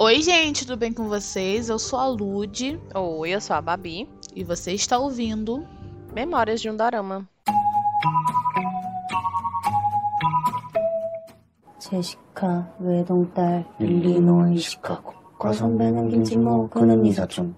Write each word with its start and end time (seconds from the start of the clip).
Oi, 0.00 0.22
gente, 0.22 0.66
tudo 0.66 0.76
bem 0.78 0.92
com 0.92 1.08
vocês? 1.08 1.68
Eu 1.68 1.78
sou 1.78 1.98
a 1.98 2.06
Lud. 2.06 2.80
Oi, 2.94 3.30
eu 3.30 3.40
sou 3.40 3.56
a 3.56 3.60
Babi. 3.62 4.08
E 4.34 4.44
você 4.44 4.72
está 4.72 4.98
ouvindo 4.98 5.66
Memórias 6.14 6.60
de 6.60 6.70
um 6.70 6.76
Dorama. 6.76 7.26
제시카 11.78 12.74
외동딸 12.80 13.64
일리노이 13.78 14.58
시카고 14.58 15.14
과선배는 15.38 16.08
김치모 16.08 16.70
그는 16.70 17.06
이사촌 17.06 17.54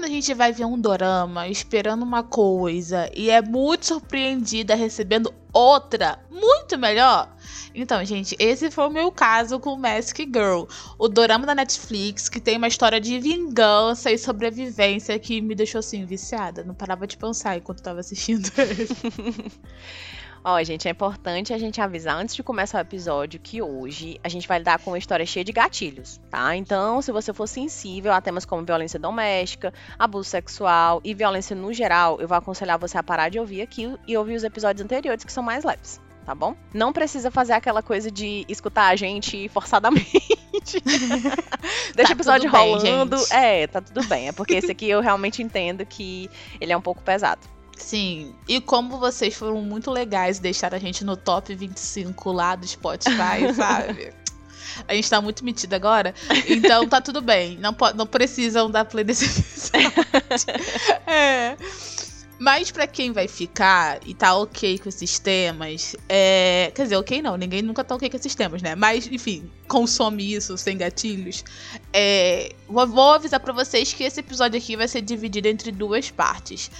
quando 0.00 0.12
a 0.12 0.14
gente 0.14 0.32
vai 0.32 0.50
ver 0.50 0.64
um 0.64 0.80
dorama 0.80 1.46
esperando 1.46 2.02
uma 2.02 2.22
coisa 2.22 3.10
e 3.14 3.28
é 3.28 3.42
muito 3.42 3.84
surpreendida 3.84 4.74
recebendo 4.74 5.30
outra 5.52 6.18
muito 6.30 6.78
melhor? 6.78 7.30
Então, 7.74 8.02
gente, 8.02 8.34
esse 8.38 8.70
foi 8.70 8.86
o 8.86 8.90
meu 8.90 9.12
caso 9.12 9.60
com 9.60 9.76
Mask 9.76 10.16
Girl, 10.20 10.64
o 10.98 11.06
dorama 11.06 11.44
da 11.44 11.54
Netflix 11.54 12.30
que 12.30 12.40
tem 12.40 12.56
uma 12.56 12.66
história 12.66 12.98
de 12.98 13.18
vingança 13.18 14.10
e 14.10 14.16
sobrevivência 14.16 15.18
que 15.18 15.42
me 15.42 15.54
deixou 15.54 15.80
assim 15.80 16.06
viciada. 16.06 16.64
Não 16.64 16.74
parava 16.74 17.06
de 17.06 17.18
pensar 17.18 17.58
enquanto 17.58 17.82
tava 17.82 18.00
assistindo. 18.00 18.50
Ó, 20.42 20.62
gente, 20.62 20.88
é 20.88 20.90
importante 20.90 21.52
a 21.52 21.58
gente 21.58 21.80
avisar 21.82 22.16
antes 22.16 22.34
de 22.34 22.42
começar 22.42 22.78
o 22.78 22.80
episódio 22.80 23.38
que 23.38 23.60
hoje 23.60 24.18
a 24.24 24.28
gente 24.28 24.48
vai 24.48 24.58
lidar 24.58 24.78
com 24.78 24.90
uma 24.90 24.98
história 24.98 25.26
cheia 25.26 25.44
de 25.44 25.52
gatilhos, 25.52 26.18
tá? 26.30 26.56
Então, 26.56 27.02
se 27.02 27.12
você 27.12 27.32
for 27.32 27.46
sensível 27.46 28.10
a 28.12 28.20
temas 28.22 28.46
como 28.46 28.64
violência 28.64 28.98
doméstica, 28.98 29.72
abuso 29.98 30.30
sexual 30.30 31.00
e 31.04 31.12
violência 31.12 31.54
no 31.54 31.72
geral, 31.74 32.18
eu 32.20 32.26
vou 32.26 32.38
aconselhar 32.38 32.78
você 32.78 32.96
a 32.96 33.02
parar 33.02 33.28
de 33.28 33.38
ouvir 33.38 33.60
aqui 33.60 33.94
e 34.06 34.16
ouvir 34.16 34.34
os 34.34 34.42
episódios 34.42 34.82
anteriores 34.82 35.24
que 35.24 35.32
são 35.32 35.42
mais 35.42 35.62
leves. 35.62 36.00
Tá 36.24 36.34
bom? 36.34 36.54
Não 36.72 36.92
precisa 36.92 37.30
fazer 37.30 37.54
aquela 37.54 37.82
coisa 37.82 38.10
de 38.10 38.44
escutar 38.48 38.88
a 38.88 38.96
gente 38.96 39.48
forçadamente. 39.48 40.22
Deixa 41.94 42.04
Tá 42.04 42.08
o 42.08 42.12
episódio 42.12 42.50
bem, 42.50 42.74
rolando. 42.74 43.16
gente. 43.18 43.32
é, 43.34 43.66
tá 43.66 43.80
tudo 43.80 44.04
bem. 44.04 44.28
É 44.28 44.32
porque 44.32 44.54
esse 44.54 44.70
aqui 44.70 44.88
eu 44.88 45.00
realmente 45.00 45.42
entendo 45.42 45.84
que 45.84 46.30
ele 46.60 46.72
é 46.72 46.76
um 46.76 46.80
pouco 46.80 47.02
pesado. 47.02 47.40
Sim, 47.80 48.34
e 48.46 48.60
como 48.60 48.98
vocês 48.98 49.34
foram 49.34 49.62
muito 49.62 49.90
legais 49.90 50.38
deixaram 50.38 50.76
a 50.76 50.80
gente 50.80 51.02
no 51.02 51.16
top 51.16 51.54
25 51.54 52.30
lá 52.30 52.54
do 52.54 52.66
Spotify, 52.66 53.52
sabe? 53.56 54.12
A 54.86 54.94
gente 54.94 55.10
tá 55.10 55.20
muito 55.20 55.44
metido 55.44 55.74
agora, 55.74 56.14
então 56.46 56.86
tá 56.86 57.00
tudo 57.00 57.20
bem. 57.20 57.58
Não, 57.58 57.74
não 57.96 58.06
precisam 58.06 58.70
dar 58.70 58.84
play 58.84 59.02
nesse 59.04 59.24
episódio. 59.24 59.92
É. 61.06 61.56
Mas 62.40 62.70
pra 62.70 62.86
quem 62.86 63.12
vai 63.12 63.28
ficar 63.28 64.00
e 64.06 64.14
tá 64.14 64.34
ok 64.34 64.78
com 64.78 64.88
esses 64.88 65.18
temas, 65.18 65.94
é... 66.08 66.72
quer 66.74 66.84
dizer, 66.84 66.96
ok 66.96 67.20
não, 67.20 67.36
ninguém 67.36 67.60
nunca 67.60 67.84
tá 67.84 67.94
ok 67.94 68.08
com 68.08 68.16
esses 68.16 68.34
temas, 68.34 68.62
né? 68.62 68.74
Mas, 68.74 69.06
enfim, 69.12 69.50
consome 69.68 70.32
isso 70.32 70.56
sem 70.56 70.78
gatilhos. 70.78 71.44
É... 71.92 72.54
Vou, 72.66 73.12
avisar 73.12 73.40
pra 73.40 73.52
vocês 73.52 73.92
que 73.92 74.04
esse 74.04 74.20
episódio 74.20 74.56
aqui 74.56 74.74
vai 74.74 74.88
ser 74.88 75.02
dividido 75.02 75.48
entre 75.48 75.70
duas 75.70 76.10
partes. 76.10 76.70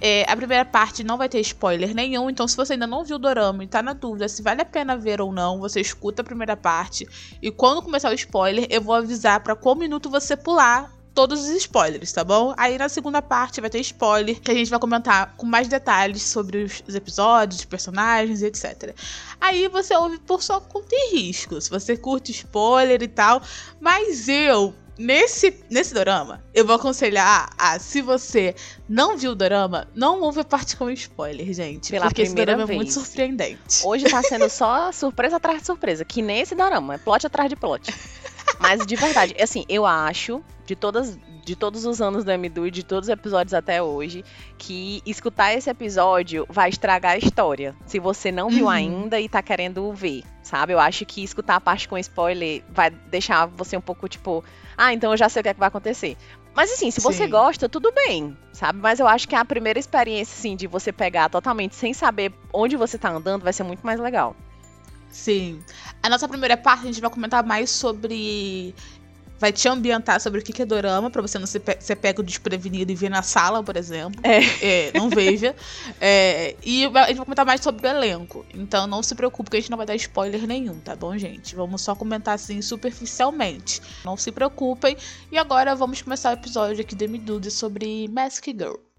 É, 0.00 0.24
a 0.26 0.34
primeira 0.34 0.64
parte 0.64 1.04
não 1.04 1.18
vai 1.18 1.28
ter 1.28 1.40
spoiler 1.40 1.94
nenhum, 1.94 2.30
então 2.30 2.48
se 2.48 2.56
você 2.56 2.72
ainda 2.72 2.86
não 2.86 3.04
viu 3.04 3.16
o 3.16 3.18
Dorama 3.18 3.62
e 3.62 3.66
tá 3.66 3.82
na 3.82 3.92
dúvida 3.92 4.26
se 4.26 4.40
vale 4.40 4.62
a 4.62 4.64
pena 4.64 4.96
ver 4.96 5.20
ou 5.20 5.30
não, 5.30 5.60
você 5.60 5.82
escuta 5.82 6.22
a 6.22 6.24
primeira 6.24 6.56
parte. 6.56 7.06
E 7.42 7.50
quando 7.50 7.82
começar 7.82 8.08
o 8.08 8.14
spoiler, 8.14 8.66
eu 8.70 8.80
vou 8.80 8.94
avisar 8.94 9.40
pra 9.40 9.54
qual 9.54 9.76
minuto 9.76 10.08
você 10.08 10.34
pular 10.34 10.90
todos 11.14 11.40
os 11.40 11.50
spoilers, 11.50 12.12
tá 12.12 12.24
bom? 12.24 12.54
Aí 12.56 12.78
na 12.78 12.88
segunda 12.88 13.20
parte 13.20 13.60
vai 13.60 13.70
ter 13.70 13.80
spoiler, 13.80 14.40
que 14.40 14.50
a 14.50 14.54
gente 14.54 14.70
vai 14.70 14.78
comentar 14.78 15.34
com 15.36 15.46
mais 15.46 15.68
detalhes 15.68 16.22
sobre 16.22 16.64
os, 16.64 16.82
os 16.86 16.94
episódios, 16.94 17.60
os 17.60 17.64
personagens, 17.64 18.42
etc. 18.42 18.94
Aí 19.40 19.68
você 19.68 19.94
ouve 19.96 20.18
por 20.18 20.42
sua 20.42 20.60
conta 20.60 20.88
e 20.92 21.16
risco, 21.16 21.60
se 21.60 21.70
você 21.70 21.96
curte 21.96 22.30
spoiler 22.32 23.02
e 23.02 23.08
tal. 23.08 23.42
Mas 23.80 24.28
eu, 24.28 24.74
nesse, 24.98 25.62
nesse 25.70 25.94
dorama, 25.94 26.44
eu 26.54 26.64
vou 26.64 26.76
aconselhar 26.76 27.50
a, 27.58 27.78
se 27.78 28.02
você 28.02 28.54
não 28.88 29.16
viu 29.16 29.32
o 29.32 29.34
dorama, 29.34 29.88
não 29.94 30.20
ouve 30.20 30.40
a 30.40 30.44
parte 30.44 30.76
com 30.76 30.90
spoiler, 30.90 31.52
gente. 31.52 31.90
Pela 31.90 32.06
porque 32.06 32.22
esse 32.22 32.30
primeira 32.30 32.52
dorama 32.52 32.72
é 32.72 32.76
muito 32.76 32.92
vez. 32.92 32.94
surpreendente. 32.94 33.80
Hoje 33.84 34.04
tá 34.08 34.22
sendo 34.22 34.48
só 34.50 34.92
surpresa 34.92 35.36
atrás 35.36 35.60
de 35.60 35.66
surpresa, 35.66 36.04
que 36.04 36.22
nem 36.22 36.40
esse 36.40 36.54
dorama, 36.54 36.94
é 36.94 36.98
plot 36.98 37.26
atrás 37.26 37.48
de 37.48 37.56
plot. 37.56 37.92
Mas 38.58 38.84
de 38.84 38.96
verdade, 38.96 39.34
assim, 39.40 39.64
eu 39.68 39.86
acho, 39.86 40.42
de 40.66 40.76
todas 40.76 41.18
de 41.42 41.56
todos 41.56 41.86
os 41.86 42.02
anos 42.02 42.22
do 42.22 42.30
MDU 42.30 42.66
e 42.66 42.70
de 42.70 42.84
todos 42.84 43.08
os 43.08 43.12
episódios 43.12 43.54
até 43.54 43.82
hoje, 43.82 44.22
que 44.58 45.02
escutar 45.06 45.54
esse 45.54 45.70
episódio 45.70 46.46
vai 46.50 46.68
estragar 46.68 47.12
a 47.12 47.16
história. 47.18 47.74
Se 47.86 47.98
você 47.98 48.30
não 48.30 48.50
viu 48.50 48.66
Uhum. 48.66 48.70
ainda 48.70 49.18
e 49.18 49.26
tá 49.28 49.42
querendo 49.42 49.90
ver, 49.94 50.22
sabe? 50.42 50.74
Eu 50.74 50.78
acho 50.78 51.06
que 51.06 51.24
escutar 51.24 51.56
a 51.56 51.60
parte 51.60 51.88
com 51.88 51.96
spoiler 51.98 52.62
vai 52.68 52.90
deixar 52.90 53.46
você 53.46 53.74
um 53.76 53.80
pouco 53.80 54.06
tipo, 54.06 54.44
ah, 54.76 54.92
então 54.92 55.12
eu 55.12 55.16
já 55.16 55.28
sei 55.30 55.40
o 55.40 55.42
que, 55.42 55.48
é 55.48 55.54
que 55.54 55.58
vai 55.58 55.68
acontecer. 55.68 56.16
Mas 56.54 56.70
assim, 56.70 56.90
se 56.90 57.00
você 57.00 57.24
Sim. 57.24 57.30
gosta, 57.30 57.68
tudo 57.68 57.90
bem, 57.92 58.36
sabe? 58.52 58.78
Mas 58.78 59.00
eu 59.00 59.08
acho 59.08 59.26
que 59.26 59.34
a 59.34 59.44
primeira 59.44 59.78
experiência, 59.78 60.34
assim, 60.38 60.54
de 60.54 60.66
você 60.66 60.92
pegar 60.92 61.30
totalmente 61.30 61.74
sem 61.74 61.94
saber 61.94 62.32
onde 62.52 62.76
você 62.76 62.98
tá 62.98 63.08
andando, 63.10 63.42
vai 63.42 63.52
ser 63.52 63.62
muito 63.62 63.84
mais 63.84 63.98
legal. 63.98 64.36
Sim. 65.10 65.62
A 66.02 66.08
nossa 66.08 66.28
primeira 66.28 66.56
parte 66.56 66.82
a 66.82 66.86
gente 66.86 67.00
vai 67.00 67.10
comentar 67.10 67.44
mais 67.44 67.70
sobre. 67.70 68.74
Vai 69.38 69.52
te 69.52 69.66
ambientar 69.66 70.20
sobre 70.20 70.40
o 70.40 70.42
que 70.42 70.60
é 70.60 70.66
dorama, 70.66 71.08
pra 71.08 71.22
você 71.22 71.38
não 71.38 71.46
ser, 71.46 71.60
pe 71.60 71.74
ser 71.80 71.96
pego 71.96 72.22
desprevenido 72.22 72.92
e 72.92 72.94
vir 72.94 73.08
na 73.08 73.22
sala, 73.22 73.62
por 73.62 73.74
exemplo. 73.74 74.20
É. 74.22 74.88
É, 74.88 74.92
não 74.94 75.08
veja. 75.08 75.56
É, 75.98 76.56
e 76.62 76.84
a 76.84 77.06
gente 77.06 77.16
vai 77.16 77.24
comentar 77.24 77.46
mais 77.46 77.62
sobre 77.62 77.86
o 77.86 77.90
elenco. 77.90 78.44
Então 78.54 78.86
não 78.86 79.02
se 79.02 79.14
preocupe 79.14 79.50
que 79.50 79.56
a 79.56 79.60
gente 79.60 79.70
não 79.70 79.78
vai 79.78 79.86
dar 79.86 79.94
spoiler 79.94 80.46
nenhum, 80.46 80.78
tá 80.78 80.94
bom, 80.94 81.16
gente? 81.16 81.54
Vamos 81.54 81.80
só 81.82 81.94
comentar 81.94 82.34
assim 82.34 82.60
superficialmente. 82.60 83.80
Não 84.04 84.16
se 84.16 84.30
preocupem. 84.30 84.96
E 85.32 85.38
agora 85.38 85.74
vamos 85.74 86.02
começar 86.02 86.30
o 86.30 86.34
episódio 86.34 86.82
aqui 86.82 86.94
do 86.94 87.08
Midude 87.08 87.50
sobre 87.50 88.08
Mask 88.08 88.44
Girl. 88.46 88.89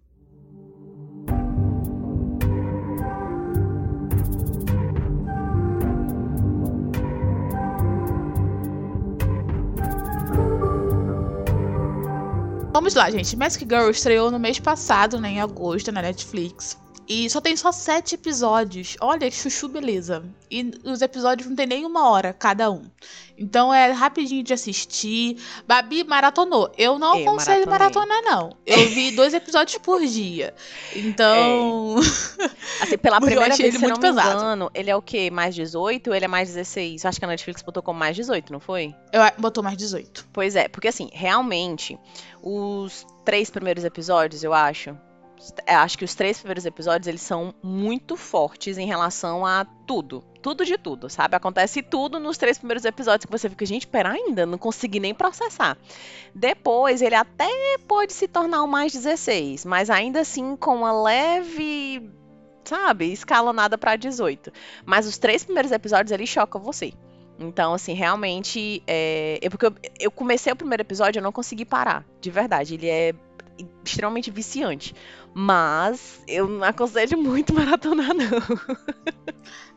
Vamos 12.74 12.96
lá, 12.96 13.12
gente. 13.12 13.36
Mask 13.36 13.59
Girl 13.62 13.90
estreou 13.90 14.32
no 14.32 14.40
mês 14.40 14.58
passado, 14.58 15.20
né, 15.20 15.32
em 15.32 15.42
agosto, 15.42 15.92
na 15.92 16.02
Netflix. 16.02 16.81
E 17.13 17.29
só 17.29 17.41
tem 17.41 17.57
só 17.57 17.73
sete 17.73 18.16
episódios. 18.16 18.95
Olha, 19.01 19.29
chuchu 19.29 19.67
beleza. 19.67 20.23
E 20.49 20.72
os 20.85 21.01
episódios 21.01 21.49
não 21.49 21.57
tem 21.57 21.67
nem 21.67 21.85
uma 21.85 22.09
hora 22.09 22.31
cada 22.31 22.72
um. 22.72 22.83
Então 23.38 23.73
é 23.73 23.91
rapidinho 23.91 24.41
de 24.44 24.53
assistir. 24.53 25.35
Babi 25.67 26.05
maratonou. 26.05 26.72
Eu 26.77 26.97
não 26.97 27.17
Eu 27.17 27.27
aconselho 27.27 27.67
maratonei. 27.69 28.07
maratonar, 28.07 28.22
não. 28.23 28.55
Eu 28.66 28.88
vi 28.88 29.11
dois 29.11 29.33
episódios 29.33 29.77
por 29.79 29.99
dia. 30.05 30.53
Então. 30.95 31.97
Assim, 32.79 32.97
pela 32.97 33.17
eu 33.19 33.22
primeira 33.22 33.53
achei 33.53 33.69
vez, 33.69 33.75
ele 33.75 33.79
se 33.79 33.81
muito 33.81 34.01
não 34.01 34.09
me 34.09 34.16
pesado. 34.16 34.38
engano, 34.39 34.72
ele 34.73 34.89
é 34.89 34.95
o 34.95 35.01
quê? 35.01 35.29
Mais 35.29 35.53
18 35.53 36.07
ou 36.11 36.16
ele 36.16 36.23
é 36.23 36.29
mais 36.29 36.47
16? 36.47 37.03
Eu 37.03 37.09
acho 37.09 37.19
que 37.19 37.25
a 37.25 37.28
Netflix 37.28 37.61
botou 37.61 37.83
como 37.83 37.99
mais 37.99 38.16
18, 38.16 38.53
não 38.53 38.61
foi? 38.61 38.95
Eu 39.11 39.22
botou 39.38 39.61
mais 39.61 39.75
18. 39.75 40.29
Pois 40.31 40.55
é, 40.55 40.69
porque 40.69 40.88
assim, 40.88 41.09
realmente, 41.11 41.99
os 42.41 43.05
três 43.25 43.49
primeiros 43.49 43.83
episódios, 43.83 44.45
eu 44.45 44.53
acho. 44.53 44.95
Eu 45.68 45.78
Acho 45.78 45.97
que 45.97 46.06
os 46.06 46.13
três 46.13 46.38
primeiros 46.38 46.66
episódios, 46.66 47.07
eles 47.07 47.22
são 47.22 47.53
muito 47.63 48.16
fortes 48.16 48.78
em 48.78 48.85
relação 48.85 49.46
a 49.46 49.66
tudo. 49.88 50.24
Tudo 50.41 50.66
de 50.66 50.78
tudo, 50.78 51.09
sabe? 51.09 51.35
Acontece 51.35 51.81
tudo 51.81 52.19
nos 52.19 52.38
três 52.38 52.57
primeiros 52.57 52.85
episódios 52.85 53.25
que 53.25 53.31
você 53.31 53.50
fica, 53.50 53.66
gente, 53.66 53.88
pera 53.88 54.09
ainda, 54.12 54.46
não 54.46 54.57
consegui 54.57 55.00
nem 55.00 55.13
processar. 55.13 55.78
Depois, 56.34 57.02
ele 57.02 57.16
até 57.16 57.49
pode 57.88 58.14
se 58.14 58.28
tornar 58.28 58.64
um 58.64 58.67
mais 58.67 58.91
16, 58.91 59.66
mas 59.66 59.90
ainda 59.90 60.22
assim 60.22 60.55
com 60.55 60.78
uma 60.78 60.91
leve, 60.91 62.09
sabe, 62.64 63.11
escalonada 63.11 63.78
pra 63.78 63.96
18. 63.96 64.52
Mas 64.85 65.08
os 65.08 65.17
três 65.17 65.43
primeiros 65.43 65.72
episódios, 65.72 66.11
ele 66.11 66.26
choca 66.26 66.58
você. 66.58 66.93
Então, 67.38 67.73
assim, 67.73 67.93
realmente, 67.93 68.84
é... 68.85 69.40
eu, 69.41 69.49
porque 69.49 69.66
eu, 69.66 69.76
eu 69.99 70.11
comecei 70.11 70.52
o 70.52 70.55
primeiro 70.55 70.82
episódio, 70.82 71.20
eu 71.20 71.23
não 71.23 71.32
consegui 71.32 71.66
parar, 71.66 72.05
de 72.20 72.29
verdade. 72.29 72.76
Ele 72.76 72.88
é 72.88 73.14
extremamente 73.84 74.32
viciante. 74.32 74.93
Mas 75.33 76.22
eu 76.28 76.47
não 76.47 76.63
aconselho 76.63 77.17
muito 77.17 77.53
maratonar, 77.55 78.09
não. 78.13 78.25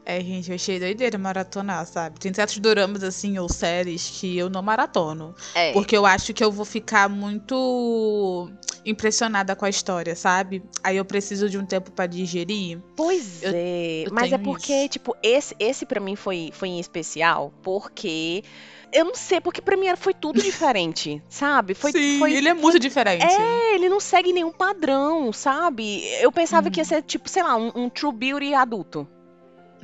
É, 0.07 0.21
gente, 0.21 0.51
eu 0.51 0.55
achei 0.57 0.79
doideira 0.79 1.17
maratonar, 1.17 1.87
sabe? 1.87 2.21
Tem 2.21 2.33
certos 2.35 2.59
doramas, 2.59 3.03
assim, 3.03 3.39
ou 3.39 3.49
séries 3.49 4.11
que 4.11 4.37
eu 4.37 4.51
não 4.51 4.61
maratono. 4.63 5.35
É. 5.55 5.73
Porque 5.73 5.97
eu 5.97 6.05
acho 6.05 6.35
que 6.35 6.45
eu 6.45 6.53
vou 6.53 6.65
ficar 6.67 7.09
muito 7.09 8.51
impressionada 8.85 9.57
com 9.57 9.65
a 9.65 9.71
história, 9.71 10.15
sabe? 10.15 10.63
Aí 10.83 10.99
eu 10.99 11.05
preciso 11.07 11.49
de 11.49 11.57
um 11.57 11.65
tempo 11.65 11.91
pra 11.91 12.07
digerir. 12.07 12.79
Pois 12.95 13.43
Eu- 13.43 13.53
é, 13.55 14.03
eu 14.07 14.13
mas 14.13 14.31
é 14.31 14.37
porque, 14.37 14.73
isso. 14.75 14.89
tipo, 14.91 15.17
esse, 15.23 15.57
esse 15.59 15.87
para 15.87 16.01
mim 16.01 16.17
foi, 16.17 16.51
foi 16.53 16.69
em 16.69 16.79
especial, 16.81 17.51
porque 17.63 18.45
eu 18.93 19.07
não 19.07 19.15
sei, 19.15 19.41
porque 19.41 19.63
pra 19.63 19.75
mim 19.77 19.87
foi 19.97 20.13
tudo 20.13 20.37
diferente, 20.43 21.23
sabe? 21.31 21.73
Foi, 21.73 21.93
Sim, 21.93 22.19
foi, 22.19 22.35
ele 22.35 22.49
é 22.49 22.53
muito 22.55 22.79
diferente. 22.79 23.25
É, 23.25 23.75
ele 23.75 23.89
não 23.89 24.01
segue 24.01 24.35
nenhum 24.35 24.53
padrão, 24.53 25.33
sabe? 25.45 26.03
Eu 26.23 26.33
pensava 26.33 26.71
que 26.71 26.81
ia 26.81 26.83
Uhum. 26.83 26.89
ser, 26.89 27.03
tipo, 27.03 27.29
sei 27.29 27.43
lá, 27.43 27.55
um, 27.57 27.71
um 27.75 27.89
True 27.91 28.13
Beauty 28.13 28.55
adulto, 28.55 29.07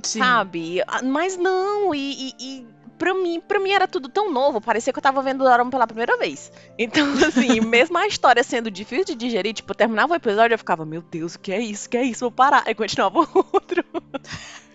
Sim. 0.02 0.18
sabe? 0.20 0.82
Ah, 0.86 1.02
Mas 1.02 1.36
não, 1.36 1.94
e, 1.94 2.30
e, 2.30 2.34
e 2.40 2.66
pra, 2.98 3.12
mim, 3.14 3.40
pra 3.46 3.60
mim 3.60 3.70
era 3.70 3.86
tudo 3.86 4.08
tão 4.08 4.32
novo, 4.32 4.60
parecia 4.60 4.90
que 4.92 4.98
eu 4.98 5.02
tava 5.02 5.20
vendo 5.22 5.42
o 5.42 5.44
Dorama 5.44 5.70
pela 5.70 5.86
primeira 5.86 6.16
vez. 6.16 6.50
Então, 6.78 7.06
assim, 7.12 7.60
mesmo 7.60 7.98
a 7.98 8.06
história 8.06 8.42
sendo 8.42 8.70
difícil 8.70 9.04
de 9.14 9.14
digerir, 9.16 9.52
tipo, 9.52 9.70
eu 9.70 9.76
terminava 9.76 10.14
o 10.14 10.16
episódio 10.16 10.54
e 10.54 10.56
eu 10.56 10.58
ficava, 10.58 10.86
meu 10.86 11.02
Deus, 11.02 11.34
o 11.34 11.38
que 11.38 11.52
é 11.52 11.60
isso? 11.60 11.86
O 11.86 11.90
que 11.90 11.96
é 11.98 12.02
isso? 12.04 12.20
Vou 12.20 12.30
parar. 12.32 12.62
Aí 12.66 12.74
continuava 12.74 13.20
o 13.20 13.28
outro. 13.52 13.84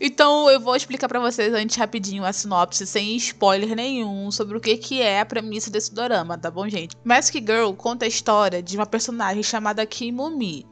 Então 0.00 0.50
eu 0.50 0.60
vou 0.60 0.76
explicar 0.76 1.08
pra 1.08 1.20
vocês 1.20 1.52
antes 1.52 1.76
rapidinho 1.76 2.24
a 2.24 2.32
sinopse, 2.32 2.86
sem 2.86 3.16
spoiler 3.16 3.74
nenhum, 3.74 4.30
sobre 4.30 4.56
o 4.56 4.60
que, 4.60 4.76
que 4.76 5.00
é 5.00 5.20
a 5.20 5.26
premissa 5.26 5.70
desse 5.70 5.94
dorama, 5.94 6.38
tá 6.38 6.50
bom, 6.50 6.68
gente? 6.68 6.96
Mask 7.04 7.34
Girl 7.34 7.72
conta 7.72 8.04
a 8.04 8.08
história 8.08 8.62
de 8.62 8.76
uma 8.76 8.86
personagem 8.86 9.42
chamada 9.42 9.84
Kimumi. 9.86 10.66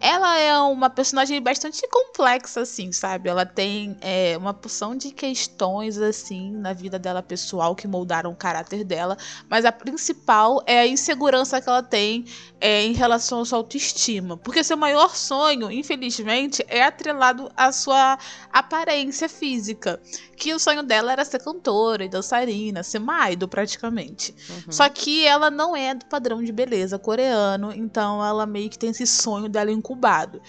Ela 0.00 0.38
é 0.38 0.58
uma 0.58 0.90
personagem 0.90 1.40
bastante 1.40 1.86
complexa, 1.88 2.60
assim, 2.60 2.92
sabe? 2.92 3.28
Ela 3.28 3.46
tem 3.46 3.96
é, 4.00 4.36
uma 4.36 4.52
porção 4.52 4.96
de 4.96 5.10
questões, 5.10 5.98
assim, 5.98 6.50
na 6.52 6.72
vida 6.72 6.98
dela 6.98 7.22
pessoal 7.22 7.74
que 7.74 7.86
moldaram 7.86 8.30
o 8.30 8.36
caráter 8.36 8.84
dela. 8.84 9.16
Mas 9.48 9.64
a 9.64 9.72
principal 9.72 10.62
é 10.66 10.80
a 10.80 10.86
insegurança 10.86 11.60
que 11.60 11.68
ela 11.68 11.82
tem 11.82 12.24
é, 12.60 12.82
em 12.84 12.92
relação 12.92 13.40
à 13.40 13.44
sua 13.44 13.58
autoestima. 13.58 14.36
Porque 14.36 14.64
seu 14.64 14.76
maior 14.76 15.14
sonho, 15.14 15.70
infelizmente, 15.70 16.64
é 16.68 16.82
atrelado 16.82 17.50
à 17.56 17.70
sua 17.72 18.18
aparência 18.52 19.28
física. 19.28 20.00
Que 20.36 20.52
o 20.52 20.58
sonho 20.58 20.82
dela 20.82 21.12
era 21.12 21.24
ser 21.24 21.40
cantora 21.40 22.04
e 22.04 22.08
dançarina, 22.08 22.82
ser 22.82 22.98
uma 22.98 23.30
idol 23.30 23.48
praticamente. 23.48 24.34
Uhum. 24.48 24.72
Só 24.72 24.88
que 24.88 25.24
ela 25.26 25.50
não 25.50 25.76
é 25.76 25.94
do 25.94 26.04
padrão 26.06 26.42
de 26.42 26.52
beleza 26.52 26.98
coreano, 26.98 27.72
então 27.72 28.24
ela 28.24 28.46
meio 28.46 28.68
que 28.68 28.78
tem 28.78 28.90
esse 28.90 29.06
sonho 29.06 29.48
dela 29.48 29.70
incubado. 29.84 30.40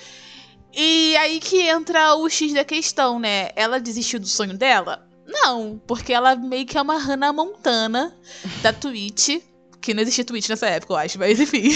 E 0.74 1.16
aí 1.18 1.40
que 1.40 1.62
entra 1.62 2.16
o 2.16 2.30
X 2.30 2.54
da 2.54 2.64
questão, 2.64 3.20
né? 3.20 3.50
Ela 3.56 3.80
desistiu 3.80 4.20
do 4.20 4.28
sonho 4.28 4.58
dela? 4.58 5.08
Não, 5.28 5.82
porque 5.86 6.14
ela 6.14 6.36
meio 6.36 6.66
que 6.66 6.78
é 6.78 6.82
uma 6.82 6.98
Hannah 6.98 7.34
Montana 7.34 8.16
da 8.62 8.72
Twitch. 8.72 9.42
Que 9.82 9.94
não 9.94 10.02
existia 10.02 10.26
Twitch 10.26 10.50
nessa 10.50 10.68
época, 10.68 10.94
eu 10.94 10.98
acho, 10.98 11.20
mas 11.20 11.40
enfim. 11.40 11.70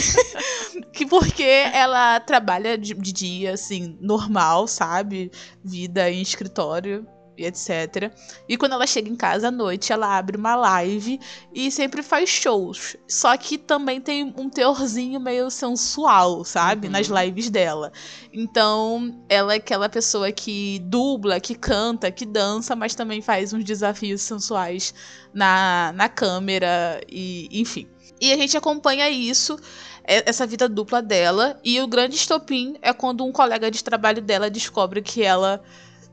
que 0.92 1.06
porque 1.06 1.44
ela 1.44 2.20
trabalha 2.20 2.78
de, 2.78 2.94
de 2.96 3.12
dia, 3.12 3.54
assim, 3.54 3.98
normal, 4.02 4.68
sabe? 4.68 5.32
Vida 5.64 6.10
em 6.10 6.22
escritório 6.22 7.08
e 7.40 7.46
etc. 7.46 8.12
E 8.48 8.58
quando 8.58 8.74
ela 8.74 8.86
chega 8.86 9.10
em 9.10 9.16
casa 9.16 9.48
à 9.48 9.52
noite, 9.52 9.94
ela 9.94 10.18
abre 10.18 10.38
uma 10.38 10.56
live 10.56 11.20
e 11.54 11.72
sempre 11.72 12.04
faz 12.04 12.30
shows. 12.30 12.98
Só 13.08 13.36
que 13.38 13.58
também 13.58 14.02
tem 14.02 14.34
um 14.38 14.50
teorzinho 14.50 15.20
meio 15.20 15.50
sensual, 15.50 16.44
sabe? 16.44 16.88
Uhum. 16.88 16.94
Nas 16.94 17.08
lives 17.08 17.50
dela. 17.50 17.92
Então, 18.34 19.24
ela 19.30 19.54
é 19.54 19.58
aquela 19.58 19.88
pessoa 19.90 20.32
que 20.32 20.80
dubla, 20.84 21.40
que 21.40 21.56
canta, 21.56 22.12
que 22.12 22.26
dança, 22.26 22.76
mas 22.76 22.94
também 22.94 23.22
faz 23.22 23.54
uns 23.54 23.64
desafios 23.64 24.22
sensuais 24.22 24.94
na, 25.34 25.94
na 25.96 26.10
câmera 26.10 27.02
e 27.08 27.48
enfim. 27.52 27.88
E 28.22 28.34
a 28.34 28.38
gente 28.38 28.58
acompanha 28.58 29.10
isso, 29.10 29.58
é- 30.04 30.30
essa 30.30 30.46
vida 30.46 30.68
dupla 30.68 31.02
dela. 31.02 31.60
E 31.64 31.80
o 31.80 31.88
grande 31.88 32.16
estopim 32.16 32.76
é 32.82 32.92
quando 32.92 33.24
um 33.24 33.32
colega 33.32 33.72
de 33.72 33.84
trabalho 33.84 34.22
dela 34.22 34.50
descobre 34.50 35.02
que 35.02 35.24
ela 35.24 35.62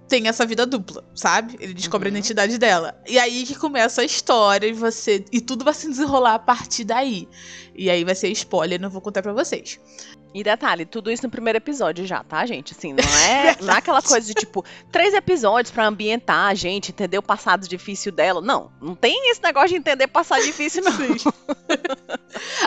tem 0.09 0.29
essa 0.29 0.47
vida 0.47 0.65
dupla, 0.67 1.05
sabe? 1.15 1.57
Ele 1.61 1.75
descobre 1.75 2.09
Uhum. 2.09 2.15
a 2.15 2.19
identidade 2.19 2.59
dela. 2.59 3.01
E 3.07 3.19
aí 3.19 3.45
que 3.45 3.55
começa 3.55 4.03
a 4.03 4.05
história 4.05 4.67
e 4.67 4.73
você. 4.73 5.25
E 5.33 5.41
tudo 5.41 5.65
vai 5.65 5.75
se 5.75 5.89
desenrolar 5.89 6.35
a 6.35 6.39
partir 6.39 6.85
daí. 6.85 7.29
E 7.75 7.91
aí 7.91 8.05
vai 8.05 8.15
ser 8.15 8.29
spoiler, 8.31 8.81
não 8.81 8.89
vou 8.91 9.01
contar 9.01 9.23
pra 9.23 9.33
vocês. 9.33 9.79
E 10.35 10.43
detalhe, 10.45 10.85
tudo 10.85 11.11
isso 11.11 11.23
no 11.23 11.31
primeiro 11.31 11.57
episódio 11.57 12.05
já, 12.07 12.23
tá, 12.23 12.45
gente? 12.45 12.75
Assim, 12.77 12.93
não 12.93 13.19
é, 13.27 13.57
não 13.63 13.73
é 13.73 13.79
aquela 13.79 14.03
coisa 14.03 14.27
de 14.27 14.35
tipo, 14.35 14.63
três 14.93 15.15
episódios 15.15 15.73
pra 15.73 15.87
ambientar 15.87 16.49
a 16.49 16.55
gente, 16.55 16.91
entender 16.91 17.17
o 17.17 17.23
passado 17.23 17.67
difícil 17.67 18.13
dela. 18.13 18.43
Não, 18.43 18.71
não 18.81 18.95
tem 18.95 19.31
esse 19.31 19.43
negócio 19.43 19.71
de 19.71 19.77
entender 19.77 20.07
passado 20.09 20.45
difícil, 20.45 20.83
não. 20.85 20.93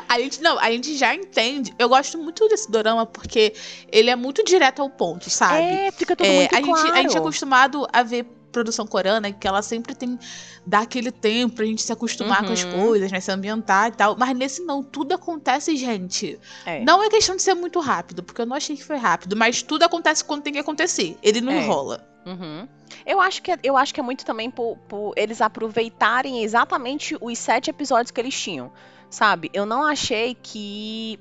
A 0.08 0.20
gente, 0.20 0.42
não, 0.42 0.58
a 0.60 0.72
gente 0.72 0.98
já 0.98 1.14
entende. 1.14 1.74
Eu 1.78 1.90
gosto 1.90 2.18
muito 2.18 2.48
desse 2.48 2.72
dorama 2.72 3.06
porque 3.06 3.54
ele 3.92 4.10
é 4.10 4.16
muito 4.16 4.44
direto 4.44 4.82
ao 4.82 4.90
ponto, 4.90 5.30
sabe? 5.30 5.62
É, 5.62 5.92
fica 5.92 6.16
tudo 6.16 6.26
É, 6.26 6.36
muito 6.38 6.56
a, 6.56 6.62
claro. 6.62 6.88
gente, 6.88 6.98
a 6.98 7.02
gente 7.04 7.16
é 7.16 7.20
acostumado 7.20 7.88
a 7.94 8.02
ver 8.02 8.26
produção 8.52 8.86
coreana 8.86 9.32
que 9.32 9.48
ela 9.48 9.62
sempre 9.62 9.94
tem 9.96 10.18
dá 10.66 10.80
aquele 10.80 11.12
tempo 11.12 11.56
pra 11.56 11.66
gente 11.66 11.82
se 11.82 11.92
acostumar 11.92 12.46
com 12.46 12.52
as 12.54 12.64
Uhum. 12.64 12.72
coisas, 12.72 13.12
né, 13.12 13.20
se 13.20 13.32
ambientar 13.32 13.88
e 13.90 13.92
tal, 13.92 14.16
mas 14.18 14.36
nesse 14.38 14.62
não, 14.64 14.84
tudo 14.84 15.14
acontece, 15.14 15.76
gente. 15.76 16.40
É. 16.66 16.84
Não 16.84 17.04
é 17.04 17.10
questão 17.10 17.36
de 17.36 17.42
ser 17.42 17.54
muito 17.56 17.80
rápido, 17.80 18.22
porque 18.24 18.42
eu 18.42 18.46
não 18.46 18.56
achei 18.56 18.76
que 18.76 18.84
foi 18.84 18.98
rápido, 18.98 19.36
mas 19.36 19.62
tudo 19.62 19.84
acontece 19.84 20.24
quando 20.24 20.44
tem 20.44 20.54
que 20.54 20.60
acontecer. 20.60 21.18
Ele 21.24 21.42
não 21.42 21.52
É. 21.54 21.64
enrola. 21.64 22.08
Uhum. 22.26 22.68
Eu, 23.06 23.20
acho 23.22 23.42
que 23.42 23.52
é, 23.52 23.58
eu 23.64 23.78
acho 23.78 23.94
que 23.94 24.00
é 24.00 24.04
muito 24.04 24.26
também 24.26 24.52
por, 24.52 24.78
por 24.88 25.14
eles 25.16 25.42
aproveitarem 25.42 26.44
exatamente 26.44 27.18
os 27.20 27.38
sete 27.40 27.70
episódios 27.70 28.12
que 28.12 28.20
eles 28.20 28.40
tinham, 28.40 28.72
sabe? 29.10 29.50
Eu 29.54 29.66
não 29.66 29.86
achei 29.86 30.36
que. 30.36 31.20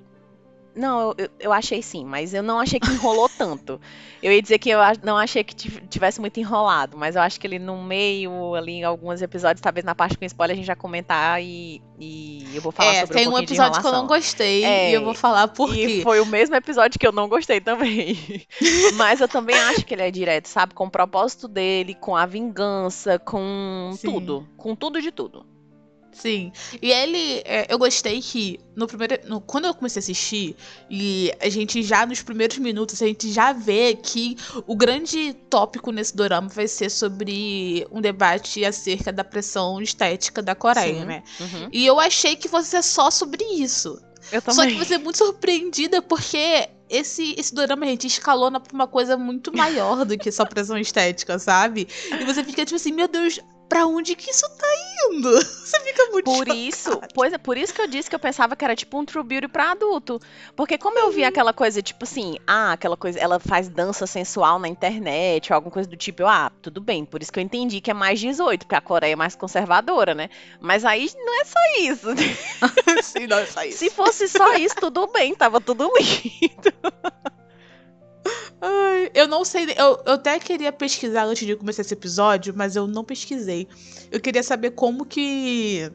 Não, 0.78 1.14
eu, 1.19 1.28
eu- 1.40 1.52
achei 1.52 1.82
sim, 1.82 2.04
mas 2.04 2.32
eu 2.32 2.42
não 2.42 2.58
achei 2.60 2.78
que 2.78 2.88
enrolou 2.90 3.28
tanto. 3.36 3.80
Eu 4.22 4.32
ia 4.32 4.40
dizer 4.40 4.58
que 4.58 4.70
eu 4.70 4.78
não 5.02 5.16
achei 5.16 5.42
que 5.44 5.54
tiv- 5.54 5.80
tivesse 5.88 6.20
muito 6.20 6.38
enrolado, 6.38 6.96
mas 6.96 7.16
eu 7.16 7.22
acho 7.22 7.38
que 7.40 7.46
ele 7.46 7.58
no 7.58 7.82
meio, 7.82 8.54
ali 8.54 8.72
em 8.75 8.84
alguns 8.84 9.20
episódios, 9.22 9.60
talvez 9.60 9.84
na 9.84 9.94
parte 9.94 10.16
com 10.16 10.25
spoiler 10.25 10.54
a 10.54 10.56
gente 10.56 10.66
já 10.66 10.76
comentar 10.76 11.42
e, 11.42 11.82
e 11.98 12.54
eu 12.54 12.62
vou 12.62 12.70
falar 12.72 12.92
é, 12.94 13.00
sobre 13.00 13.14
tem 13.16 13.28
um 13.28 13.32
um 13.32 13.38
episódio 13.38 13.80
que 13.80 13.86
eu 13.86 13.92
não 13.92 14.06
gostei 14.06 14.64
É, 14.64 14.90
e 14.90 14.94
eu 14.94 15.04
vou 15.04 15.14
falar 15.14 15.48
por 15.48 15.75
E 15.75 15.86
quê. 15.86 16.00
foi 16.02 16.20
o 16.20 16.26
mesmo 16.26 16.54
episódio 16.54 16.98
que 16.98 17.06
eu 17.06 17.12
não 17.12 17.28
gostei 17.28 17.60
também. 17.60 18.16
Mas 18.94 19.20
eu 19.20 19.28
também 19.28 19.56
acho 19.56 19.84
que 19.84 19.94
ele 19.94 20.02
é 20.02 20.10
direto, 20.10 20.46
sabe? 20.46 20.75
Com 20.75 20.86
o 20.86 20.90
propósito 20.90 21.48
dele, 21.48 21.94
com 21.94 22.16
a 22.16 22.25
vingança, 22.26 23.19
com 23.19 23.90
Sim. 23.94 24.06
tudo. 24.12 24.48
Com 24.56 24.75
tudo 24.75 25.00
de 25.00 25.10
tudo. 25.10 25.44
Sim. 26.20 26.53
E 26.82 26.91
ele, 26.91 27.43
é, 27.44 27.67
eu 27.69 27.79
gostei 27.79 28.20
que 28.20 28.59
no 28.75 28.87
primeiro, 28.87 29.19
no- 29.26 29.41
quando 29.41 29.67
eu 29.67 29.75
comecei 29.75 30.00
a 30.00 30.03
assistir 30.03 30.56
e 30.91 31.32
a 31.41 31.49
gente 31.49 31.82
já 31.82 32.05
nos 32.05 32.23
primeiros 32.23 32.59
minutos 32.59 33.00
a 33.03 33.06
gente 33.06 33.31
já 33.32 33.53
vê 33.53 33.94
que 33.94 34.37
o 34.67 34.75
grande 34.76 35.35
tópico 35.49 35.93
nesse 35.93 36.17
dorama 36.17 36.49
vai 36.49 36.67
ser 36.67 36.91
sobre 36.91 37.87
um 37.91 38.00
debate 38.00 38.65
acerca 38.65 39.12
da 39.12 39.23
pressão 39.25 39.81
estética 39.81 40.43
da 40.43 40.55
Coreia, 40.55 41.00
Sim. 41.00 41.05
né? 41.06 41.23
Uhum. 41.41 41.69
E 41.73 41.87
eu 41.87 42.00
achei 42.00 42.35
que 42.37 42.49
fosse 42.49 42.69
ser 42.71 42.82
só 42.82 43.11
sobre 43.11 43.44
isso. 43.44 44.00
Eu 44.33 44.42
Só 44.42 44.52
também. 44.62 44.76
que 44.76 44.85
você 44.85 44.95
é 44.95 44.99
muito 44.99 45.16
surpreendida 45.16 46.02
porque 46.02 46.69
esse, 46.90 47.35
esse 47.38 47.54
dorama, 47.54 47.87
gente, 47.87 48.07
escalona 48.07 48.59
pra 48.61 48.75
uma 48.75 48.87
coisa 48.87 49.16
muito 49.16 49.57
maior 49.57 50.04
do 50.04 50.19
que 50.19 50.31
só 50.33 50.45
pressão 50.45 50.76
estética, 50.76 51.38
sabe? 51.38 51.87
E 52.21 52.25
você 52.25 52.42
fica 52.45 52.64
tipo 52.64 52.76
assim, 52.76 52.92
meu 52.92 53.09
Deus, 53.09 53.38
pra 53.68 53.87
onde 53.87 54.14
que 54.16 54.30
isso 54.30 54.48
tá 54.56 54.66
indo? 55.12 55.30
Você 55.68 55.80
fica 55.80 56.06
muito 56.06 56.25
Por 56.25 56.38
chocada. 56.38 56.54
isso, 56.54 57.00
pois 57.14 57.32
é, 57.32 57.38
por 57.38 57.56
isso 57.58 57.75
que 57.75 57.80
eu 57.82 57.87
disse 57.87 58.08
que 58.08 58.14
eu 58.16 58.18
pensava 58.20 58.56
que 58.56 58.64
era 58.64 58.75
tipo 58.75 58.98
um 58.98 59.04
True 59.04 59.22
Beauty 59.22 59.48
pra 59.48 59.72
adulto. 59.72 60.18
Porque 60.56 60.78
como 60.78 60.98
eu 60.98 61.10
vi 61.10 61.22
Uhum. 61.22 61.28
aquela 61.28 61.52
coisa, 61.52 61.82
tipo 61.82 62.04
assim, 62.04 62.37
ah, 62.46 62.72
aquela 62.72 62.96
coisa, 62.96 63.18
ela 63.18 63.38
faz 63.38 63.68
dança 63.68 64.06
sensual 64.06 64.58
na 64.58 64.68
internet, 64.68 65.52
ou 65.52 65.56
alguma 65.56 65.72
coisa 65.72 65.88
do 65.88 65.96
tipo, 65.96 66.22
eu, 66.22 66.28
ah, 66.28 66.50
tudo 66.62 66.80
bem. 66.80 67.04
Por 67.04 67.20
isso 67.22 67.30
que 67.32 67.38
eu 67.38 67.42
entendi 67.44 67.80
que 67.80 67.90
é 67.90 67.94
mais 67.94 68.18
18, 68.20 68.60
porque 68.60 68.75
a 68.75 68.80
Coreia 68.80 69.12
é 69.12 69.16
mais 69.16 69.34
conservadora, 69.37 70.14
né? 70.14 70.30
Mas 70.60 70.84
aí 70.84 71.10
não 71.16 71.40
é 71.40 71.44
só 71.44 71.58
isso. 71.80 72.08
Sim, 73.04 73.26
não, 73.26 73.38
é 73.38 73.46
só 73.46 73.62
isso. 73.64 73.78
Se 73.78 73.90
fosse 73.90 74.28
só 74.28 74.54
isso, 74.54 74.76
tudo 74.76 75.06
bem, 75.08 75.34
tava 75.34 75.60
tudo 75.60 75.90
lindo. 75.98 76.72
Ai, 78.61 79.11
eu 79.15 79.29
não 79.29 79.45
sei. 79.45 79.65
Eu, 79.77 80.03
eu 80.05 80.12
até 80.15 80.38
queria 80.38 80.73
pesquisar 80.73 81.25
antes 81.25 81.47
de 81.47 81.55
começar 81.57 81.83
esse 81.83 81.95
episódio, 81.95 82.53
mas 82.57 82.75
eu 82.77 82.87
não 82.87 83.05
pesquisei. 83.05 83.69
Eu 84.11 84.21
queria 84.21 84.43
saber 84.43 84.73
como 84.73 85.05
que. 85.05 85.91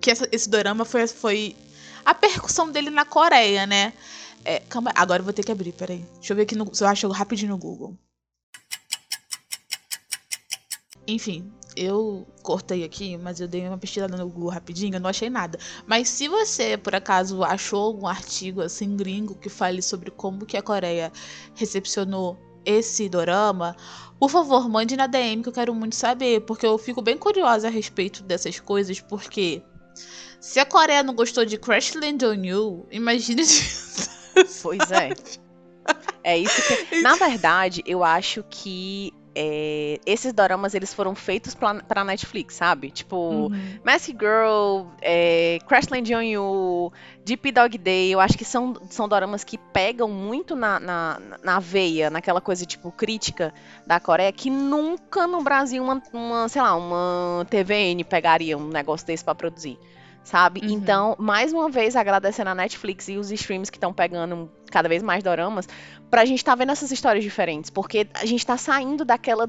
Que 0.00 0.10
essa- 0.10 0.28
esse 0.32 0.48
dorama 0.48 0.84
foi, 0.84 1.06
foi. 1.06 1.56
A 2.04 2.14
percussão 2.14 2.70
dele 2.70 2.90
na 2.90 3.04
Coreia, 3.04 3.66
né? 3.66 3.92
É, 4.44 4.60
calma, 4.60 4.90
agora 4.94 5.20
eu 5.20 5.24
vou 5.24 5.32
ter 5.34 5.44
que 5.44 5.52
abrir, 5.52 5.72
peraí. 5.72 6.04
Deixa 6.14 6.32
eu 6.32 6.36
ver 6.36 6.42
aqui 6.42 6.56
no, 6.56 6.74
se 6.74 6.82
eu 6.82 6.88
acho 6.88 7.06
rapidinho 7.08 7.50
no 7.50 7.58
Google. 7.58 7.96
Enfim, 11.06 11.50
eu 11.80 12.26
cortei 12.42 12.84
aqui, 12.84 13.16
mas 13.16 13.40
eu 13.40 13.48
dei 13.48 13.66
uma 13.66 13.78
pesquisada 13.78 14.14
no 14.14 14.28
Google 14.28 14.50
rapidinho, 14.50 14.96
eu 14.96 15.00
não 15.00 15.08
achei 15.08 15.30
nada. 15.30 15.58
Mas 15.86 16.10
se 16.10 16.28
você, 16.28 16.76
por 16.76 16.94
acaso, 16.94 17.42
achou 17.42 17.80
algum 17.80 18.06
artigo 18.06 18.60
assim 18.60 18.94
gringo 18.94 19.34
que 19.34 19.48
fale 19.48 19.80
sobre 19.80 20.10
como 20.10 20.44
que 20.44 20.58
a 20.58 20.62
Coreia 20.62 21.10
recepcionou 21.54 22.38
esse 22.66 23.08
dorama, 23.08 23.74
por 24.18 24.28
favor, 24.28 24.68
mande 24.68 24.94
na 24.94 25.06
DM 25.06 25.42
que 25.42 25.48
eu 25.48 25.52
quero 25.54 25.74
muito 25.74 25.96
saber, 25.96 26.42
porque 26.42 26.66
eu 26.66 26.76
fico 26.76 27.00
bem 27.00 27.16
curiosa 27.16 27.68
a 27.68 27.70
respeito 27.70 28.22
dessas 28.22 28.60
coisas, 28.60 29.00
porque 29.00 29.62
se 30.38 30.60
a 30.60 30.66
Coreia 30.66 31.02
não 31.02 31.14
gostou 31.14 31.46
de 31.46 31.56
Crash 31.56 31.94
Land 31.94 32.26
on 32.26 32.44
You, 32.44 32.86
imagine 32.90 33.42
Pois 34.62 34.90
é. 34.90 35.08
É 36.22 36.36
isso 36.36 36.62
que. 36.62 37.00
Na 37.00 37.16
verdade, 37.16 37.82
eu 37.86 38.04
acho 38.04 38.44
que 38.50 39.12
é, 39.34 39.98
esses 40.04 40.32
doramas 40.32 40.74
eles 40.74 40.92
foram 40.92 41.14
feitos 41.14 41.54
pra, 41.54 41.74
pra 41.74 42.04
Netflix, 42.04 42.54
sabe? 42.54 42.90
Tipo, 42.90 43.16
Uhum. 43.16 43.78
Mask 43.84 44.08
Girl, 44.08 44.88
é, 45.00 45.58
Crash 45.68 45.88
Landing 45.88 46.14
on 46.14 46.22
You, 46.22 46.92
Deep 47.24 47.52
Dog 47.52 47.78
Day, 47.78 48.12
eu 48.12 48.20
acho 48.20 48.36
que 48.36 48.44
são, 48.44 48.74
são 48.90 49.08
doramas 49.08 49.44
que 49.44 49.56
pegam 49.56 50.08
muito 50.08 50.56
na, 50.56 50.80
na, 50.80 51.20
na 51.42 51.60
veia, 51.60 52.10
naquela 52.10 52.40
coisa, 52.40 52.66
tipo, 52.66 52.90
crítica 52.90 53.54
da 53.86 54.00
Coreia, 54.00 54.32
que 54.32 54.50
nunca 54.50 55.26
no 55.26 55.42
Brasil 55.42 55.82
uma, 55.82 56.02
uma 56.12 56.48
sei 56.48 56.62
lá, 56.62 56.74
uma 56.74 57.46
TVN 57.48 58.02
pegaria 58.04 58.58
um 58.58 58.68
negócio 58.68 59.06
desse 59.06 59.24
pra 59.24 59.34
produzir. 59.34 59.78
Sabe? 60.22 60.60
Uhum. 60.62 60.70
Então, 60.70 61.16
mais 61.18 61.52
uma 61.52 61.70
vez, 61.70 61.96
agradecendo 61.96 62.50
a 62.50 62.54
Netflix 62.54 63.08
e 63.08 63.16
os 63.16 63.30
streams 63.30 63.70
que 63.70 63.78
estão 63.78 63.92
pegando 63.92 64.50
cada 64.70 64.88
vez 64.88 65.02
mais 65.02 65.22
doramas, 65.22 65.66
pra 66.10 66.24
gente 66.24 66.44
tá 66.44 66.54
vendo 66.54 66.72
essas 66.72 66.90
histórias 66.92 67.24
diferentes, 67.24 67.70
porque 67.70 68.06
a 68.14 68.26
gente 68.26 68.44
tá 68.44 68.56
saindo 68.56 69.04
daquela 69.04 69.48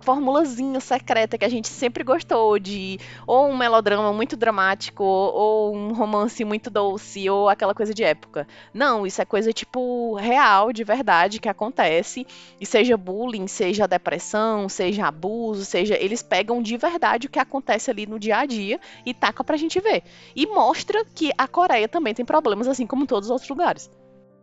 formulazinha 0.00 0.80
secreta 0.80 1.38
que 1.38 1.44
a 1.44 1.48
gente 1.48 1.68
sempre 1.68 2.02
gostou 2.02 2.58
de 2.58 2.98
ou 3.26 3.48
um 3.48 3.56
melodrama 3.56 4.12
muito 4.12 4.36
dramático 4.36 5.04
ou, 5.04 5.74
um 5.74 5.92
romance 5.92 6.44
muito 6.44 6.70
doce 6.70 7.28
ou 7.28 7.48
aquela 7.48 7.74
coisa 7.74 7.94
de 7.94 8.02
época. 8.02 8.46
Não, 8.72 9.06
isso 9.06 9.20
é 9.20 9.24
coisa 9.24 9.52
tipo 9.52 10.14
real, 10.14 10.72
de 10.72 10.84
verdade 10.84 11.40
que 11.40 11.48
acontece, 11.48 12.26
e 12.60 12.66
seja 12.66 12.96
bullying, 12.96 13.46
seja 13.46 13.86
depressão, 13.86 14.68
seja 14.68 15.06
abuso, 15.06 15.64
seja 15.64 15.96
eles 16.00 16.22
pegam 16.22 16.62
de 16.62 16.76
verdade 16.76 17.26
o 17.26 17.30
que 17.30 17.38
acontece 17.38 17.90
ali 17.90 18.06
no 18.06 18.18
dia 18.18 18.38
a 18.38 18.46
dia 18.46 18.80
e 19.04 19.12
taca 19.12 19.44
pra 19.44 19.56
gente 19.56 19.80
ver. 19.80 20.02
E 20.34 20.46
mostra 20.46 21.04
que 21.14 21.30
a 21.36 21.46
Coreia 21.46 21.88
também 21.88 22.14
tem 22.14 22.24
problemas 22.24 22.68
assim 22.68 22.86
como 22.86 23.06
todos 23.06 23.28
os 23.28 23.30
outros 23.30 23.48
lugares. 23.48 23.90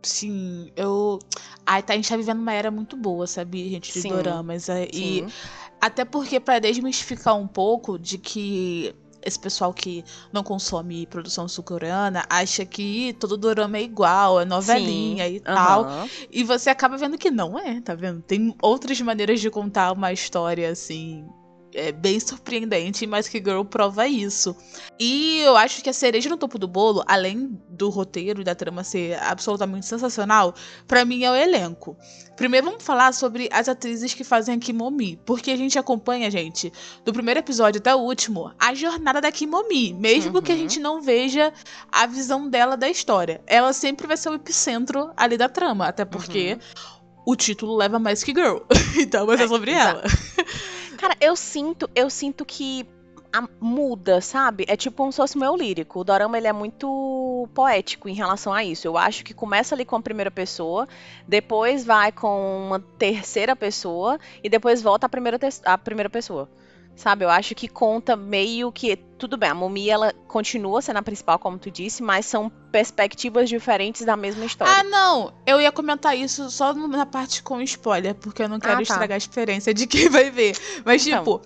Sim, 0.02 0.70
eu. 0.76 1.18
Ai, 1.66 1.82
tá, 1.82 1.92
a 1.92 1.96
gente 1.96 2.08
tá 2.08 2.16
vivendo 2.16 2.38
uma 2.40 2.52
era 2.52 2.70
muito 2.70 2.96
boa, 2.96 3.26
sabe, 3.26 3.68
gente, 3.70 3.92
de 3.92 4.00
Sim, 4.00 4.08
doramas. 4.08 4.68
é, 4.68 4.88
E 4.92 5.24
Sim. 5.24 5.32
até 5.80 6.04
porque, 6.04 6.40
pra 6.40 6.58
desmistificar 6.58 7.36
um 7.36 7.46
pouco 7.48 7.98
de 7.98 8.16
que 8.18 8.94
esse 9.20 9.38
pessoal 9.38 9.74
que 9.74 10.04
não 10.32 10.42
consome 10.44 11.04
produção 11.06 11.48
sul-coreana 11.48 12.24
acha 12.30 12.64
que 12.64 13.12
todo 13.18 13.36
dorama 13.36 13.76
é 13.76 13.82
igual, 13.82 14.40
é 14.40 14.44
novelinha 14.44 15.28
Sim, 15.28 15.34
e 15.36 15.40
tal. 15.40 15.84
aham. 15.84 16.08
E 16.30 16.44
você 16.44 16.70
acaba 16.70 16.96
vendo 16.96 17.18
que 17.18 17.30
não 17.30 17.58
é, 17.58 17.80
tá 17.80 17.94
vendo? 17.94 18.22
Tem 18.22 18.54
outras 18.62 19.00
maneiras 19.00 19.40
de 19.40 19.50
contar 19.50 19.92
uma 19.92 20.12
história, 20.12 20.70
assim, 20.70 21.28
é 21.74 21.92
bem 21.92 22.18
surpreendente, 22.18 23.06
mas 23.06 23.28
que 23.28 23.38
Girl 23.38 23.62
prova 23.62 24.06
isso. 24.08 24.56
E 24.98 25.40
eu 25.40 25.56
acho 25.56 25.82
que 25.82 25.90
a 25.90 25.92
cereja 25.92 26.28
no 26.28 26.36
topo 26.36 26.58
do 26.58 26.66
bolo, 26.68 27.02
além 27.06 27.58
do 27.68 27.88
roteiro 27.88 28.40
e 28.40 28.44
da 28.44 28.54
trama 28.54 28.82
ser 28.84 29.18
absolutamente 29.22 29.86
sensacional, 29.86 30.54
pra 30.86 31.04
mim 31.04 31.24
é 31.24 31.30
o 31.30 31.34
elenco. 31.36 31.96
Primeiro 32.36 32.66
vamos 32.66 32.82
falar 32.84 33.12
sobre 33.12 33.48
as 33.52 33.68
atrizes 33.68 34.14
que 34.14 34.22
fazem 34.24 34.54
a 34.54 34.58
Kimomi, 34.58 35.18
porque 35.26 35.50
a 35.50 35.56
gente 35.56 35.78
acompanha, 35.78 36.30
gente, 36.30 36.72
do 37.04 37.12
primeiro 37.12 37.40
episódio 37.40 37.80
até 37.80 37.94
o 37.94 37.98
último, 37.98 38.52
a 38.58 38.74
jornada 38.74 39.20
da 39.20 39.30
Kimomi, 39.32 39.92
mesmo 39.92 40.40
que 40.40 40.52
a 40.52 40.54
Uhum. 40.54 40.60
gente 40.60 40.80
não 40.80 41.02
veja 41.02 41.52
a 41.90 42.06
visão 42.06 42.48
dela 42.48 42.76
da 42.76 42.88
história. 42.88 43.40
Ela 43.46 43.72
sempre 43.72 44.06
vai 44.06 44.16
ser 44.16 44.30
o 44.30 44.34
epicentro 44.34 45.10
ali 45.16 45.36
da 45.36 45.48
trama, 45.48 45.86
até 45.88 46.04
porque 46.04 46.54
Uhum. 46.54 47.22
o 47.32 47.36
título 47.36 47.76
leva 47.76 47.98
mais 47.98 48.22
que 48.22 48.32
Girl. 48.32 48.58
então 48.98 49.26
vai 49.26 49.36
ser 49.36 49.44
É, 49.44 49.48
sobre 49.48 49.72
exato. 49.72 50.00
ela. 50.00 50.04
Cara, 50.98 51.16
eu 51.20 51.34
sinto, 51.36 51.88
eu 51.94 52.10
sinto 52.10 52.44
que 52.44 52.86
a- 53.32 53.48
muda, 53.60 54.20
sabe? 54.20 54.64
É 54.68 54.76
tipo 54.76 54.96
como 54.96 55.12
se 55.12 55.16
fosse 55.16 55.38
meu 55.38 55.56
lírico. 55.56 56.00
O 56.00 56.04
dorama 56.04 56.36
ele 56.38 56.46
é 56.48 56.52
muito 56.52 57.48
poético 57.54 58.08
em 58.08 58.14
relação 58.14 58.52
a 58.52 58.64
isso. 58.64 58.86
Eu 58.86 58.96
acho 58.98 59.24
que 59.24 59.32
começa 59.34 59.74
ali 59.74 59.84
com 59.84 59.96
a 59.96 60.02
primeira 60.02 60.30
pessoa, 60.30 60.88
depois 61.26 61.84
vai 61.84 62.10
com 62.12 62.66
uma 62.66 62.80
terceira 62.80 63.54
pessoa 63.56 64.18
e 64.42 64.48
depois 64.48 64.82
volta 64.82 65.06
à 65.06 65.08
primeira, 65.08 65.38
à 65.64 65.78
primeira 65.78 66.10
pessoa. 66.10 66.48
Sabe, 66.98 67.24
eu 67.24 67.30
acho 67.30 67.54
que 67.54 67.68
conta 67.68 68.16
meio 68.16 68.72
que. 68.72 68.96
Tudo 68.96 69.36
bem, 69.36 69.50
a 69.50 69.54
Mumi 69.54 69.88
ela 69.88 70.12
continua 70.26 70.82
sendo 70.82 70.96
a 70.96 71.02
principal, 71.02 71.38
como 71.38 71.56
tu 71.56 71.70
disse, 71.70 72.02
mas 72.02 72.26
são 72.26 72.50
perspectivas 72.72 73.48
diferentes 73.48 74.04
da 74.04 74.16
mesma 74.16 74.44
história. 74.44 74.74
Ah, 74.74 74.82
não. 74.82 75.32
Eu 75.46 75.60
ia 75.60 75.70
comentar 75.70 76.18
isso 76.18 76.50
só 76.50 76.74
na 76.74 77.06
parte 77.06 77.40
com 77.40 77.62
spoiler, 77.62 78.16
porque 78.16 78.42
eu 78.42 78.48
não 78.48 78.58
quero 78.58 78.72
Ah, 78.72 78.76
tá. 78.78 78.82
estragar 78.82 79.14
a 79.14 79.16
experiência 79.16 79.72
de 79.72 79.86
quem 79.86 80.08
vai 80.08 80.28
ver. 80.32 80.56
Mas, 80.84 81.06
Então. 81.06 81.18
tipo, 81.20 81.40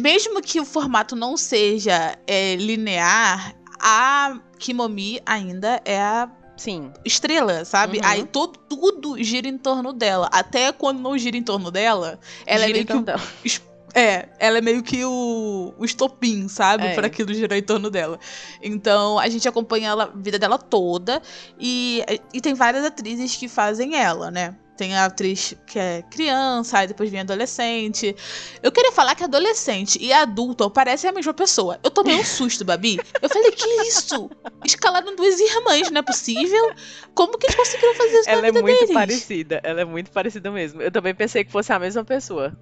mesmo 0.00 0.40
que 0.40 0.58
o 0.58 0.64
formato 0.64 1.14
não 1.14 1.36
seja 1.36 2.18
é, 2.26 2.56
linear, 2.56 3.54
a 3.78 4.40
Kimomi 4.58 5.20
ainda 5.26 5.82
é 5.84 6.00
a 6.00 6.30
Sim. 6.56 6.94
estrela, 7.04 7.62
sabe? 7.66 7.98
Uhum. 7.98 8.04
Aí 8.06 8.24
todo, 8.24 8.58
tudo 8.58 9.22
gira 9.22 9.48
em 9.48 9.58
torno 9.58 9.92
dela. 9.92 10.30
Até 10.32 10.72
quando 10.72 10.98
não 10.98 11.18
gira 11.18 11.36
em 11.36 11.42
torno 11.42 11.70
dela, 11.70 12.18
ela 12.46 12.64
é 12.64 12.68
Gira 12.68 12.72
meio 12.72 12.82
então 12.82 13.04
que. 13.42 13.75
É, 13.96 14.28
ela 14.38 14.58
é 14.58 14.60
meio 14.60 14.82
que 14.82 15.02
o, 15.06 15.72
o 15.78 15.82
estopim, 15.82 16.48
sabe? 16.48 16.86
É. 16.86 16.94
Pra 16.94 17.06
aquilo 17.06 17.32
girar 17.32 17.56
em 17.56 17.62
torno 17.62 17.88
dela. 17.88 18.20
Então, 18.62 19.18
a 19.18 19.26
gente 19.26 19.48
acompanha 19.48 19.88
ela, 19.88 20.04
a 20.04 20.06
vida 20.08 20.38
dela 20.38 20.58
toda. 20.58 21.22
E, 21.58 22.04
e 22.30 22.42
tem 22.42 22.52
várias 22.52 22.84
atrizes 22.84 23.36
que 23.36 23.48
fazem 23.48 23.96
ela, 23.96 24.30
né? 24.30 24.54
Tem 24.76 24.94
a 24.94 25.06
atriz 25.06 25.54
que 25.66 25.78
é 25.78 26.02
criança, 26.10 26.76
aí 26.76 26.86
depois 26.86 27.08
vem 27.10 27.20
adolescente. 27.20 28.14
Eu 28.62 28.70
queria 28.70 28.92
falar 28.92 29.14
que 29.14 29.24
adolescente 29.24 29.98
e 29.98 30.12
adulto 30.12 30.68
parecem 30.68 31.08
a 31.08 31.12
mesma 31.14 31.32
pessoa. 31.32 31.80
Eu 31.82 31.90
tomei 31.90 32.16
um 32.16 32.24
susto, 32.26 32.66
Babi. 32.66 33.00
Eu 33.22 33.30
falei, 33.30 33.50
que 33.52 33.66
isso? 33.88 34.28
Escalaram 34.62 35.16
duas 35.16 35.40
irmãs, 35.40 35.90
não 35.90 36.00
é 36.00 36.02
possível? 36.02 36.70
Como 37.14 37.38
que 37.38 37.46
eles 37.46 37.56
conseguiram 37.56 37.94
fazer 37.94 38.18
isso 38.18 38.28
Ela 38.28 38.42
na 38.42 38.48
é 38.48 38.52
vida 38.52 38.60
muito 38.60 38.78
deles? 38.80 38.92
parecida. 38.92 39.60
Ela 39.64 39.80
é 39.80 39.84
muito 39.86 40.10
parecida 40.10 40.50
mesmo. 40.50 40.82
Eu 40.82 40.92
também 40.92 41.14
pensei 41.14 41.42
que 41.42 41.50
fosse 41.50 41.72
a 41.72 41.78
mesma 41.78 42.04
pessoa. 42.04 42.54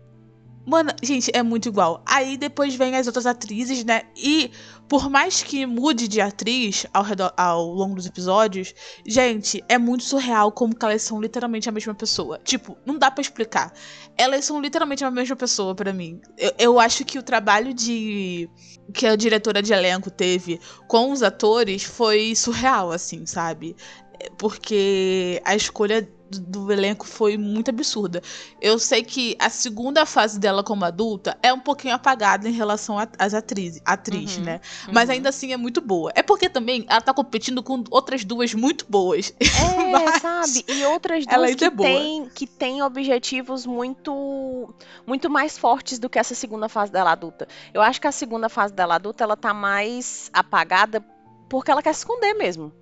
Mano, 0.66 0.90
gente, 1.02 1.30
é 1.34 1.42
muito 1.42 1.68
igual. 1.68 2.02
Aí 2.06 2.38
depois 2.38 2.74
vem 2.74 2.96
as 2.96 3.06
outras 3.06 3.26
atrizes, 3.26 3.84
né? 3.84 4.02
E 4.16 4.50
por 4.88 5.10
mais 5.10 5.42
que 5.42 5.66
mude 5.66 6.08
de 6.08 6.20
atriz 6.20 6.86
ao, 6.92 7.02
redor, 7.02 7.32
ao 7.36 7.66
longo 7.66 7.96
dos 7.96 8.06
episódios, 8.06 8.74
gente, 9.06 9.62
é 9.68 9.76
muito 9.76 10.04
surreal 10.04 10.50
como 10.50 10.74
que 10.74 10.84
elas 10.84 11.02
são 11.02 11.20
literalmente 11.20 11.68
a 11.68 11.72
mesma 11.72 11.94
pessoa. 11.94 12.38
Tipo, 12.42 12.78
não 12.86 12.98
dá 12.98 13.10
pra 13.10 13.20
explicar. 13.20 13.72
Elas 14.16 14.46
são 14.46 14.60
literalmente 14.60 15.04
a 15.04 15.10
mesma 15.10 15.36
pessoa 15.36 15.74
pra 15.74 15.92
mim. 15.92 16.20
Eu, 16.38 16.52
eu 16.58 16.80
acho 16.80 17.04
que 17.04 17.18
o 17.18 17.22
trabalho 17.22 17.74
de 17.74 18.48
que 18.92 19.06
a 19.06 19.16
diretora 19.16 19.62
de 19.62 19.72
elenco 19.72 20.10
teve 20.10 20.60
com 20.88 21.12
os 21.12 21.22
atores 21.22 21.82
foi 21.82 22.34
surreal, 22.34 22.90
assim, 22.90 23.26
sabe? 23.26 23.76
É, 24.20 24.30
Porque 24.38 25.42
a 25.44 25.54
escolha 25.54 26.08
do, 26.38 26.70
elenco 26.72 27.06
foi 27.06 27.36
muito 27.36 27.70
absurda. 27.70 28.22
Eu 28.60 28.78
sei 28.78 29.02
que 29.02 29.36
a 29.38 29.48
segunda 29.50 30.04
fase 30.06 30.38
dela 30.38 30.62
como 30.62 30.84
adulta 30.84 31.36
é 31.42 31.52
um 31.52 31.60
pouquinho 31.60 31.94
apagada 31.94 32.48
em 32.48 32.52
relação 32.52 32.96
às 33.18 33.34
atrizes, 33.34 33.80
atriz, 33.84 34.38
Uhum, 34.38 34.44
né? 34.44 34.60
Mas 34.92 35.08
Uhum. 35.08 35.14
ainda 35.16 35.28
assim 35.28 35.52
é 35.52 35.56
muito 35.56 35.80
boa. 35.80 36.12
É 36.14 36.22
porque 36.22 36.48
também 36.48 36.84
ela 36.88 37.00
tá 37.00 37.12
competindo 37.12 37.62
com 37.62 37.82
outras 37.90 38.24
duas 38.24 38.54
muito 38.54 38.86
boas. 38.88 39.32
É, 39.54 39.90
Mas 39.92 40.20
sabe? 40.20 40.64
E 40.68 40.84
outras 40.84 41.26
duas 41.26 41.54
que 41.54 41.64
é 41.64 41.70
têm 41.70 42.28
que 42.28 42.46
tem 42.46 42.82
objetivos 42.82 43.64
muito 43.66 44.74
muito 45.06 45.30
mais 45.30 45.56
fortes 45.56 45.98
do 45.98 46.08
que 46.08 46.18
essa 46.18 46.34
segunda 46.34 46.68
fase 46.68 46.90
dela 46.92 47.12
adulta. 47.12 47.46
Eu 47.72 47.80
acho 47.82 48.00
que 48.00 48.06
a 48.06 48.12
segunda 48.12 48.48
fase 48.48 48.72
dela 48.74 48.96
adulta 48.96 49.24
ela 49.24 49.36
tá 49.36 49.54
mais 49.54 50.30
apagada 50.32 51.04
porque 51.48 51.70
ela 51.70 51.82
quer 51.82 51.92
se 51.92 52.00
esconder 52.00 52.34
mesmo, 52.34 52.72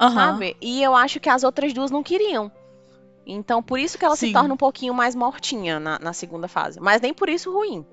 Aham. 0.00 0.14
sabe? 0.14 0.56
E 0.60 0.82
eu 0.82 0.94
acho 0.96 1.20
que 1.20 1.28
as 1.28 1.44
outras 1.44 1.72
duas 1.72 1.90
não 1.90 2.02
queriam. 2.02 2.50
Então, 3.32 3.62
por 3.62 3.78
isso 3.78 3.98
que 3.98 4.04
ela 4.04 4.16
Sim. 4.16 4.28
se 4.28 4.32
torna 4.32 4.52
um 4.54 4.56
pouquinho 4.56 4.94
mais 4.94 5.14
mortinha 5.14 5.78
na, 5.78 5.98
na 5.98 6.12
segunda 6.12 6.48
fase. 6.48 6.80
Mas 6.80 7.00
nem 7.00 7.12
por 7.14 7.28
isso 7.28 7.52
ruim. 7.52 7.84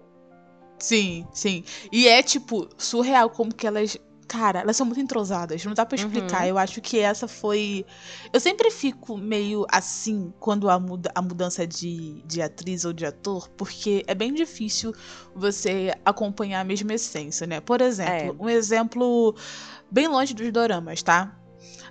Sim, 0.80 1.26
sim. 1.34 1.64
E 1.92 2.08
é, 2.08 2.22
tipo, 2.22 2.70
surreal 2.78 3.30
como 3.30 3.54
que 3.54 3.66
elas. 3.66 3.98
Cara, 4.28 4.60
elas 4.60 4.76
são 4.76 4.86
muito 4.86 5.00
entrosadas, 5.00 5.64
não 5.64 5.74
dá 5.74 5.86
pra 5.86 5.96
explicar. 5.96 6.42
Uhum. 6.42 6.48
Eu 6.50 6.58
acho 6.58 6.82
que 6.82 7.00
essa 7.00 7.30
foi. 7.30 7.86
Eu 8.34 8.42
sempre 8.42 8.70
fico 8.70 9.18
meio 9.18 9.66
assim 9.72 10.34
quando 10.38 10.70
há 10.70 10.78
muda... 10.78 11.10
a 11.16 11.22
mudança 11.22 11.66
de... 11.66 12.22
de 12.26 12.42
atriz 12.42 12.84
ou 12.84 12.92
de 12.92 13.06
ator, 13.06 13.48
porque 13.52 14.04
é 14.06 14.14
bem 14.14 14.34
difícil 14.34 14.94
você 15.34 15.96
acompanhar 16.04 16.60
a 16.60 16.66
mesma 16.66 16.94
essência, 16.94 17.48
né? 17.48 17.62
Por 17.62 17.80
exemplo, 17.80 18.36
É. 18.38 18.44
um 18.44 18.50
exemplo 18.50 19.34
bem 19.90 20.10
longe 20.10 20.34
dos 20.34 20.52
doramas, 20.52 21.02
tá? 21.02 21.34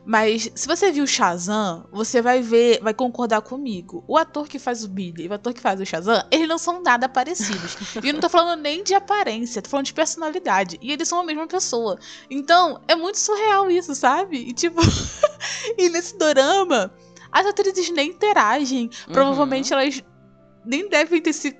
Mas 0.05 0.49
se 0.55 0.69
você 0.69 0.93
viu 0.93 1.05
Shazam, 1.05 1.85
você 1.91 2.23
vai 2.23 2.41
ver, 2.41 2.79
vai 2.81 2.95
concordar 2.95 3.41
comigo. 3.41 4.05
O 4.07 4.17
ator 4.17 4.47
que 4.47 4.57
faz 4.57 4.85
o 4.85 4.89
Billy 4.89 5.25
e 5.25 5.29
o 5.29 5.33
ator 5.33 5.53
que 5.53 5.61
faz 5.61 5.81
o 5.81 5.85
Shazam, 5.85 6.23
eles 6.31 6.47
não 6.47 6.59
são 6.59 6.81
nada 6.81 7.09
parecidos. 7.09 7.77
e 8.01 8.09
eu 8.09 8.15
não 8.15 8.21
tô 8.21 8.29
falando 8.29 8.61
nem 8.61 8.85
de 8.85 8.95
aparência, 8.95 9.61
tô 9.61 9.69
falando 9.69 9.87
de 9.87 9.95
personalidade. 9.95 10.79
E 10.81 10.93
eles 10.93 11.09
são 11.09 11.19
a 11.19 11.25
mesma 11.25 11.49
pessoa. 11.49 11.99
Então, 12.31 12.81
é 12.87 12.95
muito 12.95 13.19
surreal 13.19 13.69
isso, 13.69 13.97
sabe? 13.97 14.37
E 14.39 14.53
tipo, 14.53 14.81
e 15.77 15.89
nesse 15.89 16.17
dorama, 16.17 16.95
as 17.33 17.45
atrizes 17.45 17.91
nem 17.91 18.11
interagem. 18.11 18.89
Provavelmente 19.13 19.73
elas 19.73 20.05
nem 20.65 20.89
devem 20.89 21.21
ter 21.21 21.33
se 21.33 21.59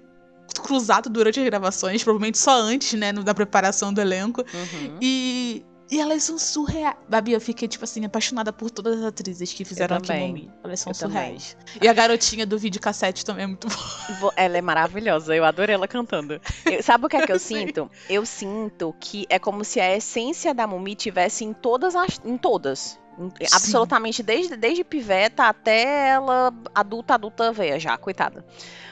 cruzado 0.63 1.11
durante 1.11 1.41
as 1.41 1.47
gravações, 1.47 2.05
provavelmente 2.05 2.39
só 2.39 2.61
antes, 2.61 2.93
né, 2.99 3.13
da 3.13 3.35
preparação 3.35 3.93
do 3.93 4.01
elenco. 4.01 4.43
Uhum. 4.43 4.99
E 5.03 5.65
E 5.91 6.01
elas 6.01 6.25
são 6.25 6.37
surreais. 6.39 6.97
Babi, 7.09 7.33
eu 7.33 7.41
fiquei, 7.41 7.69
tipo 7.69 7.85
assim, 7.85 8.05
apaixonada 8.05 8.53
por 8.53 8.71
todas 8.71 8.99
as 8.99 9.05
atrizes 9.05 9.53
que 9.53 9.65
fizeram 9.65 10.01
também. 10.01 10.35
Kimomi. 10.35 10.53
Elas 10.65 10.81
são 10.81 10.91
Eu 10.93 10.99
também. 10.99 11.39
surreais. 11.39 11.57
E 11.81 11.87
a 11.89 11.93
garotinha 11.93 12.45
do 12.45 12.59
videocassete 12.59 13.25
também 13.25 13.45
é 13.45 13.47
muito 13.47 13.69
boa. 14.21 14.33
Ela 14.37 14.59
é 14.59 14.61
maravilhosa, 14.61 15.35
eu 15.37 15.45
adorei 15.45 15.75
ela 15.75 15.87
cantando. 15.87 16.41
Eu- 16.65 16.83
sabe 16.83 17.07
o 17.07 17.09
que 17.09 17.17
é 17.17 17.25
que 17.25 17.33
eu 17.33 17.39
Sim. 17.41 17.67
sinto? 17.67 17.91
Eu 18.11 18.27
sinto 18.27 18.95
que 18.99 19.27
é 19.31 19.39
como 19.39 19.65
se 19.65 19.79
a 19.81 19.97
essência 19.97 20.53
da 20.53 20.67
Mumi 20.67 20.95
tivesse 20.97 21.45
em 21.45 21.53
todas 21.53 21.95
as. 21.95 22.21
Em 22.25 22.37
todas. 22.37 22.99
Em- 23.19 23.31
Absolutamente, 23.53 24.23
desde, 24.23 24.57
desde 24.57 24.85
piveta 24.85 25.45
até 25.45 26.09
ela 26.11 26.53
adulta, 26.75 27.15
adulta 27.15 27.51
veia 27.53 27.79
já, 27.81 27.97
coitada. 27.97 28.45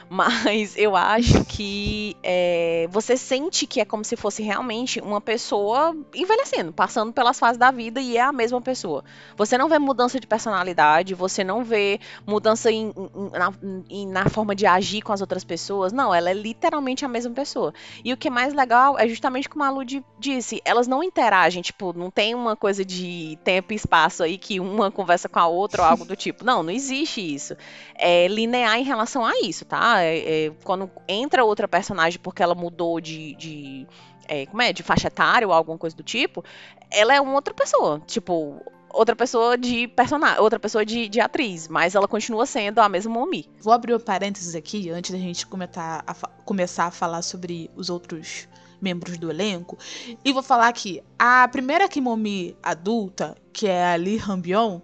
Mas 0.07 0.77
eu 0.77 0.95
acho 0.95 1.43
que 1.45 2.15
é, 2.21 2.87
você 2.91 3.17
sente 3.17 3.65
que 3.65 3.81
é 3.81 3.85
como 3.85 4.05
se 4.05 4.15
fosse 4.15 4.43
realmente 4.43 4.99
uma 5.01 5.19
pessoa 5.19 5.95
envelhecendo, 6.13 6.71
passando 6.71 7.11
pelas 7.11 7.39
fases 7.39 7.57
da 7.57 7.71
vida 7.71 7.99
e 7.99 8.15
é 8.15 8.21
a 8.21 8.31
mesma 8.31 8.61
pessoa. 8.61 9.03
Você 9.35 9.57
não 9.57 9.67
vê 9.67 9.79
mudança 9.79 10.19
de 10.19 10.27
personalidade, 10.27 11.15
você 11.15 11.43
não 11.43 11.63
vê 11.63 11.99
mudança 12.25 12.71
em- 12.71 12.93
em- 12.95 13.29
na, 13.31 13.53
em- 13.89 14.07
na 14.07 14.29
forma 14.29 14.53
de 14.55 14.67
agir 14.67 15.01
com 15.01 15.11
as 15.11 15.21
outras 15.21 15.43
pessoas. 15.43 15.91
Não, 15.91 16.13
ela 16.13 16.29
é 16.29 16.33
literalmente 16.33 17.03
a 17.03 17.07
mesma 17.07 17.33
pessoa. 17.33 17.73
E 18.03 18.13
o 18.13 18.17
que 18.17 18.27
é 18.27 18.31
mais 18.31 18.53
legal 18.53 18.99
é 18.99 19.07
justamente 19.07 19.49
como 19.49 19.63
a 19.63 19.71
Lu 19.71 19.83
di- 19.83 20.05
disse, 20.19 20.61
elas 20.63 20.87
não 20.87 21.03
interagem, 21.03 21.63
tipo, 21.63 21.93
não 21.97 22.11
tem 22.11 22.35
uma 22.35 22.55
coisa 22.55 22.85
de 22.85 23.39
tempo 23.43 23.73
e 23.73 23.75
espaço 23.75 24.21
aí 24.21 24.37
que 24.37 24.59
uma 24.59 24.91
conversa 24.91 25.27
com 25.27 25.39
a 25.39 25.47
outra 25.47 25.81
ou 25.81 25.87
algo 25.87 26.05
do 26.05 26.15
tipo. 26.15 26.45
Não, 26.45 26.61
não 26.61 26.69
existe 26.71 27.21
isso. 27.21 27.55
É 27.95 28.27
linear 28.27 28.77
em 28.77 28.83
relação 28.83 29.25
a 29.25 29.31
isso, 29.41 29.65
tá? 29.65 29.94
É- 30.03 30.45
é, 30.45 30.51
quando 30.63 30.89
entra 31.07 31.43
outra 31.43 31.67
personagem 31.67 32.19
porque 32.21 32.43
ela 32.43 32.55
mudou 32.55 32.99
de. 32.99 33.35
de 33.35 33.87
é, 34.27 34.45
como 34.45 34.61
é? 34.61 34.73
De 34.73 34.83
faixa 34.83 35.07
etária 35.07 35.47
ou 35.47 35.53
alguma 35.53 35.77
coisa 35.77 35.95
do 35.95 36.03
tipo, 36.03 36.43
ela 36.91 37.13
é 37.13 37.21
uma 37.21 37.33
outra 37.33 37.53
pessoa. 37.53 38.01
Tipo, 38.07 38.59
outra 38.95 39.15
pessoa 39.15 39.57
de 39.57 39.87
personagem, 39.87 40.39
outra 40.39 40.59
pessoa 40.59 40.85
de, 40.85 41.07
de 41.07 41.19
atriz, 41.19 41.67
mas 41.67 41.95
ela 41.95 42.07
continua 42.07 42.45
sendo 42.45 42.79
a 42.79 42.89
mesma 42.89 43.13
Momi. 43.13 43.49
Vou 43.61 43.73
abrir 43.73 43.93
um 43.93 43.99
parênteses 43.99 44.55
aqui, 44.55 44.89
antes 44.89 45.11
da 45.11 45.17
gente 45.17 45.45
comentar 45.45 46.03
a 46.07 46.13
começar 46.43 46.85
a 46.85 46.91
falar 46.91 47.21
sobre 47.21 47.69
os 47.75 47.89
outros 47.89 48.47
membros 48.81 49.17
do 49.17 49.29
elenco. 49.29 49.77
E 50.23 50.31
vou 50.31 50.43
falar 50.43 50.71
que 50.73 51.03
a 51.17 51.47
primeira 51.47 51.87
Kimomi 51.87 52.55
adulta, 52.63 53.35
que 53.51 53.67
é 53.67 53.93
a 53.93 53.95
Lee 53.95 54.21
Hambion, 54.27 54.79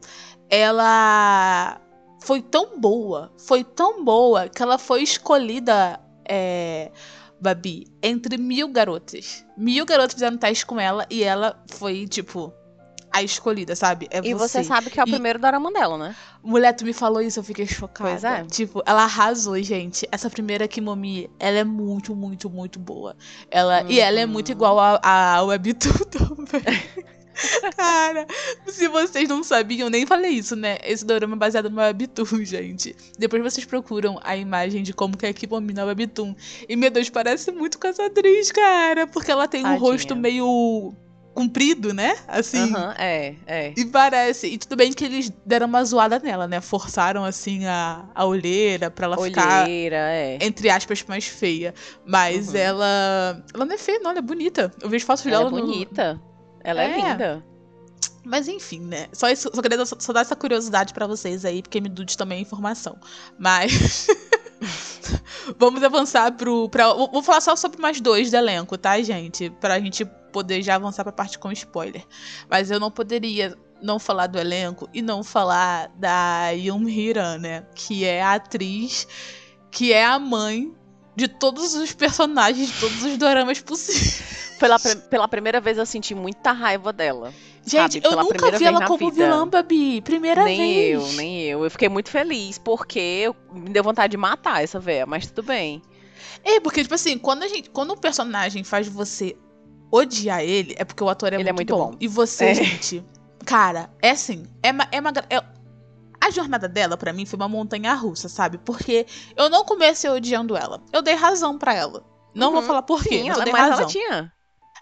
ela 0.49 1.79
foi 2.21 2.41
tão 2.41 2.79
boa, 2.79 3.31
foi 3.37 3.63
tão 3.63 4.03
boa, 4.05 4.47
que 4.47 4.61
ela 4.63 4.77
foi 4.77 5.01
escolhida, 5.03 5.99
é, 6.23 6.91
Babi, 7.39 7.87
entre 8.01 8.37
mil 8.37 8.67
garotas. 8.69 9.43
Mil 9.57 9.85
garotas 9.85 10.13
fizeram 10.13 10.37
teste 10.37 10.65
com 10.65 10.79
ela 10.79 11.05
e 11.09 11.23
ela 11.23 11.61
foi, 11.71 12.07
tipo, 12.07 12.53
a 13.11 13.21
escolhida, 13.23 13.75
sabe? 13.75 14.07
É 14.11 14.19
E 14.23 14.33
você 14.33 14.63
sabe 14.63 14.89
que 14.89 14.99
é 14.99 15.03
o 15.03 15.07
E- 15.07 15.11
primeiro 15.11 15.39
dorama 15.39 15.71
dela, 15.73 15.97
né? 15.97 16.15
Mulher, 16.43 16.73
tu 16.73 16.85
me 16.85 16.93
falou 16.93 17.21
isso, 17.21 17.39
eu 17.39 17.43
fiquei 17.43 17.65
chocada. 17.67 18.09
Pois 18.11 18.23
é. 18.23 18.45
Tipo, 18.45 18.81
ela 18.85 19.03
arrasou, 19.03 19.61
gente. 19.61 20.07
Essa 20.11 20.29
primeira 20.29 20.67
Kimomi, 20.67 21.29
ela 21.39 21.57
é 21.57 21.63
muito, 21.63 22.15
muito, 22.15 22.49
muito 22.49 22.79
boa. 22.79 23.15
Ela, 23.49 23.83
E 23.89 23.99
ela 23.99 24.19
é 24.19 24.25
muito 24.25 24.49
Uhum. 24.49 24.55
igual 24.55 24.79
a, 24.79 24.99
a 25.37 25.43
Webtoon 25.43 25.91
também. 26.09 26.61
Cara, 27.75 28.25
se 28.67 28.87
vocês 28.87 29.27
não 29.27 29.43
sabiam, 29.43 29.89
nem 29.89 30.05
falei 30.05 30.31
isso, 30.31 30.55
né? 30.55 30.77
Esse 30.83 31.05
dorama 31.05 31.35
é 31.35 31.39
baseado 31.39 31.69
no 31.69 31.79
Webtoon, 31.81 32.43
gente. 32.45 32.95
Depois 33.17 33.41
vocês 33.41 33.65
procuram 33.65 34.19
a 34.23 34.35
imagem 34.35 34.83
de 34.83 34.93
como 34.93 35.17
que 35.17 35.25
é 35.25 35.29
a 35.29 35.59
na 35.73 35.85
Webtoon. 35.85 36.35
E, 36.67 36.75
meu 36.75 36.89
Deus, 36.91 37.09
parece 37.09 37.51
muito 37.51 37.79
com 37.79 37.87
essa 37.87 38.05
atriz, 38.05 38.51
cara. 38.51 39.07
Porque 39.07 39.31
ela 39.31 39.47
tem 39.47 39.61
um 39.61 39.63
Tadinha. 39.63 39.79
rosto 39.79 40.15
meio 40.15 40.93
comprido, 41.33 41.93
né? 41.93 42.13
Assim. 42.27 42.57
Aham, 42.73 42.93
é, 42.97 43.35
é. 43.47 43.73
E 43.77 43.85
parece. 43.85 44.47
E 44.47 44.57
tudo 44.57 44.75
bem 44.75 44.91
que 44.91 45.05
eles 45.05 45.31
deram 45.45 45.65
uma 45.67 45.83
zoada 45.85 46.19
nela, 46.19 46.45
né? 46.47 46.59
Forçaram, 46.59 47.23
assim, 47.23 47.65
a, 47.65 48.05
a 48.13 48.25
olheira 48.25 48.91
pra 48.91 49.05
ela 49.05 49.17
ficar, 49.17 49.63
Olheira, 49.63 49.95
é. 49.95 50.37
entre 50.41 50.69
aspas, 50.69 51.03
mais 51.07 51.25
feia. 51.25 51.73
Mas 52.05 52.49
Uhum. 52.49 52.55
ela. 52.57 53.43
Ela 53.53 53.65
não 53.65 53.73
é 53.73 53.77
feia, 53.77 53.99
não, 53.99 54.09
ela 54.11 54.19
é 54.19 54.21
bonita. 54.21 54.73
Eu 54.81 54.89
vejo 54.89 55.05
fotos 55.05 55.25
Ela 55.25 55.37
dela 55.45 55.49
é 55.49 55.51
no- 55.61 55.67
bonita. 55.67 56.21
Ela 56.63 56.83
é, 56.83 56.91
É. 56.91 56.95
linda. 56.97 57.45
Mas 58.23 58.47
enfim, 58.47 58.79
né? 58.81 59.07
Só, 59.13 59.29
isso, 59.29 59.49
só 59.53 59.61
queria 59.61 59.77
dar- 59.77 59.85
só 59.85 60.13
dar 60.13 60.21
essa 60.21 60.35
curiosidade 60.35 60.93
pra 60.93 61.07
vocês 61.07 61.43
aí, 61.43 61.61
porque 61.61 61.81
me 61.81 61.89
dude 61.89 62.15
também 62.17 62.37
a 62.39 62.41
informação. 62.41 62.97
Mas. 63.37 64.07
Vamos 65.57 65.81
avançar 65.83 66.31
pro. 66.33 66.69
Pra, 66.69 66.93
vou 66.93 67.11
vou 67.11 67.23
falar 67.23 67.41
só 67.41 67.55
sobre 67.55 67.81
mais 67.81 67.99
dois 67.99 68.29
do 68.29 68.37
elenco, 68.37 68.77
tá, 68.77 69.01
gente? 69.01 69.49
Pra 69.59 69.79
gente 69.79 70.05
poder 70.31 70.61
já 70.61 70.75
avançar 70.75 71.03
pra 71.03 71.11
parte 71.11 71.37
com 71.39 71.51
spoiler. 71.51 72.05
Mas 72.49 72.69
eu 72.71 72.79
não 72.79 72.91
poderia 72.91 73.57
não 73.81 73.97
falar 73.97 74.27
do 74.27 74.37
elenco 74.39 74.87
e 74.93 75.01
não 75.01 75.23
falar 75.23 75.87
da 75.97 76.49
Yum 76.51 76.87
Hiran, 76.87 77.39
né? 77.39 77.65
Que 77.75 78.05
é 78.05 78.21
a 78.21 78.33
atriz 78.35 79.07
que 79.71 79.91
é 79.91 80.05
a 80.05 80.19
mãe 80.19 80.71
de 81.15 81.27
todos 81.27 81.73
os 81.73 81.91
personagens 81.93 82.69
de 82.69 82.79
todos 82.79 83.03
os 83.03 83.17
doramas 83.17 83.59
possíveis. 83.61 84.21
Pela, 84.61 84.77
pela 85.09 85.27
primeira 85.27 85.59
vez 85.59 85.77
eu 85.77 85.85
senti 85.85 86.13
muita 86.15 86.51
raiva 86.51 86.93
dela. 86.93 87.33
Gente, 87.65 87.93
sabe? 87.93 87.97
eu 88.05 88.09
Pela 88.11 88.23
nunca 88.23 88.51
vi 88.57 88.65
ela 88.65 88.85
como 88.85 89.09
vida. 89.09 89.25
vilã, 89.25 89.47
Babi. 89.47 90.01
Primeira 90.01 90.43
nem 90.43 90.57
vez. 90.57 90.93
eu, 91.01 91.17
nem 91.17 91.41
eu. 91.41 91.63
Eu 91.63 91.71
fiquei 91.71 91.89
muito 91.89 92.09
feliz, 92.09 92.57
porque 92.59 93.31
me 93.51 93.69
deu 93.71 93.83
vontade 93.83 94.11
de 94.11 94.17
matar 94.17 94.63
essa 94.63 94.79
véia, 94.79 95.05
mas 95.05 95.25
tudo 95.27 95.43
bem. 95.47 95.81
É, 96.43 96.59
porque, 96.59 96.83
tipo 96.83 96.93
assim, 96.93 97.17
quando, 97.17 97.43
a 97.43 97.47
gente, 97.47 97.69
quando 97.71 97.93
um 97.93 97.97
personagem 97.97 98.63
faz 98.63 98.87
você 98.87 99.35
odiar 99.91 100.41
ele, 100.41 100.75
é 100.77 100.85
porque 100.85 101.03
o 101.03 101.09
ator 101.09 101.33
é, 101.33 101.35
Ele 101.35 101.43
muito, 101.43 101.49
é 101.49 101.53
muito 101.53 101.75
bom. 101.75 101.91
bom. 101.91 101.97
E 101.99 102.07
você, 102.07 102.45
É. 102.45 102.53
gente, 102.53 103.03
cara, 103.45 103.89
é 104.01 104.11
assim, 104.11 104.45
é 104.63 104.71
uma. 104.71 104.87
É 104.91 104.99
uma 104.99 105.11
é- 105.29 105.43
a 106.23 106.29
jornada 106.29 106.67
dela, 106.69 106.95
pra 106.95 107.11
mim, 107.11 107.25
foi 107.25 107.35
uma 107.37 107.49
montanha 107.49 107.95
russa, 107.95 108.29
sabe? 108.29 108.59
Porque 108.59 109.07
eu 109.35 109.49
não 109.49 109.65
comecei 109.65 110.07
odiando 110.07 110.55
ela. 110.55 110.79
Eu 110.93 111.01
dei 111.01 111.15
razão 111.15 111.57
pra 111.57 111.73
ela. 111.73 112.03
Não 112.35 112.49
Uhum. 112.49 112.53
vou 112.53 112.61
falar 112.61 112.83
por 112.83 113.01
quê, 113.03 113.09
Sim, 113.09 113.23
mas 113.23 113.27
eu 113.29 113.33
ela, 113.33 113.43
dei 113.43 113.51
mas 113.53 113.61
razão. 113.63 113.79
ela 113.79 113.87
tinha. 113.89 114.33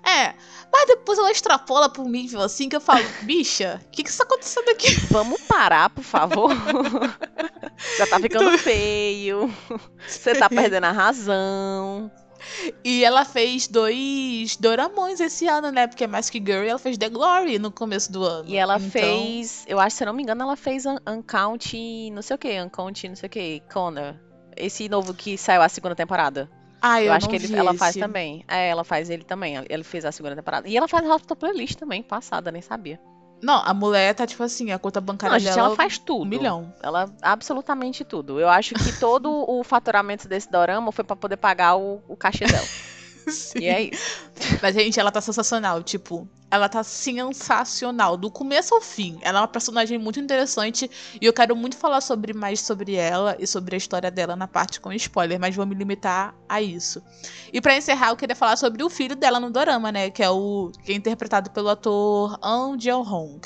É, 0.05 0.33
mas 0.71 0.88
depois 0.88 1.19
ela 1.19 1.31
extrapola 1.31 1.89
pro 1.89 2.03
nível 2.07 2.41
assim 2.41 2.69
que 2.69 2.75
eu 2.75 2.81
falo, 2.81 3.03
bicha, 3.23 3.81
o 3.85 3.89
que 3.89 4.03
que 4.03 4.09
está 4.09 4.23
acontecendo 4.23 4.69
aqui? 4.69 4.88
Vamos 5.12 5.41
parar, 5.41 5.89
por 5.89 6.03
favor. 6.03 6.51
Já 7.97 8.07
tá 8.07 8.19
ficando 8.19 8.45
Então- 8.45 8.57
feio. 8.57 9.53
Você 10.07 10.35
tá 10.35 10.49
perdendo 10.49 10.85
a 10.85 10.91
razão. 10.91 12.12
E 12.83 13.03
ela 13.03 13.25
fez 13.25 13.67
dois 13.67 14.55
doramões 14.55 15.19
esse 15.19 15.45
ano, 15.47 15.71
né? 15.71 15.88
Porque 15.88 16.05
é 16.05 16.07
mais 16.07 16.29
que 16.29 16.39
Girl 16.39 16.63
ela 16.65 16.79
fez 16.79 16.97
The 16.97 17.09
Glory 17.09 17.59
no 17.59 17.69
começo 17.71 18.12
do 18.12 18.23
ano. 18.23 18.47
E 18.49 18.55
ela 18.55 18.77
Então- 18.77 18.89
fez, 18.89 19.65
eu 19.67 19.79
acho, 19.79 19.97
se 19.97 20.03
eu 20.03 20.07
não 20.07 20.13
me 20.13 20.23
engano, 20.23 20.43
ela 20.43 20.55
fez 20.55 20.85
Un- 20.85 20.97
Uncount, 21.07 21.73
não 22.13 22.21
sei 22.21 22.35
o 22.35 22.39
que, 22.39 22.62
Uncount, 22.62 23.03
não 23.09 23.15
sei 23.15 23.27
o 23.27 23.29
que, 23.29 23.62
Connor. 23.71 24.15
Esse 24.55 24.88
novo 24.89 25.13
que 25.13 25.38
saiu 25.38 25.62
a 25.62 25.69
segunda 25.69 25.95
temporada. 25.95 26.49
Ah, 26.81 27.01
eu, 27.01 27.07
Eu, 27.07 27.13
acho 27.13 27.27
que 27.29 27.35
ele- 27.35 27.55
ela 27.55 27.73
faz 27.73 27.95
também. 27.95 28.43
É, 28.47 28.69
ela 28.69 28.83
faz 28.83 29.09
ele 29.09 29.23
também. 29.23 29.55
Ele 29.69 29.83
fez 29.83 30.05
a 30.05 30.11
segunda 30.11 30.35
temporada. 30.35 30.67
E 30.67 30.75
ela 30.77 30.87
faz 30.87 31.07
a 31.07 31.13
Hot 31.15 31.25
Playlist 31.35 31.75
também, 31.75 32.01
passada, 32.01 32.51
nem 32.51 32.61
sabia. 32.61 32.99
Não, 33.41 33.61
a 33.65 33.73
mulher 33.73 34.13
tá 34.13 34.27
tipo 34.27 34.43
assim, 34.43 34.71
a 34.71 34.77
conta 34.79 34.99
bancária 34.99 35.33
Não, 35.33 35.39
gente, 35.39 35.53
dela 35.55 35.67
ela 35.67 35.75
faz 35.75 35.97
tudo. 35.97 36.23
um 36.23 36.25
milhão. 36.25 36.73
Ela 36.83 37.09
absolutamente 37.21 38.03
tudo. 38.03 38.37
Eu 38.39 38.49
acho 38.49 38.75
que 38.75 38.99
todo 38.99 39.31
o 39.49 39.63
faturamento 39.63 40.27
desse 40.27 40.51
dorama 40.51 40.91
foi 40.91 41.05
pra 41.05 41.15
poder 41.15 41.37
pagar 41.37 41.77
o, 41.77 42.01
o 42.07 42.17
cachê 42.17 42.45
dela. 42.45 42.65
Sim. 43.27 43.60
E 43.60 43.65
é 43.67 43.82
isso. 43.84 44.29
Mas, 44.62 44.73
gente, 44.75 44.99
ela 44.99 45.12
tá 45.12 45.21
sensacional. 45.21 45.84
Tipo, 45.84 46.27
ela 46.49 46.69
tá 46.69 46.84
sensacional. 46.84 48.17
Do 48.17 48.32
começo 48.32 48.73
ao 48.73 48.82
fim. 48.82 49.17
Ela 49.21 49.39
é 49.39 49.41
uma 49.41 49.47
personagem 49.47 49.97
muito 49.97 50.19
interessante. 50.19 50.89
E 51.19 51.25
eu 51.25 51.34
quero 51.34 51.55
muito 51.55 51.77
falar 51.77 52.01
sobre 52.01 52.34
mais 52.34 52.62
sobre 52.62 52.95
ela 52.95 53.36
e 53.39 53.45
sobre 53.45 53.75
a 53.75 53.77
história 53.77 54.10
dela 54.10 54.36
na 54.36 54.47
parte 54.47 54.79
com 54.79 54.91
spoiler. 54.93 55.39
Mas 55.39 55.55
vou 55.55 55.65
me 55.65 55.75
limitar 55.75 56.34
a 56.47 56.62
isso. 56.62 57.01
E 57.51 57.60
pra 57.62 57.75
encerrar, 57.77 58.10
eu 58.10 58.17
queria 58.17 58.36
falar 58.36 58.55
sobre 58.58 58.84
o 58.84 58.89
filho 58.89 59.15
dela 59.15 59.39
no 59.39 59.49
dorama, 59.51 59.91
né? 59.91 60.10
Que 60.10 60.23
é 60.23 60.29
o. 60.29 60.71
que 60.84 60.91
é 60.91 60.95
interpretado 60.95 61.51
pelo 61.51 61.69
ator 61.69 62.39
An 62.43 62.77
Jeong. 62.79 63.41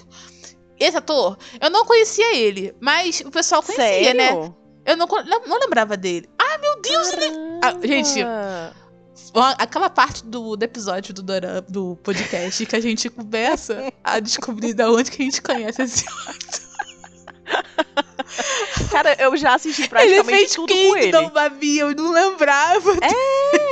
Esse 0.79 0.97
ator, 0.97 1.37
eu 1.61 1.69
não 1.69 1.85
conhecia 1.85 2.35
ele, 2.35 2.75
mas 2.79 3.21
o 3.21 3.31
pessoal 3.31 3.61
conhecia, 3.61 3.85
Sério? 3.85 4.17
né? 4.17 4.53
Eu 4.85 4.97
não, 4.97 5.07
não, 5.47 5.59
lembrava 5.59 5.95
dele. 5.95 6.27
Ah, 6.37 6.57
meu 6.57 6.81
Deus, 6.81 7.13
ele 7.13 7.25
Ah, 7.61 7.71
gente, 7.81 8.19
Aquela 9.57 9.89
parte 9.89 10.23
do, 10.25 10.55
do 10.55 10.63
episódio 10.63 11.13
do, 11.13 11.21
Dora- 11.21 11.61
do 11.61 11.95
podcast 12.03 12.65
que 12.65 12.75
a 12.75 12.79
gente 12.79 13.09
começa 13.09 13.91
a 14.03 14.19
descobrir 14.19 14.73
da 14.73 14.89
onde 14.91 15.11
que 15.11 15.21
a 15.21 15.25
gente 15.25 15.41
conhece 15.41 15.81
esse 15.81 16.05
Cara, 18.89 19.15
eu 19.19 19.35
já 19.37 19.55
assisti 19.55 19.81
Ele 19.83 19.89
praticamente 19.89 20.37
fez 20.37 20.53
tudo 20.53 20.73
com 20.73 20.97
ele. 20.97 21.11
Kingdom, 21.11 21.29
Babi, 21.29 21.77
eu 21.79 21.93
não 21.95 22.11
lembrava. 22.11 22.91
É, 23.01 23.62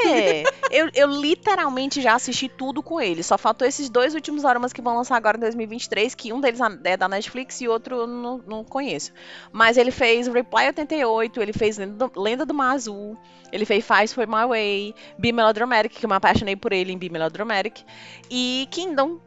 eu, 0.72 0.90
eu 0.94 1.08
literalmente 1.08 2.02
já 2.02 2.16
assisti 2.16 2.50
tudo 2.50 2.82
com 2.82 3.00
ele. 3.00 3.24
Só 3.24 3.38
faltou 3.38 3.68
esses 3.68 3.90
dois 3.90 4.16
últimos 4.16 4.44
dramas 4.44 4.74
que 4.74 4.82
vão 4.82 4.96
lançar 4.96 5.16
agora 5.16 5.38
em 5.38 5.42
2023, 5.42 6.16
que 6.16 6.34
um 6.34 6.40
deles 6.40 6.60
é 6.84 6.98
da 6.98 7.08
Netflix 7.08 7.62
e 7.62 7.68
outro 7.68 7.96
eu 7.96 8.08
não, 8.08 8.38
não 8.40 8.64
conheço. 8.64 9.12
Mas 9.52 9.78
ele 9.78 9.92
fez 9.92 10.28
Reply 10.28 10.68
88, 10.68 11.42
ele 11.42 11.54
fez 11.54 11.78
Lenda 11.78 12.08
do, 12.08 12.22
Lenda 12.22 12.46
do 12.46 12.54
Mar 12.54 12.74
Azul, 12.74 13.18
ele 13.52 13.66
fez 13.66 13.86
Fight 13.86 14.14
For 14.14 14.28
My 14.28 14.48
Way, 14.48 14.96
Be 15.18 15.32
Melodramatic, 15.32 15.94
que 15.94 16.06
eu 16.06 16.10
me 16.10 16.16
apaixonei 16.16 16.56
por 16.56 16.72
ele 16.72 16.92
em 16.92 16.98
Be 16.98 17.10
Melodramatic, 17.10 17.84
e 18.30 18.68
Kingdom. 18.72 19.20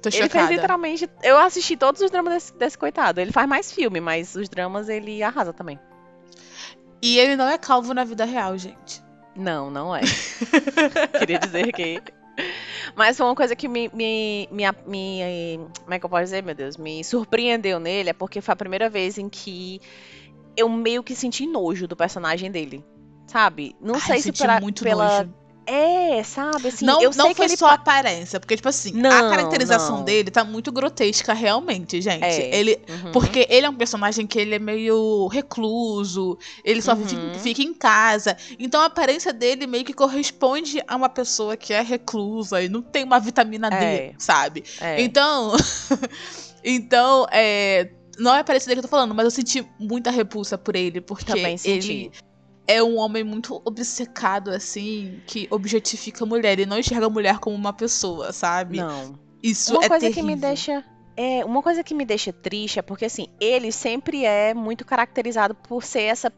Tô 0.00 0.08
Ele 0.08 0.28
fez 0.28 0.50
literalmente. 0.50 1.08
Eu 1.22 1.38
assisti 1.38 1.76
todos 1.76 2.00
os 2.00 2.10
dramas 2.10 2.34
desse, 2.34 2.54
desse 2.54 2.78
coitado. 2.78 3.20
Ele 3.20 3.30
faz 3.30 3.48
mais 3.48 3.70
filme, 3.70 4.00
mas 4.00 4.34
os 4.34 4.48
dramas 4.48 4.88
ele 4.88 5.22
arrasa 5.22 5.52
também. 5.52 5.78
E 7.00 7.18
ele 7.18 7.36
não 7.36 7.48
é 7.48 7.58
calvo 7.58 7.92
na 7.92 8.04
vida 8.04 8.24
real, 8.24 8.56
gente. 8.56 9.02
Não, 9.34 9.70
não 9.70 9.94
é. 9.94 10.00
Queria 11.18 11.38
dizer 11.38 11.72
que. 11.72 12.02
Mas 12.96 13.16
foi 13.16 13.26
uma 13.26 13.34
coisa 13.34 13.54
que 13.54 13.68
me, 13.68 13.90
me, 13.92 14.48
me, 14.50 14.64
me- 14.86 15.58
Como 15.82 15.94
é 15.94 15.98
que 15.98 16.04
eu 16.06 16.10
posso 16.10 16.24
dizer, 16.24 16.42
meu 16.42 16.54
Deus? 16.54 16.76
Me 16.76 17.02
surpreendeu 17.04 17.78
nele, 17.78 18.10
é 18.10 18.12
porque 18.12 18.40
foi 18.40 18.52
a 18.52 18.56
primeira 18.56 18.88
vez 18.88 19.18
em 19.18 19.28
que 19.28 19.80
eu 20.56 20.68
meio 20.68 21.02
que 21.02 21.14
senti 21.14 21.46
nojo 21.46 21.86
do 21.86 21.96
personagem 21.96 22.50
dele. 22.50 22.84
Sabe? 23.26 23.74
Não 23.80 23.94
Ai, 23.94 24.00
sei 24.00 24.14
eu 24.16 24.18
se 24.18 24.22
senti 24.24 24.42
pela, 24.42 24.60
muito 24.60 24.82
pela. 24.82 25.28
É, 25.74 26.22
sabe? 26.22 26.68
Assim, 26.68 26.84
não 26.84 27.00
eu 27.00 27.10
não 27.16 27.34
foi 27.34 27.48
só 27.48 27.66
a 27.66 27.68
pa- 27.70 27.74
aparência, 27.98 28.38
porque, 28.38 28.56
tipo 28.56 28.68
assim, 28.68 28.90
a 28.98 29.02
Não, 29.02 29.30
caracterização 29.30 29.98
não. 29.98 30.04
dele 30.04 30.30
tá 30.30 30.44
muito 30.44 30.70
grotesca, 30.70 31.32
realmente, 31.32 32.00
gente. 32.02 32.22
É. 32.24 32.54
Ele, 32.54 32.78
Uhum. 32.88 33.12
Porque 33.12 33.46
ele 33.48 33.64
é 33.64 33.70
um 33.70 33.74
personagem 33.74 34.26
que 34.26 34.38
ele 34.38 34.54
é 34.54 34.58
meio 34.58 35.26
recluso, 35.28 36.36
ele 36.64 36.82
só 36.82 36.92
Uhum. 36.94 37.06
fica, 37.06 37.38
fica 37.38 37.62
em 37.62 37.72
casa. 37.72 38.36
Então 38.58 38.80
a 38.82 38.86
aparência 38.86 39.32
dele 39.32 39.66
meio 39.66 39.84
que 39.84 39.92
corresponde 39.94 40.82
a 40.86 40.94
uma 40.96 41.08
pessoa 41.08 41.56
que 41.56 41.72
é 41.72 41.80
reclusa 41.80 42.62
e 42.62 42.68
não 42.68 42.82
tem 42.82 43.04
uma 43.04 43.18
vitamina 43.18 43.70
D, 43.70 43.76
É. 43.76 44.12
sabe? 44.18 44.64
É. 44.80 45.00
Então. 45.02 45.52
então, 46.64 47.26
é. 47.30 47.90
Não 48.18 48.34
é 48.34 48.38
a 48.38 48.40
aparência 48.40 48.68
dele 48.68 48.80
que 48.80 48.84
eu 48.84 48.90
tô 48.90 48.94
falando, 48.94 49.14
mas 49.14 49.24
eu 49.24 49.30
senti 49.30 49.66
muita 49.80 50.10
repulsa 50.10 50.58
por 50.58 50.76
ele, 50.76 51.00
porque 51.00 51.24
Também 51.24 51.56
senti. 51.56 51.90
ele 51.92 52.12
é 52.66 52.82
um 52.82 52.96
homem 52.96 53.24
muito 53.24 53.60
obcecado, 53.64 54.50
assim, 54.50 55.20
que 55.26 55.46
objetifica 55.50 56.24
a 56.24 56.26
mulher 56.26 56.58
e 56.58 56.66
não 56.66 56.78
enxerga 56.78 57.06
a 57.06 57.10
mulher 57.10 57.38
como 57.38 57.56
uma 57.56 57.72
pessoa, 57.72 58.32
sabe? 58.32 58.78
Não. 58.78 59.14
Isso 59.42 59.74
Uma 59.74 59.84
é 59.84 59.88
coisa 59.88 60.06
terrível. 60.06 60.22
que 60.22 60.34
me 60.34 60.36
deixa. 60.36 60.84
É, 61.16 61.44
uma 61.44 61.62
coisa 61.62 61.82
que 61.82 61.94
me 61.94 62.04
deixa 62.04 62.32
triste 62.32 62.78
é 62.78 62.82
porque, 62.82 63.04
assim, 63.04 63.26
ele 63.40 63.72
sempre 63.72 64.24
é 64.24 64.54
muito 64.54 64.84
caracterizado 64.84 65.54
por 65.54 65.82
ser 65.82 66.02
essa, 66.02 66.32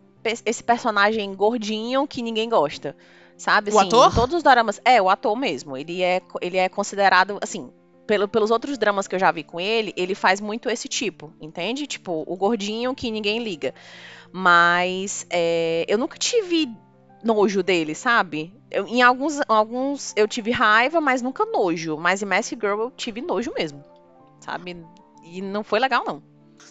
esse 0.44 0.64
personagem 0.64 1.32
gordinho 1.34 2.06
que 2.08 2.22
ninguém 2.22 2.48
gosta. 2.48 2.96
Sabe? 3.37 3.70
O 3.70 3.78
assim, 3.78 3.88
ator? 3.88 4.12
Em 4.12 4.14
todos 4.14 4.37
os 4.37 4.42
dramas. 4.42 4.80
É, 4.84 5.02
o 5.02 5.10
ator 5.10 5.37
mesmo. 5.37 5.76
Ele 5.76 6.02
é, 6.02 6.22
ele 6.40 6.56
é 6.56 6.68
considerado, 6.68 7.38
assim. 7.42 7.70
Pelo, 8.07 8.29
pelos 8.29 8.51
outros 8.51 8.77
dramas 8.77 9.09
que 9.09 9.14
eu 9.14 9.19
já 9.19 9.33
vi 9.33 9.43
com 9.43 9.59
ele, 9.61 9.93
ele 9.97 10.14
faz 10.14 10.40
muito 10.40 10.69
esse 10.69 10.88
tipo, 10.88 11.33
entende? 11.40 11.87
Tipo, 11.87 12.23
o 12.27 12.37
gordinho 12.37 12.95
que 12.95 13.11
ninguém 13.11 13.43
liga. 13.43 13.75
Mas 14.33 15.27
é, 15.31 15.85
eu 15.88 15.97
nunca 15.97 16.19
tive 16.19 16.69
nojo 17.23 17.62
dele, 17.62 17.95
sabe? 17.95 18.53
Eu- 18.71 18.87
em 18.87 19.01
alguns, 19.03 19.40
alguns 19.49 20.12
eu 20.17 20.29
tive 20.29 20.51
raiva, 20.51 21.01
mas 21.01 21.23
nunca 21.23 21.47
nojo. 21.47 21.97
Mas 21.97 22.23
em 22.23 22.27
Mask 22.27 22.51
Girl 22.53 22.81
eu 22.81 22.90
tive 22.90 23.21
nojo 23.23 23.53
mesmo, 23.57 23.83
sabe? 24.40 24.77
E 25.25 25.40
não 25.40 25.64
foi 25.64 25.79
legal, 25.81 26.05
não. 26.07 26.23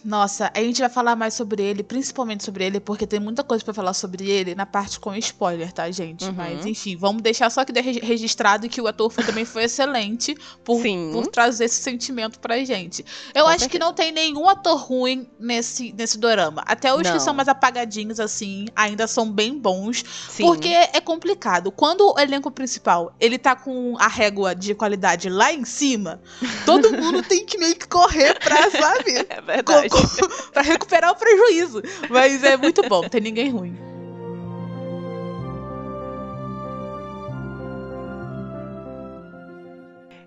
Nossa, 0.04 0.52
a 0.54 0.60
gente 0.60 0.82
vai 0.82 0.90
falar 0.90 1.16
mais 1.16 1.34
sobre 1.34 1.64
ele, 1.64 1.82
principalmente 1.82 2.44
sobre 2.44 2.66
ele, 2.66 2.80
porque 2.80 3.08
tem 3.08 3.20
muita 3.22 3.42
coisa 3.44 3.64
pra 3.64 3.74
falar 3.74 3.94
sobre 3.94 4.30
ele 4.30 4.54
na 4.54 4.66
parte 4.66 5.00
com 5.00 5.16
spoiler, 5.16 5.72
tá, 5.72 5.90
gente? 5.92 6.26
Uhum. 6.26 6.34
Mas 6.34 6.66
enfim, 6.66 6.98
vamos 6.98 7.22
deixar 7.22 7.50
só 7.50 7.64
que 7.64 7.72
registrado 7.80 8.68
que 8.68 8.82
o 8.82 8.88
ator 8.88 9.10
foi- 9.10 9.24
também 9.24 9.46
foi 9.46 9.64
excelente 9.64 10.36
por, 10.64 10.82
Sim. 10.82 11.12
por 11.14 11.28
trazer 11.28 11.66
esse 11.66 11.82
sentimento 11.82 12.38
pra 12.40 12.58
gente. 12.66 13.06
Eu 13.34 13.44
Com 13.46 13.50
acho 13.50 13.58
que 13.60 13.62
certeza. 13.78 13.86
não 13.86 13.94
tem 13.94 14.12
nenhum 14.12 14.50
ator 14.50 14.78
ruim 14.78 15.26
nesse, 15.40 15.94
nesse 15.94 16.18
dorama. 16.18 16.64
Até 16.66 16.94
os 16.94 17.04
que 17.04 17.10
Não. 17.14 17.20
são 17.20 17.34
mais 17.34 17.48
apagadinhos, 17.48 18.20
assim, 18.20 18.66
ainda 18.76 19.08
são 19.08 19.32
bem 19.32 19.58
bons. 19.58 20.04
Sim. 20.30 20.44
Porque 20.44 20.68
é 20.68 21.00
complicado. 21.00 21.72
Quando 21.72 22.14
o 22.14 22.20
elenco 22.20 22.52
principal 22.52 23.16
ele 23.22 23.38
tá 23.38 23.56
com 23.56 23.96
a 23.98 24.08
régua 24.10 24.54
de 24.54 24.76
qualidade 24.76 25.30
lá 25.30 25.54
em 25.54 25.64
cima, 25.64 26.20
todo 26.66 26.92
mundo 26.92 27.24
tem 27.24 27.46
que 27.46 27.58
meio 27.58 27.76
que 27.76 27.88
correr 27.88 28.38
pra, 28.40 28.70
sabe? 28.70 29.12
é 29.30 29.42
verdade. 29.42 29.93
Co- 29.94 30.30
pra 30.52 30.62
recuperar 30.62 31.12
o 31.12 31.16
prejuízo. 31.16 31.82
Mas 32.10 32.44
é 32.44 32.58
muito 32.58 32.82
bom, 32.90 33.02
não 33.04 33.10
tem 33.10 33.22
ninguém 33.22 33.50
ruim. 33.50 33.78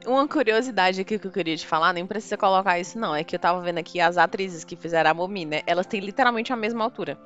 Uma 0.06 0.28
curiosidade 0.28 1.00
aqui 1.00 1.18
que 1.18 1.26
eu 1.26 1.32
queria 1.32 1.56
te 1.56 1.66
falar, 1.66 1.92
nem 1.92 2.06
precisa 2.06 2.36
colocar 2.36 2.78
isso, 2.78 2.96
não. 2.98 3.14
É 3.14 3.24
que 3.24 3.34
eu 3.34 3.40
tava 3.40 3.60
vendo 3.60 3.78
aqui 3.78 3.98
as 4.00 4.16
atrizes 4.16 4.62
que 4.62 4.76
fizeram 4.76 5.10
a 5.10 5.14
Momi, 5.14 5.44
né? 5.44 5.62
Elas 5.66 5.84
têm 5.86 6.00
literalmente 6.00 6.52
a 6.52 6.56
mesma 6.56 6.84
altura. 6.84 7.18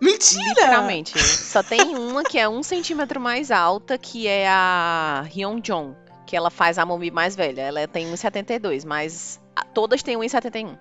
Mentira! 0.00 0.42
Literalmente. 0.48 1.16
Só 1.18 1.62
tem 1.62 1.94
uma 1.96 2.24
que 2.24 2.36
é 2.38 2.48
um 2.48 2.62
centímetro 2.64 3.20
mais 3.20 3.50
alta, 3.52 3.96
que 3.96 4.26
é 4.26 4.48
a 4.48 5.24
Hyun 5.32 5.60
Jong, 5.60 5.94
que 6.26 6.34
ela 6.36 6.50
faz 6.50 6.78
a 6.78 6.86
Momi 6.86 7.12
mais 7.12 7.36
velha. 7.36 7.60
Ela 7.62 7.86
tem 7.86 8.06
1,72, 8.10 8.84
mas 8.84 9.40
todas 9.72 10.02
têm 10.02 10.16
1,71. 10.16 10.76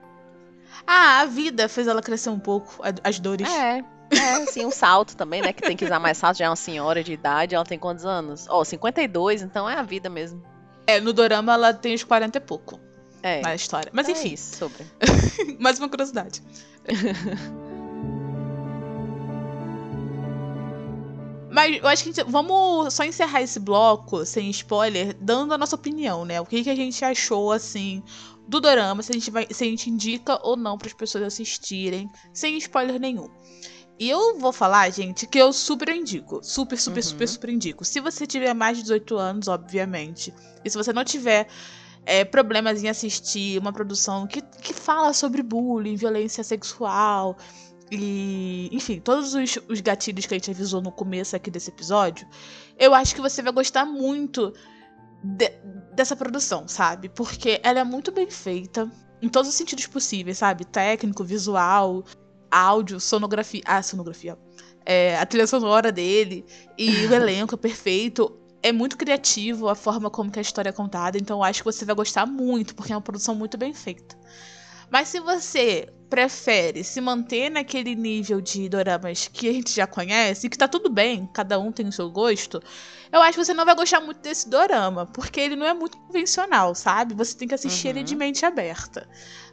Ah, 0.85 1.19
a 1.21 1.25
vida 1.25 1.67
fez 1.69 1.87
ela 1.87 2.01
crescer 2.01 2.29
um 2.29 2.39
pouco, 2.39 2.81
as 3.03 3.19
dores. 3.19 3.47
É. 3.51 3.83
É, 4.11 4.33
assim, 4.43 4.65
um 4.65 4.71
salto 4.71 5.15
também, 5.15 5.39
né? 5.41 5.53
Que 5.53 5.61
tem 5.61 5.77
que 5.77 5.85
usar 5.85 5.99
mais 5.99 6.17
salto, 6.17 6.37
já 6.37 6.45
é 6.45 6.49
uma 6.49 6.55
senhora 6.55 7.03
de 7.03 7.13
idade, 7.13 7.53
ela 7.53 7.63
tem 7.63 7.77
quantos 7.77 8.05
anos? 8.05 8.47
Ó, 8.49 8.63
52, 8.63 9.43
então 9.43 9.69
é 9.69 9.75
a 9.75 9.83
vida 9.83 10.09
mesmo. 10.09 10.41
É, 10.87 10.99
no 10.99 11.13
dorama 11.13 11.53
ela 11.53 11.71
tem 11.73 11.93
uns 11.93 12.03
40 12.03 12.39
e 12.39 12.41
pouco 12.41 12.79
É. 13.21 13.41
na 13.41 13.53
história. 13.53 13.91
Mas 13.93 14.07
é 14.09 14.13
enfim, 14.13 14.33
isso, 14.33 14.55
sobre. 14.57 14.83
mais 15.59 15.77
uma 15.77 15.87
curiosidade. 15.87 16.41
Mas 21.51 21.77
eu 21.77 21.87
acho 21.87 22.03
que 22.03 22.09
a 22.09 22.13
gente- 22.13 22.31
vamos 22.31 22.93
só 22.93 23.03
encerrar 23.03 23.41
esse 23.41 23.59
bloco 23.59 24.23
sem 24.25 24.49
spoiler, 24.51 25.15
dando 25.19 25.53
a 25.53 25.57
nossa 25.57 25.75
opinião, 25.75 26.23
né? 26.23 26.39
O 26.39 26.45
que, 26.45 26.63
que 26.63 26.69
a 26.69 26.75
gente 26.75 27.03
achou 27.03 27.51
assim 27.51 28.03
do 28.49 28.59
dorama, 28.59 29.01
se 29.03 29.11
a 29.11 29.13
gente 29.13 29.29
vai, 29.31 29.47
se 29.49 29.63
a 29.63 29.67
gente 29.67 29.89
indica 29.89 30.39
ou 30.43 30.57
não 30.57 30.77
para 30.77 30.87
as 30.87 30.93
pessoas 30.93 31.23
assistirem, 31.23 32.09
sem 32.33 32.57
spoiler 32.57 32.99
nenhum. 32.99 33.29
E 33.99 34.09
eu 34.09 34.39
vou 34.39 34.51
falar, 34.53 34.89
gente, 34.89 35.27
que 35.27 35.37
eu 35.37 35.51
super 35.51 35.89
indico. 35.89 36.39
Super, 36.41 36.77
super, 36.77 36.99
Uhum. 37.03 37.09
super, 37.09 37.27
super 37.27 37.49
indico. 37.49 37.83
Se 37.85 37.99
você 37.99 38.25
tiver 38.25 38.53
mais 38.53 38.77
de 38.77 38.83
18 38.83 39.17
anos, 39.17 39.47
obviamente. 39.49 40.33
E 40.63 40.69
se 40.69 40.77
você 40.77 40.93
não 40.93 41.03
tiver 41.03 41.47
é, 42.05 42.23
problemas 42.23 42.81
em 42.81 42.87
assistir 42.87 43.59
uma 43.59 43.73
produção 43.73 44.25
que, 44.25 44.41
que 44.41 44.73
fala 44.73 45.11
sobre 45.13 45.43
bullying, 45.43 45.95
violência 45.97 46.43
sexual 46.45 47.37
e, 47.91 48.69
enfim, 48.71 48.99
todos 48.99 49.33
os, 49.33 49.57
os 49.67 49.81
gatilhos 49.81 50.25
que 50.25 50.33
a 50.33 50.37
gente 50.37 50.49
avisou 50.51 50.81
no 50.81 50.91
começo 50.91 51.35
aqui 51.35 51.51
desse 51.51 51.69
episódio, 51.69 52.27
eu 52.77 52.93
acho 52.93 53.13
que 53.13 53.21
você 53.21 53.41
vai 53.41 53.51
gostar 53.51 53.85
muito 53.85 54.53
de- 55.23 55.51
dessa 55.93 56.15
produção, 56.15 56.67
sabe? 56.67 57.09
Porque 57.09 57.59
ela 57.63 57.79
é 57.79 57.83
muito 57.83 58.11
bem 58.11 58.29
feita 58.29 58.89
em 59.21 59.29
todos 59.29 59.49
os 59.49 59.55
sentidos 59.55 59.87
possíveis, 59.87 60.37
sabe? 60.37 60.65
Técnico, 60.65 61.23
visual, 61.23 62.03
áudio, 62.49 62.99
sonografia. 62.99 63.61
Ah, 63.65 63.81
sonografia. 63.81 64.37
É, 64.85 65.17
a 65.17 65.25
trilha 65.25 65.45
sonora 65.45 65.91
dele 65.91 66.45
e 66.77 67.05
o 67.05 67.13
elenco 67.13 67.55
é 67.55 67.57
perfeito. 67.57 68.35
É 68.61 68.71
muito 68.71 68.97
criativo 68.97 69.69
a 69.69 69.75
forma 69.75 70.09
como 70.09 70.31
que 70.31 70.39
a 70.39 70.41
história 70.41 70.69
é 70.69 70.73
contada, 70.73 71.17
então 71.17 71.37
eu 71.37 71.43
acho 71.43 71.61
que 71.61 71.65
você 71.65 71.85
vai 71.85 71.95
gostar 71.95 72.25
muito, 72.25 72.75
porque 72.75 72.91
é 72.91 72.95
uma 72.95 73.01
produção 73.01 73.33
muito 73.33 73.57
bem 73.57 73.73
feita. 73.73 74.17
Mas 74.91 75.07
se 75.07 75.19
você 75.19 75.87
prefere 76.09 76.83
se 76.83 76.99
manter 76.99 77.49
naquele 77.49 77.95
nível 77.95 78.41
de 78.41 78.67
doramas 78.67 79.29
que 79.31 79.47
a 79.47 79.53
gente 79.53 79.71
já 79.71 79.85
conhece, 79.85 80.47
e 80.47 80.49
que 80.49 80.57
tá 80.57 80.67
tudo 80.67 80.89
bem, 80.89 81.29
cada 81.31 81.59
um 81.59 81.71
tem 81.71 81.87
o 81.87 81.91
seu 81.91 82.09
gosto, 82.09 82.61
eu 83.11 83.21
acho 83.21 83.37
que 83.37 83.45
você 83.45 83.53
não 83.53 83.65
vai 83.65 83.75
gostar 83.75 83.99
muito 84.01 84.19
desse 84.21 84.49
dorama, 84.49 85.05
porque 85.07 85.39
ele 85.39 85.55
não 85.55 85.65
é 85.65 85.73
muito 85.73 85.97
convencional, 85.97 86.73
sabe? 86.75 87.13
Você 87.15 87.35
tem 87.37 87.47
que 87.47 87.55
assistir 87.55 87.89
ele 87.89 87.99
Uhum. 87.99 88.05
de 88.05 88.15
mente 88.15 88.45
aberta. 88.45 89.07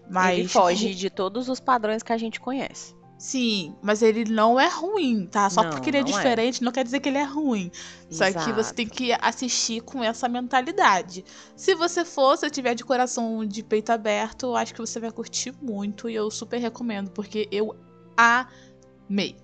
Mas 0.09 0.39
Ele 0.39 0.49
foge 0.49 0.95
de 0.95 1.11
todos 1.11 1.49
os 1.49 1.59
padrões 1.59 2.03
que 2.03 2.13
a 2.13 2.19
gente 2.19 2.39
conhece. 2.39 2.95
Sim, 3.19 3.75
mas 3.83 4.03
ele 4.03 4.27
não 4.31 4.61
é 4.61 4.69
ruim, 4.69 5.27
tá? 5.27 5.49
Só 5.49 5.63
Não, 5.63 5.71
porque 5.71 5.89
ele 5.89 5.97
é 5.97 6.03
não 6.03 6.09
é. 6.11 6.13
diferente 6.13 6.63
não 6.63 6.71
quer 6.71 6.85
dizer 6.85 7.01
que 7.01 7.09
ele 7.09 7.17
é 7.17 7.25
ruim. 7.25 7.71
Só 8.11 8.27
que 8.27 8.33
você 8.53 8.61
Exato. 8.61 8.75
tem 8.75 8.87
que 8.87 9.11
assistir 9.21 9.81
com 9.81 10.05
essa 10.05 10.29
mentalidade. 10.29 11.25
Se 11.57 11.75
você 11.75 12.05
for, 12.05 12.37
se 12.37 12.49
tiver 12.51 12.75
de 12.75 12.85
coração 12.85 13.45
de 13.47 13.63
peito 13.63 13.91
aberto, 13.91 14.47
eu 14.47 14.57
acho 14.57 14.75
que 14.75 14.81
você 14.81 15.01
vai 15.01 15.11
curtir 15.11 15.55
muito 15.63 16.11
e 16.11 16.15
eu 16.15 16.31
super 16.31 16.59
recomendo, 16.59 17.11
porque 17.11 17.49
eu 17.51 17.75
amei. 18.17 19.35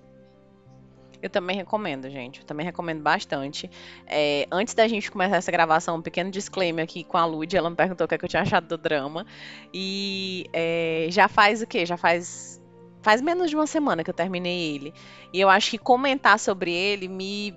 Eu 1.23 1.29
também 1.29 1.55
recomendo, 1.55 2.09
gente. 2.09 2.41
Eu 2.41 2.45
também 2.45 2.65
recomendo 2.65 3.01
bastante. 3.01 3.71
É, 4.05 4.45
antes 4.51 4.73
da 4.73 4.85
gente 4.89 5.09
começar 5.09 5.37
essa 5.37 5.49
gravação, 5.49 5.95
um 5.95 6.01
pequeno 6.01 6.29
disclaimer 6.29 6.83
aqui 6.83 7.05
com 7.05 7.17
a 7.17 7.25
Lud. 7.25 7.55
Ela 7.55 7.69
me 7.69 7.77
perguntou 7.77 8.03
o 8.03 8.07
que, 8.09 8.15
é 8.15 8.17
que 8.17 8.25
eu 8.25 8.29
tinha 8.29 8.41
achado 8.41 8.67
do 8.67 8.77
drama. 8.77 9.25
E 9.73 10.45
é, 10.51 11.07
já 11.09 11.29
faz 11.29 11.61
o 11.61 11.65
quê? 11.65 11.85
Já 11.85 11.95
faz. 11.95 12.61
Faz 13.01 13.21
menos 13.21 13.49
de 13.49 13.55
uma 13.55 13.65
semana 13.65 14.03
que 14.03 14.09
eu 14.09 14.13
terminei 14.13 14.75
ele. 14.75 14.93
E 15.31 15.39
eu 15.39 15.49
acho 15.49 15.71
que 15.71 15.77
comentar 15.77 16.37
sobre 16.37 16.73
ele 16.73 17.07
me. 17.07 17.55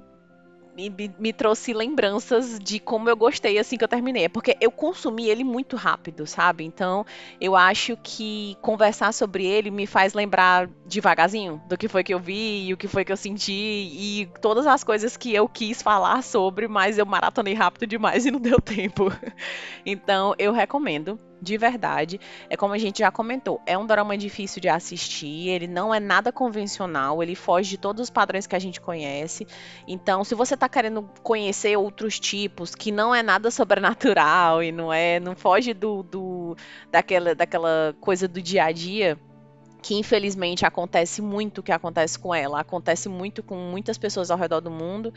Me, 0.77 1.15
me, 1.19 1.33
trouxe 1.33 1.73
lembranças 1.73 2.59
de 2.59 2.79
como 2.79 3.09
eu 3.09 3.17
gostei 3.17 3.59
assim 3.59 3.79
que 3.79 3.85
eu 3.85 3.89
terminei. 3.89 4.25
É 4.25 4.29
porque 4.29 4.57
eu 4.61 4.71
consumi 4.71 5.29
ele 5.29 5.43
muito 5.43 5.75
rápido, 5.75 6.27
sabe? 6.27 6.65
Então, 6.65 7.05
eu 7.41 7.57
acho 7.57 7.97
que 8.03 8.57
conversar 8.61 9.13
sobre 9.13 9.47
ele 9.47 9.71
me 9.71 9.87
faz 9.87 10.13
lembrar 10.13 10.69
devagarzinho 10.85 11.63
do 11.67 11.79
que 11.79 11.89
foi 11.89 12.05
que 12.05 12.13
eu 12.13 12.21
vi 12.21 12.67
e 12.67 12.75
o 12.75 12.77
que 12.77 12.87
foi 12.87 13.05
que 13.05 13.13
eu 13.13 13.17
senti 13.17 13.53
e 13.53 14.29
todas 14.41 14.67
as 14.67 14.85
coisas 14.85 15.17
que 15.17 15.35
eu 15.35 15.49
quis 15.49 15.81
falar 15.81 16.23
sobre, 16.23 16.69
mas 16.69 16.99
eu 16.99 17.07
maratonei 17.07 17.55
rápido 17.55 17.87
demais 17.87 18.27
e 18.27 18.31
não 18.31 18.41
deu 18.41 18.61
tempo. 18.61 19.11
Então, 19.85 20.35
eu 20.39 20.53
recomendo 20.53 21.19
de 21.41 21.57
verdade. 21.57 22.21
É 22.49 22.57
como 22.57 22.75
a 22.75 22.79
gente 22.79 23.01
já 23.01 23.11
comentou, 23.11 23.61
é 23.67 23.77
um 23.77 23.87
drama 23.87 24.17
difícil 24.17 24.61
de 24.61 24.69
assistir, 24.69 25.49
ele 25.49 25.67
não 25.67 25.95
é 25.95 26.01
nada 26.01 26.33
convencional, 26.33 27.23
ele 27.23 27.35
foge 27.35 27.71
de 27.71 27.79
todos 27.79 28.03
os 28.03 28.11
padrões 28.11 28.47
que 28.47 28.57
a 28.57 28.59
gente 28.59 28.81
conhece. 28.81 29.47
Então, 29.87 30.25
se 30.25 30.35
você 30.35 30.57
tá 30.57 30.69
querendo 30.69 31.09
conhecer 31.23 31.77
outros 31.77 32.19
tipos, 32.19 32.75
que 32.75 32.91
não 32.91 33.15
é 33.15 33.23
nada 33.23 33.51
sobrenatural 33.53 34.63
e 34.63 34.73
não 34.73 34.93
é, 34.93 35.21
não 35.21 35.37
foge 35.37 35.75
do, 35.75 36.03
do 36.03 36.57
daquela, 36.91 37.35
daquela 37.35 37.95
coisa 38.01 38.27
do 38.27 38.41
dia 38.41 38.65
a 38.65 38.73
dia, 38.73 39.19
que 39.87 39.95
infelizmente 39.95 40.67
acontece 40.67 41.23
muito 41.23 41.59
o 41.59 41.63
que 41.63 41.71
acontece 41.71 42.19
com 42.19 42.35
ela, 42.35 42.59
acontece 42.59 43.09
muito 43.09 43.41
com 43.41 43.55
muitas 43.55 43.97
pessoas 43.97 44.33
ao 44.33 44.37
redor 44.37 44.61
do 44.61 44.69
mundo. 44.69 45.15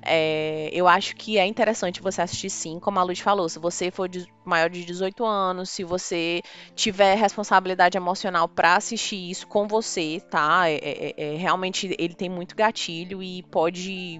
É, 0.00 0.70
eu 0.72 0.88
acho 0.88 1.14
que 1.14 1.36
é 1.36 1.44
interessante 1.44 2.00
você 2.00 2.22
assistir 2.22 2.48
sim, 2.48 2.80
como 2.80 2.98
a 2.98 3.02
Luz 3.02 3.20
falou, 3.20 3.46
se 3.46 3.58
você 3.58 3.90
for 3.90 4.08
de, 4.08 4.26
maior 4.42 4.70
de 4.70 4.86
18 4.86 5.22
anos, 5.22 5.68
se 5.68 5.84
você 5.84 6.40
tiver 6.74 7.14
responsabilidade 7.18 7.98
emocional 7.98 8.48
para 8.48 8.76
assistir 8.76 9.30
isso 9.30 9.46
com 9.46 9.68
você, 9.68 10.18
tá? 10.30 10.66
É, 10.66 10.76
é, 10.76 11.14
é, 11.18 11.36
realmente 11.36 11.94
ele 11.98 12.14
tem 12.14 12.30
muito 12.30 12.56
gatilho 12.56 13.22
e 13.22 13.42
pode 13.42 14.18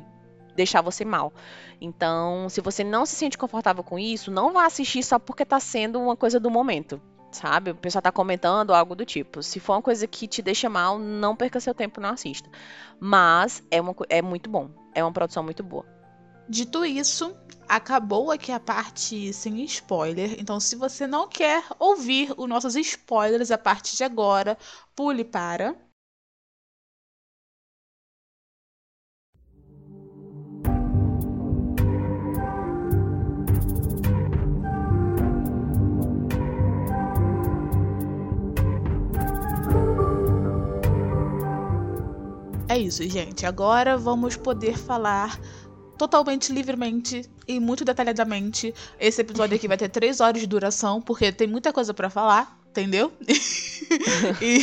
deixar 0.54 0.82
você 0.82 1.06
mal. 1.06 1.32
Então, 1.80 2.50
se 2.50 2.60
você 2.60 2.84
não 2.84 3.06
se 3.06 3.16
sente 3.16 3.38
confortável 3.38 3.82
com 3.82 3.98
isso, 3.98 4.30
não 4.30 4.52
vá 4.52 4.66
assistir 4.66 5.02
só 5.02 5.18
porque 5.18 5.42
tá 5.42 5.58
sendo 5.58 5.98
uma 5.98 6.16
coisa 6.16 6.38
do 6.38 6.50
momento 6.50 7.00
sabe? 7.36 7.70
O 7.70 7.74
pessoal 7.74 8.02
tá 8.02 8.10
comentando 8.10 8.74
algo 8.74 8.94
do 8.94 9.04
tipo. 9.04 9.42
Se 9.42 9.60
for 9.60 9.74
uma 9.74 9.82
coisa 9.82 10.06
que 10.06 10.26
te 10.26 10.42
deixa 10.42 10.68
mal, 10.68 10.98
não 10.98 11.36
perca 11.36 11.60
seu 11.60 11.74
tempo, 11.74 12.00
não 12.00 12.10
assista. 12.10 12.48
Mas 12.98 13.62
é, 13.70 13.80
uma, 13.80 13.94
é 14.08 14.22
muito 14.22 14.50
bom. 14.50 14.70
É 14.94 15.02
uma 15.02 15.12
produção 15.12 15.42
muito 15.42 15.62
boa. 15.62 15.84
Dito 16.48 16.84
isso, 16.84 17.36
acabou 17.68 18.30
aqui 18.30 18.52
a 18.52 18.60
parte 18.60 19.32
sem 19.32 19.62
spoiler. 19.64 20.36
Então, 20.38 20.60
se 20.60 20.76
você 20.76 21.06
não 21.06 21.28
quer 21.28 21.64
ouvir 21.78 22.32
os 22.36 22.48
nossos 22.48 22.76
spoilers 22.76 23.50
a 23.50 23.58
partir 23.58 23.96
de 23.96 24.04
agora, 24.04 24.56
pule 24.94 25.24
para 25.24 25.76
É 42.76 42.78
isso, 42.78 43.02
gente. 43.08 43.46
Agora 43.46 43.96
vamos 43.96 44.36
poder 44.36 44.76
falar 44.76 45.40
totalmente 45.96 46.52
livremente 46.52 47.22
e 47.48 47.58
muito 47.58 47.86
detalhadamente. 47.86 48.74
Esse 49.00 49.22
episódio 49.22 49.56
aqui 49.56 49.66
vai 49.66 49.78
ter 49.78 49.88
três 49.88 50.20
horas 50.20 50.42
de 50.42 50.46
duração, 50.46 51.00
porque 51.00 51.32
tem 51.32 51.46
muita 51.46 51.72
coisa 51.72 51.94
para 51.94 52.10
falar, 52.10 52.60
entendeu? 52.68 53.10
e, 54.42 54.62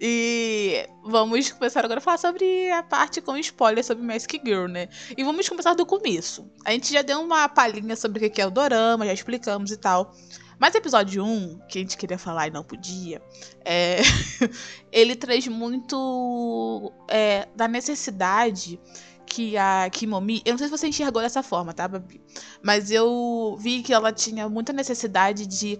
e, 0.00 0.88
vamos 1.04 1.52
começar 1.52 1.84
agora 1.84 1.98
a 1.98 2.00
falar 2.00 2.16
sobre 2.16 2.70
a 2.70 2.82
parte 2.82 3.20
com 3.20 3.36
spoiler 3.36 3.84
sobre 3.84 4.02
Mask 4.02 4.30
Girl, 4.42 4.66
né? 4.66 4.88
E 5.14 5.22
vamos 5.22 5.46
começar 5.46 5.74
do 5.74 5.84
começo. 5.84 6.50
A 6.64 6.72
gente 6.72 6.90
já 6.90 7.02
deu 7.02 7.20
uma 7.20 7.50
palhinha 7.50 7.96
sobre 7.96 8.28
o 8.28 8.30
que 8.30 8.40
é 8.40 8.46
o 8.46 8.50
dorama, 8.50 9.04
já 9.04 9.12
explicamos 9.12 9.70
e 9.70 9.76
tal. 9.76 10.14
Mas 10.58 10.74
episódio 10.74 11.24
1, 11.24 11.60
que 11.68 11.78
a 11.78 11.80
gente 11.82 11.96
queria 11.96 12.18
falar 12.18 12.48
e 12.48 12.50
não 12.50 12.64
podia, 12.64 13.20
é... 13.64 14.00
ele 14.90 15.14
traz 15.14 15.46
muito 15.48 16.92
é, 17.08 17.46
da 17.54 17.68
necessidade 17.68 18.80
que 19.26 19.56
a 19.56 19.88
Kimomi. 19.90 20.40
Eu 20.44 20.52
não 20.52 20.58
sei 20.58 20.68
se 20.68 20.70
você 20.70 20.86
enxergou 20.88 21.20
dessa 21.20 21.42
forma, 21.42 21.74
tá, 21.74 21.86
Babi? 21.86 22.20
Mas 22.62 22.90
eu 22.90 23.56
vi 23.58 23.82
que 23.82 23.92
ela 23.92 24.12
tinha 24.12 24.48
muita 24.48 24.72
necessidade 24.72 25.46
de 25.46 25.78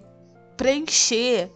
preencher 0.56 1.50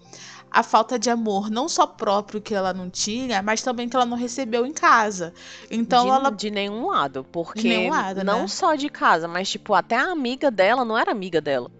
a 0.50 0.62
falta 0.62 0.98
de 0.98 1.08
amor, 1.08 1.48
não 1.48 1.68
só 1.68 1.86
próprio 1.86 2.40
que 2.40 2.54
ela 2.54 2.72
não 2.72 2.90
tinha, 2.90 3.40
mas 3.40 3.62
também 3.62 3.88
que 3.88 3.94
ela 3.94 4.06
não 4.06 4.16
recebeu 4.16 4.66
em 4.66 4.72
casa. 4.72 5.32
Então 5.70 6.04
de, 6.04 6.10
ela. 6.10 6.30
De 6.30 6.50
nenhum 6.50 6.88
lado. 6.88 7.24
Porque 7.30 7.68
nenhum 7.68 7.90
lado, 7.90 8.24
não 8.24 8.42
né? 8.42 8.48
só 8.48 8.74
de 8.74 8.88
casa, 8.88 9.28
mas, 9.28 9.48
tipo, 9.48 9.74
até 9.74 9.96
a 9.96 10.10
amiga 10.10 10.50
dela 10.50 10.84
não 10.84 10.98
era 10.98 11.12
amiga 11.12 11.40
dela. 11.40 11.70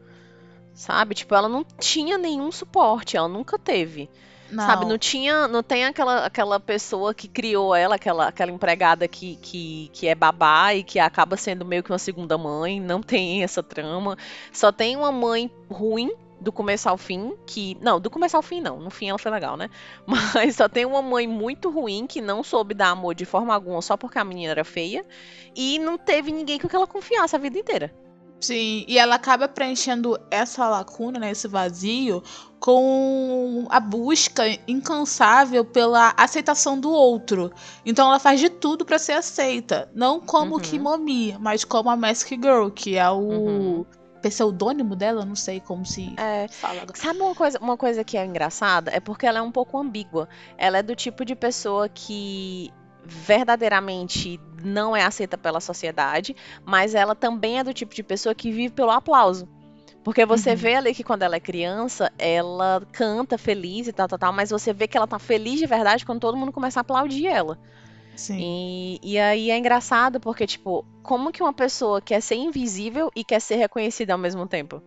Sabe? 0.75 1.15
Tipo, 1.15 1.35
ela 1.35 1.49
não 1.49 1.65
tinha 1.79 2.17
nenhum 2.17 2.51
suporte, 2.51 3.17
ela 3.17 3.29
nunca 3.29 3.59
teve. 3.59 4.09
Não. 4.51 4.67
Sabe, 4.67 4.85
não 4.85 4.99
tinha, 4.99 5.47
não 5.47 5.63
tem 5.63 5.85
aquela, 5.85 6.27
aquela 6.27 6.59
pessoa 6.59 7.15
que 7.15 7.29
criou 7.29 7.75
ela, 7.75 7.95
aquela, 7.95 8.27
aquela 8.27 8.51
empregada 8.51 9.07
que, 9.07 9.37
que, 9.37 9.91
que 9.93 10.09
é 10.09 10.15
babá 10.15 10.75
e 10.75 10.83
que 10.83 10.99
acaba 10.99 11.37
sendo 11.37 11.65
meio 11.65 11.83
que 11.83 11.93
uma 11.93 11.99
segunda 11.99 12.37
mãe, 12.37 12.81
não 12.81 13.01
tem 13.01 13.43
essa 13.45 13.63
trama. 13.63 14.19
Só 14.53 14.73
tem 14.73 14.97
uma 14.97 15.13
mãe 15.13 15.51
ruim 15.71 16.11
do 16.41 16.51
começo 16.51 16.89
ao 16.89 16.97
fim, 16.97 17.35
que. 17.47 17.77
Não, 17.81 18.01
do 18.01 18.11
começo 18.11 18.37
ao 18.37 18.43
fim 18.43 18.61
não. 18.61 18.81
No 18.81 18.91
fim 18.91 19.09
ela 19.09 19.19
foi 19.19 19.31
legal, 19.31 19.57
né? 19.57 19.69
Mas 20.07 20.57
só 20.57 20.69
tem 20.69 20.85
uma 20.85 21.03
mãe 21.03 21.27
muito 21.27 21.71
ruim 21.71 22.07
que 22.07 22.21
não 22.21 22.43
soube 22.43 22.75
dar 22.75 22.89
amor 22.89 23.15
de 23.15 23.25
forma 23.25 23.55
alguma 23.55 23.83
só 23.83 23.97
porque 23.97 24.19
a 24.19 24.25
menina 24.25 24.53
era 24.53 24.65
feia. 24.65 25.05
E 25.55 25.79
não 25.79 25.99
teve 25.99 26.33
ninguém 26.33 26.59
com 26.59 26.69
que 26.69 26.75
ela 26.75 26.87
confiasse 26.87 27.37
a 27.37 27.39
vida 27.39 27.59
inteira. 27.59 27.93
Sim, 28.41 28.85
e 28.89 28.99
ela 28.99 29.17
acaba 29.17 29.47
preenchendo 29.47 30.19
essa 30.31 30.67
lacuna, 30.67 31.19
né, 31.19 31.31
esse 31.31 31.47
vazio, 31.47 32.23
com 32.59 33.67
a 33.71 33.79
busca 33.79 34.45
incansável 34.67 35.65
pela 35.65 36.15
aceitação 36.17 36.79
do 36.79 36.91
outro. 36.91 37.53
Então 37.85 38.09
ela 38.09 38.19
faz 38.19 38.41
de 38.41 38.49
tudo 38.49 38.85
para 38.85 38.99
ser 38.99 39.13
aceita, 39.13 39.91
não 39.95 40.21
como 40.21 40.55
uhum. 40.55 40.61
Kimomi, 40.61 41.37
mas 41.39 41.65
como 41.65 41.91
a 41.91 41.97
Mask 41.97 42.29
Girl, 42.31 42.69
que 42.69 42.97
é 42.97 43.11
o 43.11 43.19
uhum. 43.19 43.87
pseudônimo 44.23 44.97
dela, 44.97 45.25
não 45.25 45.37
sei 45.37 45.61
como 45.61 45.85
se 45.85 46.15
é, 46.17 46.49
fala. 46.49 46.87
Sabe 46.95 47.21
uma 47.21 47.35
coisa, 47.35 47.59
uma 47.59 47.77
coisa 47.77 48.05
que 48.05 48.17
é 48.17 48.25
engraçada? 48.25 48.91
É 48.91 49.01
porque 49.01 49.27
ela 49.27 49.39
é 49.39 49.43
um 49.43 49.53
pouco 49.53 49.79
ambígua. 49.79 50.29
Ela 50.57 50.79
é 50.79 50.83
do 50.83 50.95
tipo 50.95 51.25
de 51.25 51.35
pessoa 51.35 51.89
que 51.89 52.71
verdadeiramente 53.11 54.41
não 54.63 54.97
é 54.97 55.03
aceita 55.03 55.37
pela 55.37 55.61
sociedade, 55.61 56.35
mas 56.65 56.95
ela 56.95 57.15
também 57.15 57.59
é 57.59 57.65
do 57.65 57.75
tipo 57.75 57.95
de 57.95 58.03
pessoa 58.03 58.35
que 58.35 58.51
vive 58.51 58.73
pelo 58.73 58.91
aplauso. 58.91 59.49
Porque 60.03 60.25
você 60.25 60.51
uhum. 60.51 60.57
vê 60.57 60.75
ali 60.77 60.95
que 60.95 61.05
quando 61.05 61.23
ela 61.23 61.37
é 61.37 61.41
criança, 61.41 62.11
ela 62.19 62.83
canta 62.93 63.37
feliz 63.37 63.87
e 63.87 63.93
tal, 63.93 64.09
tal, 64.09 64.19
tal, 64.19 64.33
mas 64.33 64.51
você 64.51 64.73
vê 64.73 64.89
que 64.89 64.97
ela 64.97 65.07
tá 65.07 65.19
feliz 65.19 65.59
de 65.59 65.67
verdade 65.67 66.07
quando 66.07 66.21
todo 66.21 66.39
mundo 66.39 66.53
começa 66.53 66.81
a 66.81 66.83
aplaudir 66.83 67.27
ela. 67.27 67.59
Sim. 68.17 68.39
E, 68.41 69.01
e 69.03 69.19
aí 69.19 69.51
é 69.51 69.59
engraçado 69.59 70.19
porque, 70.19 70.47
tipo, 70.47 70.85
como 71.03 71.33
que 71.33 71.43
uma 71.43 71.53
pessoa 71.53 72.01
quer 72.01 72.21
ser 72.21 72.37
invisível 72.37 73.11
e 73.15 73.23
quer 73.25 73.41
ser 73.41 73.57
reconhecida 73.57 74.13
ao 74.13 74.19
mesmo 74.19 74.47
tempo? 74.47 74.83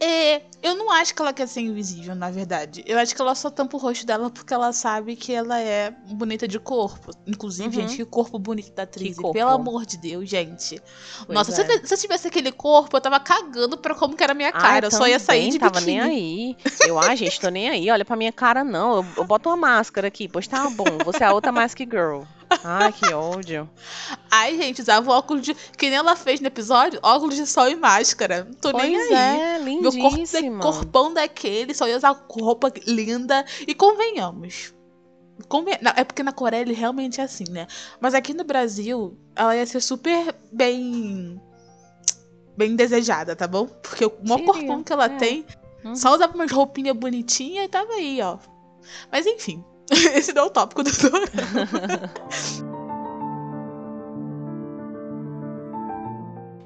É, 0.00 0.42
eu 0.62 0.74
não 0.74 0.90
acho 0.90 1.14
que 1.14 1.22
ela 1.22 1.32
quer 1.32 1.46
ser 1.46 1.60
invisível, 1.60 2.14
na 2.14 2.30
verdade. 2.30 2.82
Eu 2.86 2.98
acho 2.98 3.14
que 3.14 3.20
ela 3.20 3.34
só 3.34 3.50
tampa 3.50 3.76
o 3.76 3.80
rosto 3.80 4.04
dela 4.04 4.30
porque 4.30 4.52
ela 4.52 4.72
sabe 4.72 5.16
que 5.16 5.32
ela 5.32 5.60
é 5.60 5.90
bonita 5.90 6.48
de 6.48 6.58
corpo. 6.58 7.12
Inclusive, 7.26 7.68
uhum. 7.68 7.88
gente, 7.88 7.96
que 7.96 8.04
corpo 8.04 8.38
bonito 8.38 8.72
da 8.72 8.82
atriz. 8.82 9.16
Pelo 9.16 9.50
amor 9.50 9.86
de 9.86 9.96
Deus, 9.96 10.28
gente. 10.28 10.82
Pois 11.26 11.34
Nossa, 11.34 11.52
é. 11.52 11.54
se, 11.54 11.86
se, 11.86 11.94
eu 11.94 11.98
tivesse 11.98 12.28
aquele 12.28 12.50
corpo, 12.50 12.96
eu 12.96 13.00
tava 13.00 13.20
cagando 13.20 13.78
pra 13.78 13.94
como 13.94 14.16
que 14.16 14.22
era 14.22 14.32
a 14.32 14.36
minha 14.36 14.52
cara. 14.52 14.86
Ai, 14.86 14.86
eu 14.86 14.90
só 14.90 15.06
ia 15.06 15.18
sair 15.18 15.50
de 15.50 15.58
tava 15.58 15.80
nem 15.80 16.00
aí. 16.00 16.56
Eu, 16.86 16.98
ah, 16.98 17.14
gente, 17.14 17.40
tô 17.40 17.48
nem 17.48 17.68
aí. 17.68 17.90
Olha 17.90 18.04
pra 18.04 18.16
minha 18.16 18.32
cara, 18.32 18.64
não. 18.64 18.96
Eu, 18.96 19.06
eu 19.18 19.24
boto 19.24 19.48
uma 19.48 19.56
máscara 19.56 20.08
aqui. 20.08 20.28
Pois 20.28 20.46
tá 20.46 20.68
bom. 20.70 20.98
Você 21.04 21.22
é 21.22 21.26
a 21.26 21.32
outra 21.32 21.52
Mask 21.52 21.78
Girl. 21.78 22.22
Ai, 22.62 22.92
que 22.92 23.12
ódio. 23.12 23.68
Ai, 24.30 24.56
gente, 24.56 24.82
usava 24.82 25.10
óculos 25.12 25.42
de. 25.42 25.54
Que 25.54 25.88
nem 25.88 25.98
ela 25.98 26.16
fez 26.16 26.40
no 26.40 26.46
episódio, 26.46 27.00
óculos 27.02 27.36
de 27.36 27.46
sol 27.46 27.68
e 27.68 27.76
máscara. 27.76 28.44
Não 28.44 28.54
tô 28.54 28.72
pois 28.72 28.84
nem 28.84 28.96
aí. 28.96 29.40
É, 29.40 29.58
Meu 29.58 29.92
corpo 29.92 30.32
da... 30.32 30.60
corpão 30.60 31.14
daquele, 31.14 31.74
só 31.74 31.86
ia 31.86 31.96
usar 31.96 32.24
roupa 32.28 32.72
linda. 32.86 33.44
E 33.66 33.74
convenhamos. 33.74 34.74
Conven... 35.48 35.78
É 35.96 36.04
porque 36.04 36.22
na 36.22 36.32
Coreia 36.32 36.62
ele 36.62 36.74
realmente 36.74 37.20
é 37.20 37.24
assim, 37.24 37.44
né? 37.50 37.66
Mas 38.00 38.14
aqui 38.14 38.32
no 38.32 38.44
Brasil, 38.44 39.18
ela 39.34 39.56
ia 39.56 39.66
ser 39.66 39.80
super 39.80 40.34
bem. 40.52 41.40
Bem 42.56 42.76
desejada, 42.76 43.34
tá 43.34 43.48
bom? 43.48 43.66
Porque 43.66 44.04
o 44.04 44.12
maior 44.22 44.44
corpão 44.44 44.82
que 44.84 44.92
ela 44.92 45.06
é. 45.06 45.16
tem, 45.16 45.44
uhum. 45.84 45.96
só 45.96 46.14
usava 46.14 46.34
umas 46.34 46.52
roupinhas 46.52 46.96
bonitinhas 46.96 47.64
e 47.64 47.68
tava 47.68 47.92
aí, 47.94 48.20
ó. 48.22 48.38
Mas 49.10 49.26
enfim. 49.26 49.64
Esse 50.14 50.32
não 50.32 50.44
é 50.44 50.46
o 50.46 50.50
tópico 50.50 50.82
do 50.82 50.90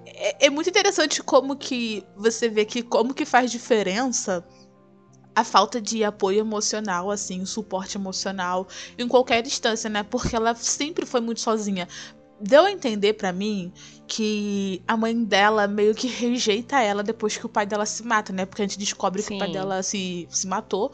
é, 0.06 0.46
é 0.46 0.50
muito 0.50 0.68
interessante 0.68 1.22
como 1.22 1.56
que 1.56 2.04
você 2.16 2.48
vê 2.48 2.64
que 2.64 2.82
como 2.82 3.14
que 3.14 3.24
faz 3.24 3.50
diferença 3.50 4.44
a 5.34 5.44
falta 5.44 5.80
de 5.80 6.02
apoio 6.02 6.40
emocional, 6.40 7.12
assim, 7.12 7.40
o 7.40 7.46
suporte 7.46 7.96
emocional 7.96 8.66
em 8.98 9.06
qualquer 9.06 9.40
distância, 9.40 9.88
né? 9.88 10.02
Porque 10.02 10.34
ela 10.34 10.52
sempre 10.56 11.06
foi 11.06 11.20
muito 11.20 11.40
sozinha. 11.40 11.86
Deu 12.40 12.64
a 12.64 12.70
entender 12.70 13.14
pra 13.14 13.32
mim 13.32 13.72
que 14.06 14.82
a 14.88 14.96
mãe 14.96 15.22
dela 15.22 15.66
meio 15.68 15.94
que 15.94 16.06
rejeita 16.06 16.80
ela 16.80 17.02
depois 17.02 17.36
que 17.36 17.44
o 17.44 17.48
pai 17.48 17.66
dela 17.66 17.84
se 17.84 18.02
mata, 18.02 18.32
né? 18.32 18.46
Porque 18.46 18.62
a 18.62 18.64
gente 18.64 18.78
descobre 18.78 19.22
que 19.22 19.34
o 19.34 19.38
pai 19.38 19.48
Sim. 19.48 19.52
dela 19.52 19.82
se, 19.82 20.26
se 20.30 20.46
matou. 20.46 20.92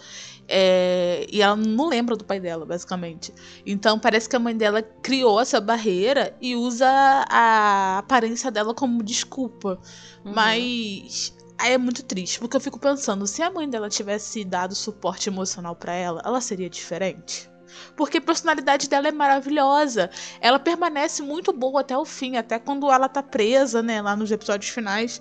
é, 0.48 1.26
e 1.30 1.40
ela 1.40 1.56
não 1.56 1.88
lembra 1.88 2.16
do 2.16 2.24
pai 2.24 2.40
dela, 2.40 2.66
basicamente. 2.66 3.32
Então 3.64 3.98
parece 3.98 4.28
que 4.28 4.36
a 4.36 4.38
mãe 4.38 4.56
dela 4.56 4.82
criou 4.82 5.40
essa 5.40 5.60
barreira 5.60 6.36
e 6.40 6.56
usa 6.56 6.88
a 6.88 7.98
aparência 7.98 8.50
dela 8.50 8.74
como 8.74 9.02
desculpa. 9.02 9.78
Uhum. 10.24 10.32
Mas 10.34 11.34
aí 11.56 11.72
é 11.72 11.78
muito 11.78 12.02
triste, 12.04 12.40
porque 12.40 12.56
eu 12.56 12.60
fico 12.60 12.78
pensando, 12.78 13.26
se 13.26 13.42
a 13.42 13.50
mãe 13.50 13.68
dela 13.68 13.88
tivesse 13.88 14.44
dado 14.44 14.74
suporte 14.74 15.28
emocional 15.28 15.76
pra 15.76 15.92
ela, 15.94 16.20
ela 16.24 16.40
seria 16.40 16.68
diferente? 16.68 17.48
Porque 17.96 18.18
a 18.18 18.20
personalidade 18.20 18.88
dela 18.88 19.08
é 19.08 19.12
maravilhosa. 19.12 20.10
Ela 20.40 20.58
permanece 20.58 21.22
muito 21.22 21.52
boa 21.52 21.80
até 21.80 21.96
o 21.96 22.04
fim, 22.04 22.36
até 22.36 22.58
quando 22.58 22.90
ela 22.90 23.08
tá 23.08 23.22
presa, 23.22 23.82
né, 23.82 24.00
lá 24.02 24.16
nos 24.16 24.30
episódios 24.30 24.70
finais. 24.70 25.20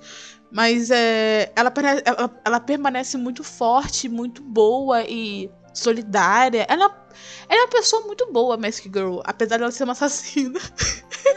Mas 0.51 0.91
é, 0.91 1.51
ela, 1.55 1.73
ela, 2.05 2.41
ela 2.45 2.59
permanece 2.59 3.17
muito 3.17 3.43
forte, 3.43 4.07
muito 4.07 4.41
boa 4.43 5.03
e 5.03 5.49
solidária. 5.73 6.65
Ela, 6.69 6.85
ela 7.49 7.61
é 7.61 7.65
uma 7.65 7.67
pessoa 7.69 8.03
muito 8.05 8.31
boa, 8.31 8.55
Mask 8.55 8.83
Girl, 8.83 9.19
apesar 9.25 9.57
dela 9.57 9.71
ser 9.71 9.83
uma 9.83 9.93
assassina. 9.93 10.59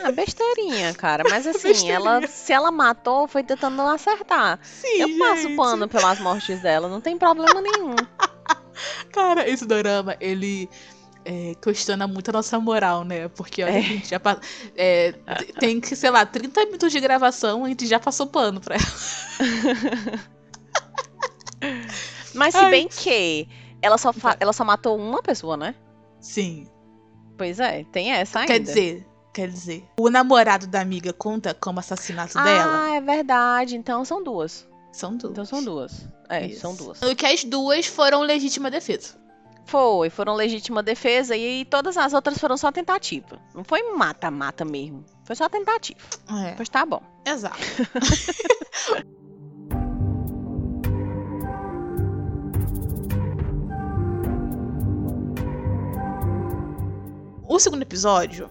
Ah, 0.04 0.12
besteirinha, 0.12 0.92
cara. 0.94 1.24
Mas 1.28 1.46
assim, 1.48 1.68
Besteirinha. 1.68 1.94
ela, 1.94 2.26
se 2.26 2.52
ela 2.52 2.70
matou, 2.70 3.26
foi 3.26 3.42
tentando 3.42 3.80
acertar. 3.82 4.58
Sim, 4.62 5.00
Eu 5.00 5.18
passo 5.18 5.42
gente. 5.42 5.56
pano 5.56 5.88
pelas 5.88 6.20
mortes 6.20 6.60
dela, 6.60 6.88
não 6.88 7.00
tem 7.00 7.16
problema 7.16 7.60
nenhum. 7.60 7.94
Cara, 9.10 9.48
esse 9.48 9.64
dorama, 9.64 10.14
ele 10.20 10.68
é, 11.28 11.54
questiona 11.60 12.06
muito 12.06 12.28
a 12.28 12.32
nossa 12.32 12.58
moral, 12.60 13.02
né? 13.04 13.26
Porque 13.28 13.64
olha, 13.64 13.72
É. 13.72 13.78
a 13.78 13.82
gente 13.82 14.08
já 14.08 14.20
é, 14.76 15.12
tem 15.58 15.80
que, 15.80 15.96
sei 15.96 16.08
lá, 16.10 16.24
30 16.24 16.64
minutos 16.66 16.92
de 16.92 17.00
gravação, 17.00 17.64
a 17.64 17.68
gente 17.68 17.84
já 17.86 17.98
passou 17.98 18.28
pano 18.28 18.60
pra 18.60 18.76
ela. 18.76 18.84
Mas 22.32 22.54
se 22.54 22.60
Ai. 22.60 22.70
bem 22.70 22.86
que 22.88 23.48
ela 23.82 23.98
só, 23.98 24.12
ela 24.38 24.52
só 24.52 24.64
matou 24.64 24.96
uma 24.96 25.20
pessoa, 25.20 25.56
né? 25.56 25.74
Sim. 26.20 26.68
Pois 27.36 27.58
é, 27.58 27.84
tem 27.90 28.12
essa 28.12 28.40
ainda. 28.40 28.52
Quer 28.52 28.60
dizer, 28.60 29.06
quer 29.34 29.48
dizer, 29.48 29.84
o 29.98 30.08
namorado 30.08 30.66
da 30.68 30.80
amiga 30.80 31.12
conta 31.12 31.54
como 31.54 31.80
assassinato 31.80 32.34
dela? 32.34 32.84
Ah, 32.84 32.94
é 32.96 33.00
verdade. 33.00 33.76
Então 33.76 34.04
são 34.04 34.22
duas. 34.22 34.66
São 34.92 35.16
duas. 35.16 35.32
Então 35.32 35.44
são 35.44 35.62
duas. 35.64 36.06
É, 36.28 36.46
Isso. 36.46 36.60
são 36.60 36.74
duas. 36.74 37.02
O 37.02 37.16
que 37.16 37.26
as 37.26 37.42
duas 37.44 37.86
foram 37.86 38.22
legítima 38.22 38.70
defesa. 38.70 39.25
Foi, 39.66 40.08
foram 40.10 40.34
legítima 40.34 40.80
defesa 40.82 41.36
e 41.36 41.64
todas 41.64 41.96
as 41.96 42.12
outras 42.12 42.38
foram 42.38 42.56
só 42.56 42.70
tentativa. 42.70 43.38
Não 43.54 43.64
foi 43.64 43.82
mata-mata 43.94 44.64
mesmo. 44.64 45.04
Foi 45.24 45.34
só 45.34 45.48
tentativa. 45.48 45.98
É, 46.46 46.52
Pois 46.52 46.68
tá 46.68 46.86
bom. 46.86 47.02
exato. 47.26 47.56
O 57.48 57.58
segundo 57.58 57.82
episódio, 57.82 58.50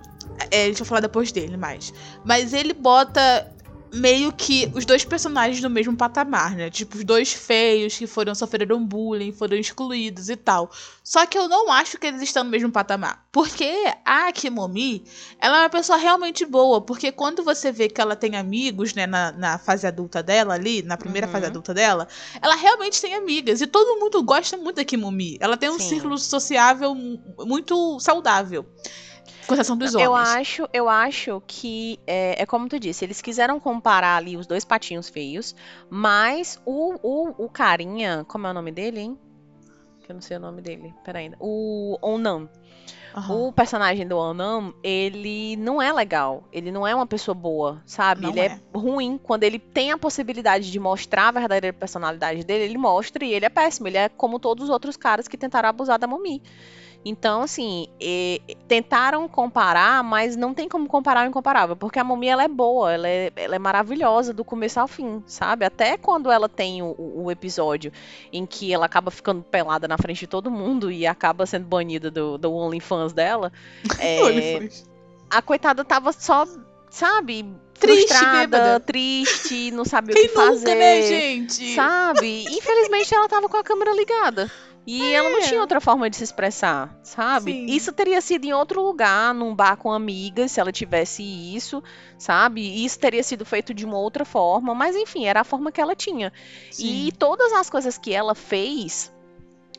é, 0.49 0.63
a 0.63 0.67
gente 0.67 0.79
vai 0.79 0.87
falar 0.87 1.01
depois 1.01 1.31
dele 1.31 1.57
mais. 1.57 1.93
Mas 2.23 2.53
ele 2.53 2.73
bota 2.73 3.51
meio 3.95 4.31
que 4.31 4.69
os 4.75 4.85
dois 4.85 5.03
personagens 5.05 5.61
no 5.61 5.69
mesmo 5.69 5.95
patamar, 5.95 6.55
né? 6.55 6.69
Tipo, 6.69 6.97
os 6.97 7.03
dois 7.03 7.31
feios 7.33 7.97
que 7.97 8.05
foram 8.05 8.35
sofreram 8.35 8.85
bullying, 8.85 9.31
foram 9.31 9.55
excluídos 9.57 10.29
e 10.29 10.35
tal. 10.35 10.69
Só 11.03 11.25
que 11.25 11.37
eu 11.37 11.47
não 11.47 11.71
acho 11.71 11.97
que 11.97 12.07
eles 12.07 12.21
estão 12.21 12.43
no 12.43 12.49
mesmo 12.49 12.71
patamar. 12.71 13.25
Porque 13.31 13.71
a 14.03 14.31
Kimomi, 14.31 15.05
ela 15.39 15.57
é 15.57 15.59
uma 15.61 15.69
pessoa 15.69 15.97
realmente 15.97 16.45
boa. 16.45 16.81
Porque 16.81 17.11
quando 17.11 17.43
você 17.43 17.71
vê 17.71 17.87
que 17.87 18.01
ela 18.01 18.15
tem 18.15 18.35
amigos, 18.35 18.93
né, 18.93 19.05
na, 19.07 19.31
na 19.31 19.57
fase 19.57 19.85
adulta 19.87 20.21
dela 20.23 20.53
ali, 20.55 20.81
na 20.81 20.97
primeira 20.97 21.27
Uhum. 21.27 21.33
fase 21.33 21.45
adulta 21.45 21.73
dela, 21.73 22.07
ela 22.41 22.55
realmente 22.55 22.99
tem 23.01 23.13
amigas. 23.13 23.61
E 23.61 23.67
todo 23.67 23.99
mundo 23.99 24.21
gosta 24.23 24.57
muito 24.57 24.75
da 24.77 24.85
Kimomi. 24.85 25.37
Ela 25.39 25.57
tem 25.57 25.69
um 25.69 25.79
Sim. 25.79 25.89
círculo 25.89 26.17
sociável 26.17 26.93
mu- 26.95 27.21
muito 27.45 27.99
saudável. 27.99 28.65
Com 29.47 29.53
exceção 29.53 29.77
dos 29.77 29.93
homens. 29.93 30.05
Eu 30.05 30.15
acho, 30.15 30.69
eu 30.73 30.89
acho 30.89 31.43
que 31.45 31.99
é, 32.05 32.41
é 32.41 32.45
como 32.45 32.67
tu 32.67 32.79
disse, 32.79 33.05
eles 33.05 33.21
quiseram 33.21 33.59
comparar 33.59 34.17
ali 34.17 34.37
os 34.37 34.47
dois 34.47 34.65
patinhos 34.65 35.09
feios, 35.09 35.55
mas 35.89 36.59
o, 36.65 36.95
o, 37.03 37.45
o 37.45 37.49
carinha, 37.49 38.25
como 38.27 38.47
é 38.47 38.51
o 38.51 38.53
nome 38.53 38.71
dele, 38.71 38.99
hein? 38.99 39.19
Que 40.03 40.11
eu 40.11 40.13
não 40.13 40.21
sei 40.21 40.37
o 40.37 40.39
nome 40.39 40.61
dele, 40.61 40.93
peraí. 41.03 41.31
O 41.39 41.97
Onam. 42.01 42.49
Aham. 43.15 43.47
O 43.47 43.53
personagem 43.53 44.05
do 44.05 44.17
Onam, 44.17 44.73
ele 44.83 45.55
não 45.55 45.81
é 45.81 45.91
legal. 45.93 46.43
Ele 46.51 46.69
não 46.69 46.85
é 46.85 46.93
uma 46.93 47.07
pessoa 47.07 47.33
boa, 47.33 47.81
sabe? 47.85 48.23
Não 48.23 48.29
ele 48.31 48.41
é. 48.41 48.45
é. 48.45 48.59
ruim. 48.73 49.17
Quando 49.17 49.43
ele 49.43 49.57
tem 49.57 49.91
a 49.91 49.97
possibilidade 49.97 50.69
de 50.69 50.79
mostrar 50.79 51.29
a 51.29 51.31
verdadeira 51.31 51.71
personalidade 51.71 52.43
dele, 52.43 52.65
ele 52.65 52.77
mostra 52.77 53.23
e 53.23 53.33
ele 53.33 53.45
é 53.45 53.49
péssimo. 53.49 53.87
Ele 53.87 53.97
é 53.97 54.09
como 54.09 54.37
todos 54.37 54.65
os 54.65 54.69
outros 54.69 54.97
caras 54.97 55.29
que 55.29 55.37
tentaram 55.37 55.69
abusar 55.69 55.97
da 55.97 56.05
Momi. 56.05 56.43
Então, 57.07 57.43
assim, 57.43 57.87
e- 58.01 58.41
tentaram 58.67 59.27
comparar, 59.29 60.03
mas 60.03 60.35
não 60.35 60.55
tem 60.55 60.67
como 60.67 60.87
comparar 60.87 61.23
o 61.23 61.29
incomparável, 61.29 61.75
porque 61.75 61.99
a 61.99 62.03
Momi 62.03 62.27
ela 62.27 62.43
é 62.43 62.47
boa, 62.47 62.91
ela 62.91 63.07
é, 63.07 63.31
ela 63.35 63.55
é 63.55 63.59
maravilhosa 63.59 64.33
do 64.33 64.43
começo 64.43 64.79
ao 64.79 64.87
fim, 64.87 65.21
sabe? 65.27 65.63
Até 65.65 65.97
quando 65.97 66.31
ela 66.31 66.49
tem 66.49 66.81
o, 66.81 66.95
o- 66.97 67.29
episódio 67.31 67.91
em 68.33 68.43
que 68.45 68.73
ela 68.73 68.87
acaba 68.87 69.11
ficando 69.11 69.43
pelada 69.43 69.87
na 69.87 69.97
frente 69.99 70.21
de 70.21 70.27
todo 70.27 70.49
mundo 70.49 70.89
e 70.91 71.05
acaba 71.05 71.45
sendo 71.45 71.67
banida 71.67 72.09
do, 72.09 72.39
do 72.39 72.51
OnlyFans 72.51 73.13
dela, 73.13 73.53
é, 73.99 74.23
OnlyFans. 74.23 74.89
a 75.29 75.41
coitada 75.43 75.85
tava 75.85 76.11
só, 76.11 76.43
sabe, 76.89 77.45
Triste, 77.77 78.07
frustrada, 78.07 78.79
triste, 78.79 79.69
não 79.71 79.83
sabia 79.83 80.15
Quem 80.15 80.25
o 80.25 80.29
que 80.29 80.33
fazer. 80.33 80.55
nunca, 80.69 80.75
né, 80.75 81.01
gente? 81.03 81.75
Sabe? 81.75 82.45
Infelizmente 82.49 83.13
ela 83.13 83.27
tava 83.27 83.49
com 83.49 83.57
a 83.57 83.63
câmera 83.63 83.93
ligada. 83.93 84.49
E 84.87 85.13
ela 85.13 85.29
não 85.29 85.41
tinha 85.41 85.59
outra 85.59 85.81
forma 85.81 86.09
de 86.09 86.15
se 86.15 86.23
expressar, 86.23 86.95
sabe? 87.01 87.51
Sim. 87.51 87.65
Isso 87.65 87.91
teria 87.91 88.21
sido 88.21 88.45
em 88.45 88.53
outro 88.53 88.83
lugar, 88.83 89.33
num 89.33 89.55
bar 89.55 89.77
com 89.77 89.91
amigas, 89.91 90.51
se 90.51 90.59
ela 90.59 90.71
tivesse 90.71 91.23
isso, 91.23 91.81
sabe? 92.19 92.85
Isso 92.85 92.99
teria 92.99 93.23
sido 93.23 93.43
feito 93.43 93.73
de 93.73 93.83
uma 93.83 93.97
outra 93.97 94.23
forma, 94.23 94.75
mas 94.75 94.95
enfim, 94.95 95.25
era 95.25 95.41
a 95.41 95.43
forma 95.43 95.71
que 95.71 95.81
ela 95.81 95.95
tinha. 95.95 96.31
Sim. 96.69 97.07
E 97.07 97.11
todas 97.11 97.51
as 97.53 97.69
coisas 97.69 97.97
que 97.97 98.13
ela 98.13 98.35
fez 98.35 99.11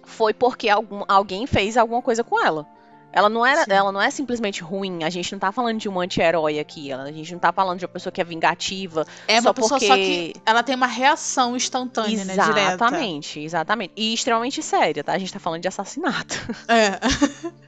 foi 0.02 0.34
porque 0.34 0.68
algum, 0.68 1.04
alguém 1.06 1.46
fez 1.46 1.76
alguma 1.76 2.02
coisa 2.02 2.24
com 2.24 2.44
ela. 2.44 2.66
Ela 3.16 3.30
não, 3.30 3.46
era, 3.46 3.64
Sim. 3.64 3.72
ela 3.72 3.90
não 3.90 4.02
é 4.02 4.10
simplesmente 4.10 4.62
ruim. 4.62 5.02
A 5.02 5.08
gente 5.08 5.32
não 5.32 5.38
tá 5.38 5.50
falando 5.50 5.78
de 5.78 5.88
um 5.88 5.98
anti-herói 5.98 6.58
aqui. 6.58 6.92
A 6.92 7.10
gente 7.10 7.32
não 7.32 7.38
tá 7.38 7.50
falando 7.50 7.78
de 7.78 7.86
uma 7.86 7.90
pessoa 7.90 8.12
que 8.12 8.20
é 8.20 8.24
vingativa. 8.24 9.06
É 9.26 9.40
só 9.40 9.48
uma 9.48 9.54
pessoa 9.54 9.80
só 9.80 9.86
porque- 9.86 10.32
que 10.34 10.40
ela 10.44 10.62
tem 10.62 10.74
uma 10.74 10.86
reação 10.86 11.56
instantânea, 11.56 12.26
né? 12.26 12.34
Direta. 12.34 12.60
Exatamente, 12.74 13.40
exatamente. 13.40 13.92
E 13.96 14.12
extremamente 14.12 14.62
séria, 14.62 15.02
tá? 15.02 15.14
A 15.14 15.18
gente 15.18 15.32
tá 15.32 15.38
falando 15.38 15.62
de 15.62 15.68
assassinato. 15.68 16.34
É. 16.68 17.00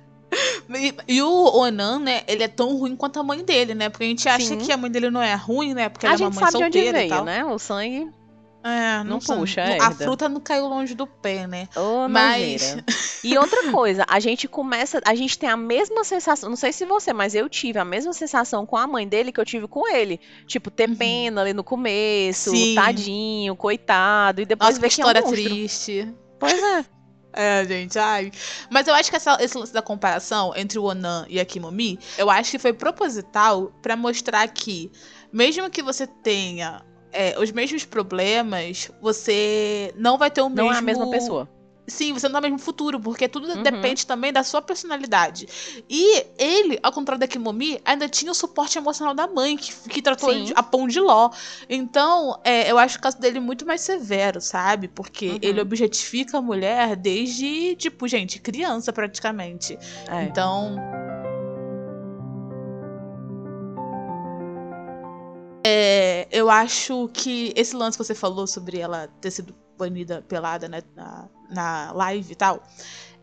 E, 0.69 0.95
e 1.09 1.23
o 1.23 1.57
Onan, 1.57 2.01
né, 2.01 2.21
ele 2.29 2.43
é 2.43 2.49
tão 2.49 2.77
ruim 2.77 2.95
quanto 2.95 3.19
a 3.19 3.23
mãe 3.23 3.43
dele, 3.43 3.75
né? 3.75 3.89
Porque 3.89 4.05
a 4.05 4.09
gente 4.09 4.29
acha 4.29 4.45
Sim. 4.49 4.59
que 4.59 4.71
a 4.71 4.77
mãe 4.77 4.91
dele 4.91 5.11
não 5.11 5.23
é 5.23 5.35
ruim, 5.35 5.73
né? 5.73 5.89
Porque 5.89 6.05
a 6.07 6.11
ela 6.11 6.19
é 6.19 6.25
uma 6.25 6.31
mãe 6.31 6.39
sabe 6.39 6.51
de 6.51 6.57
onde 6.65 6.79
solteira 6.79 6.99
e 6.99 7.01
veio, 7.01 7.09
tal. 7.15 7.25
né? 7.25 7.45
O 7.47 7.59
sangue. 7.59 8.07
É, 8.69 9.03
Não 9.05 9.21
sei, 9.21 9.37
puxa, 9.37 9.63
a 9.63 9.71
herda. 9.71 10.05
fruta 10.05 10.29
não 10.29 10.41
caiu 10.41 10.67
longe 10.67 10.95
do 10.95 11.07
pé, 11.07 11.47
né? 11.47 11.69
Ô, 11.77 12.09
Mas-. 12.09 12.77
E 13.25 13.37
outra 13.39 13.71
coisa, 13.71 14.05
a 14.09 14.21
gente 14.21 14.47
começa. 14.47 15.01
A 15.05 15.15
gente 15.15 15.39
tem 15.39 15.49
a 15.49 15.57
mesma 15.57 16.05
sensação. 16.05 16.49
Não 16.49 16.57
sei 16.57 16.73
se 16.73 16.85
você, 16.85 17.13
mas 17.13 17.35
eu 17.35 17.49
tive 17.49 17.79
a 17.79 17.85
mesma 17.85 18.13
sensação 18.13 18.65
com 18.67 18.77
a 18.77 18.87
mãe 18.87 19.07
dele 19.09 19.33
que 19.33 19.41
eu 19.41 19.45
tive 19.45 19.67
com 19.67 19.89
ele. 19.89 20.21
Tipo, 20.47 20.71
ter 20.71 20.89
Uhum. 20.89 20.97
pena 20.97 21.41
ali 21.41 21.53
no 21.53 21.65
começo, 21.65 22.51
Sim. 22.51 22.75
tadinho, 22.75 23.57
coitado. 23.57 24.41
E 24.41 24.45
depois 24.47 24.71
Nossa, 24.71 24.81
que 24.81 24.89
ver 24.89 24.95
que 24.95 25.01
é 25.01 25.05
um 25.05 25.09
história 25.09 25.21
monstro. 25.23 25.45
triste. 25.45 26.15
Pois 26.39 26.63
é. 26.63 26.85
É, 27.33 27.65
gente, 27.65 27.99
ai. 27.99 28.33
Mas 28.71 28.89
eu 28.89 28.95
acho 28.95 29.11
que 29.11 29.17
essa- 29.17 29.37
esse 29.41 29.57
lance 29.57 29.73
da 29.73 29.83
comparação 29.83 30.53
entre 30.57 30.79
o 30.79 30.85
Onan 30.85 31.27
e 31.29 31.39
a 31.39 31.45
Kimomi, 31.45 31.99
eu 32.17 32.31
acho 32.31 32.51
que 32.53 32.59
foi 32.59 32.73
proposital 32.73 33.71
pra 33.83 33.95
mostrar 33.97 34.49
que, 34.49 34.91
mesmo 35.33 35.69
que 35.71 35.83
você 35.83 36.07
tenha 36.07 36.83
é, 37.13 37.39
os 37.39 37.51
mesmos 37.53 37.85
problemas, 37.85 38.91
você 39.01 39.93
não 39.97 40.19
vai 40.19 40.31
ter 40.31 40.41
o 40.43 40.49
Não 40.49 40.65
mesmo. 40.67 40.73
é 40.75 40.79
a 40.79 40.83
mesma 40.83 41.11
pessoa. 41.11 41.49
Sim, 41.91 42.13
você 42.13 42.29
não 42.29 42.39
tem 42.39 42.51
o 42.51 42.53
mesmo 42.53 42.59
futuro, 42.63 43.01
porque 43.01 43.27
tudo 43.27 43.49
Uhum. 43.49 43.63
depende 43.63 44.07
também 44.07 44.31
da 44.31 44.43
sua 44.43 44.61
personalidade. 44.61 45.49
E 45.89 46.23
ele, 46.39 46.79
ao 46.83 46.93
contrário 46.93 47.19
da 47.19 47.27
Kimomi, 47.27 47.81
ainda 47.83 48.07
tinha 48.07 48.31
o 48.31 48.35
suporte 48.35 48.77
emocional 48.77 49.15
da 49.15 49.27
mãe, 49.27 49.57
que, 49.57 49.73
que 49.89 50.03
tratou 50.03 50.31
Sim. 50.31 50.53
a 50.55 50.63
pão 50.63 50.87
de 50.87 51.01
ló. 51.01 51.31
Então, 51.67 52.39
é, 52.45 52.71
eu 52.71 52.77
acho 52.77 52.99
o 52.99 53.01
caso 53.01 53.19
dele 53.19 53.41
muito 53.41 53.65
mais 53.65 53.81
severo, 53.81 54.39
sabe? 54.39 54.87
Porque 54.87 55.31
Uhum. 55.31 55.39
ele 55.41 55.63
objetifica 55.63 56.37
a 56.37 56.43
mulher 56.43 56.95
desde, 56.95 57.75
tipo, 57.77 58.07
gente, 58.07 58.39
criança 58.39 58.93
praticamente. 58.93 59.79
É. 60.11 60.25
Então. 60.25 60.77
É, 65.65 66.29
eu 66.31 66.49
acho 66.49 67.09
que 67.13 67.53
esse 67.57 67.75
lance 67.75 67.99
que 67.99 68.05
você 68.05 68.15
falou 68.15 68.47
sobre 68.47 68.79
ela 68.79 69.09
ter 69.21 69.31
sido 69.31 69.55
banida 69.77 70.25
pelada 70.29 70.69
né, 70.69 70.83
na, 70.95 71.29
na 71.51 71.93
live 71.93 72.33
e 72.33 72.37
tal. 72.37 72.63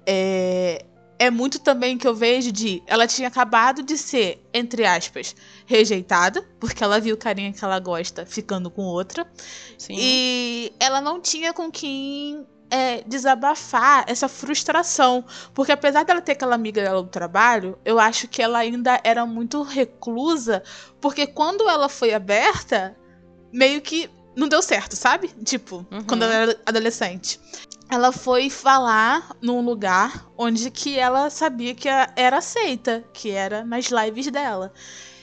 É, 0.06 0.86
é 1.18 1.30
muito 1.30 1.60
também 1.60 1.98
que 1.98 2.08
eu 2.08 2.16
vejo 2.16 2.52
de. 2.52 2.82
Ela 2.88 3.08
tinha 3.08 3.28
acabado 3.28 3.84
de 3.84 3.98
ser, 3.98 4.46
entre 4.54 4.86
aspas, 4.86 5.36
rejeitada, 5.66 6.42
porque 6.60 6.84
ela 6.84 7.00
viu 7.00 7.16
o 7.16 7.18
carinha 7.18 7.52
que 7.52 7.64
ela 7.64 7.80
gosta 7.80 8.26
ficando 8.26 8.70
com 8.70 8.84
outra. 8.84 9.28
Sim. 9.78 9.96
E 9.98 10.74
ela 10.80 11.02
não 11.02 11.22
tinha 11.22 11.54
com 11.54 11.72
quem 11.72 12.46
é, 12.70 13.04
desabafar 13.06 14.06
essa 14.08 14.28
frustração. 14.28 15.24
Porque 15.54 15.72
apesar 15.72 16.04
dela 16.04 16.22
ter 16.22 16.34
aquela 16.34 16.56
amiga 16.56 16.82
dela 16.82 17.02
do 17.04 17.10
trabalho, 17.10 17.78
eu 17.86 18.00
acho 18.00 18.28
que 18.28 18.42
ela 18.42 18.60
ainda 18.60 19.00
era 19.04 19.26
muito 19.26 19.62
reclusa. 19.62 20.64
Porque 21.00 21.28
quando 21.28 21.70
ela 21.70 21.88
foi 21.90 22.14
aberta, 22.14 22.96
meio 23.54 23.82
que 23.82 24.10
não 24.36 24.48
deu 24.50 24.62
certo, 24.62 24.96
sabe? 24.96 25.30
Tipo, 25.44 25.86
Uhum. 25.92 26.04
quando 26.04 26.24
ela 26.24 26.34
era 26.34 26.60
adolescente. 26.66 27.40
Ela 27.90 28.12
foi 28.12 28.50
falar 28.50 29.36
num 29.42 29.62
lugar 29.62 30.28
onde 30.38 30.72
que 30.72 30.98
ela 30.98 31.30
sabia 31.30 31.76
que 31.76 31.88
era 31.88 32.38
aceita, 32.40 33.04
que 33.14 33.30
era 33.30 33.64
nas 33.64 33.86
lives 33.86 34.30
dela. 34.32 34.74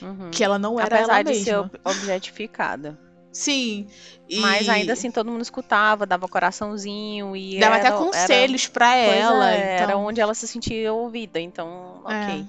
Uhum. 0.01 0.31
Que 0.31 0.43
ela 0.43 0.57
não 0.57 0.79
era 0.79 0.95
Apesar 0.95 1.13
ela 1.15 1.23
de 1.23 1.29
mesma. 1.31 1.43
ser 1.45 1.57
ob- 1.57 1.79
objetificada. 1.83 2.97
Sim. 3.33 3.87
e 4.29 4.39
Mas 4.39 4.69
ainda 4.69 4.93
assim 4.93 5.09
todo 5.09 5.31
mundo 5.31 5.41
escutava, 5.41 6.05
dava 6.05 6.27
coraçãozinho 6.27 7.35
e 7.35 7.59
Dava 7.59 7.77
era, 7.77 7.89
até 7.89 7.97
conselhos 7.97 8.67
pra 8.67 8.95
Era, 8.95 9.11
pois 9.11 9.25
ela. 9.25 9.51
é, 9.51 9.75
era 9.77 9.83
então... 9.91 10.05
onde 10.05 10.21
ela 10.21 10.35
se 10.35 10.47
sentia 10.47 10.93
ouvida, 10.93 11.39
então, 11.39 12.01
ok. 12.05 12.45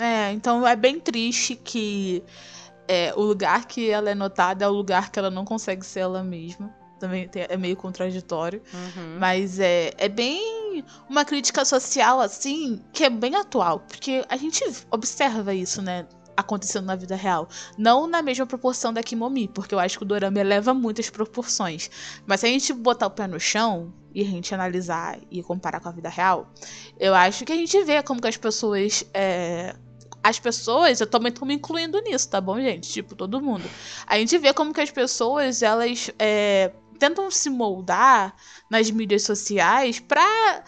É, 0.00 0.32
então 0.32 0.66
é 0.66 0.74
bem 0.74 0.98
triste 0.98 1.54
que 1.54 2.22
é, 2.86 3.12
o 3.14 3.20
lugar 3.20 3.66
que 3.66 3.90
ela 3.90 4.08
é 4.08 4.14
notada 4.14 4.64
é 4.64 4.68
o 4.68 4.72
lugar 4.72 5.10
que 5.10 5.18
ela 5.18 5.30
não 5.30 5.44
consegue 5.44 5.84
ser 5.84 6.00
ela 6.00 6.24
mesma. 6.24 6.74
Também 6.98 7.30
é 7.34 7.56
meio 7.56 7.76
contraditório. 7.76 8.62
Uhum. 8.72 9.18
Mas 9.20 9.60
é, 9.60 9.92
é 9.98 10.08
bem 10.08 10.84
uma 11.08 11.24
crítica 11.24 11.64
social, 11.64 12.20
assim, 12.20 12.82
que 12.92 13.04
é 13.04 13.10
bem 13.10 13.36
atual. 13.36 13.80
Porque 13.80 14.24
a 14.28 14.36
gente 14.36 14.64
observa 14.90 15.54
isso, 15.54 15.80
né? 15.80 16.06
Acontecendo 16.38 16.86
na 16.86 16.94
vida 16.94 17.16
real. 17.16 17.48
Não 17.76 18.06
na 18.06 18.22
mesma 18.22 18.46
proporção 18.46 18.92
da 18.92 19.02
Kimomi, 19.02 19.48
porque 19.48 19.74
eu 19.74 19.78
acho 19.80 19.98
que 19.98 20.04
o 20.04 20.06
Dorama 20.06 20.38
eleva 20.38 20.72
muitas 20.72 21.10
proporções. 21.10 21.90
Mas 22.26 22.40
se 22.40 22.46
a 22.46 22.48
gente 22.48 22.72
botar 22.72 23.08
o 23.08 23.10
pé 23.10 23.26
no 23.26 23.40
chão 23.40 23.92
e 24.14 24.22
a 24.22 24.24
gente 24.24 24.54
analisar 24.54 25.18
e 25.30 25.42
comparar 25.42 25.80
com 25.80 25.88
a 25.88 25.92
vida 25.92 26.08
real, 26.08 26.48
eu 26.98 27.12
acho 27.14 27.44
que 27.44 27.52
a 27.52 27.56
gente 27.56 27.82
vê 27.82 28.02
como 28.04 28.20
que 28.20 28.28
as 28.28 28.36
pessoas. 28.36 29.04
é, 29.12 29.74
As 30.22 30.38
pessoas, 30.38 31.00
eu 31.00 31.06
também 31.08 31.32
tô 31.32 31.44
me 31.44 31.54
incluindo 31.54 32.00
nisso, 32.02 32.28
tá 32.30 32.40
bom, 32.40 32.60
gente? 32.60 32.88
Tipo, 32.88 33.14
todo 33.16 33.40
mundo. 33.40 33.64
A 34.06 34.16
gente 34.18 34.36
vê 34.38 34.52
como 34.54 34.72
que 34.72 34.80
as 34.80 34.90
pessoas, 34.90 35.62
elas 35.62 36.10
é, 36.18 36.72
tentam 36.98 37.30
se 37.30 37.50
moldar 37.50 38.34
nas 38.70 38.90
mídias 38.90 39.22
sociais 39.24 40.00
pra 40.00 40.62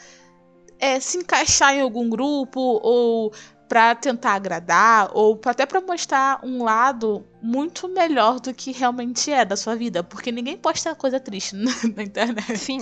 é, 0.79 0.99
se 1.01 1.19
encaixar 1.19 1.75
em 1.75 1.81
algum 1.83 2.09
grupo 2.09 2.61
ou 2.83 3.33
pra 3.71 3.95
tentar 3.95 4.33
agradar 4.33 5.13
ou 5.15 5.41
até 5.45 5.65
pra 5.65 5.81
mostrar 5.81 6.45
um 6.45 6.65
lado 6.65 7.25
muito 7.41 7.89
melhor 7.89 8.41
do 8.41 8.53
que 8.53 8.73
realmente 8.73 9.31
é 9.31 9.45
da 9.45 9.57
sua 9.57 9.77
vida, 9.77 10.03
porque 10.03 10.33
ninguém 10.33 10.59
posta 10.59 10.93
coisa 10.93 11.21
triste 11.21 11.55
na, 11.55 11.71
na 11.95 12.03
internet. 12.03 12.59
Sim, 12.59 12.81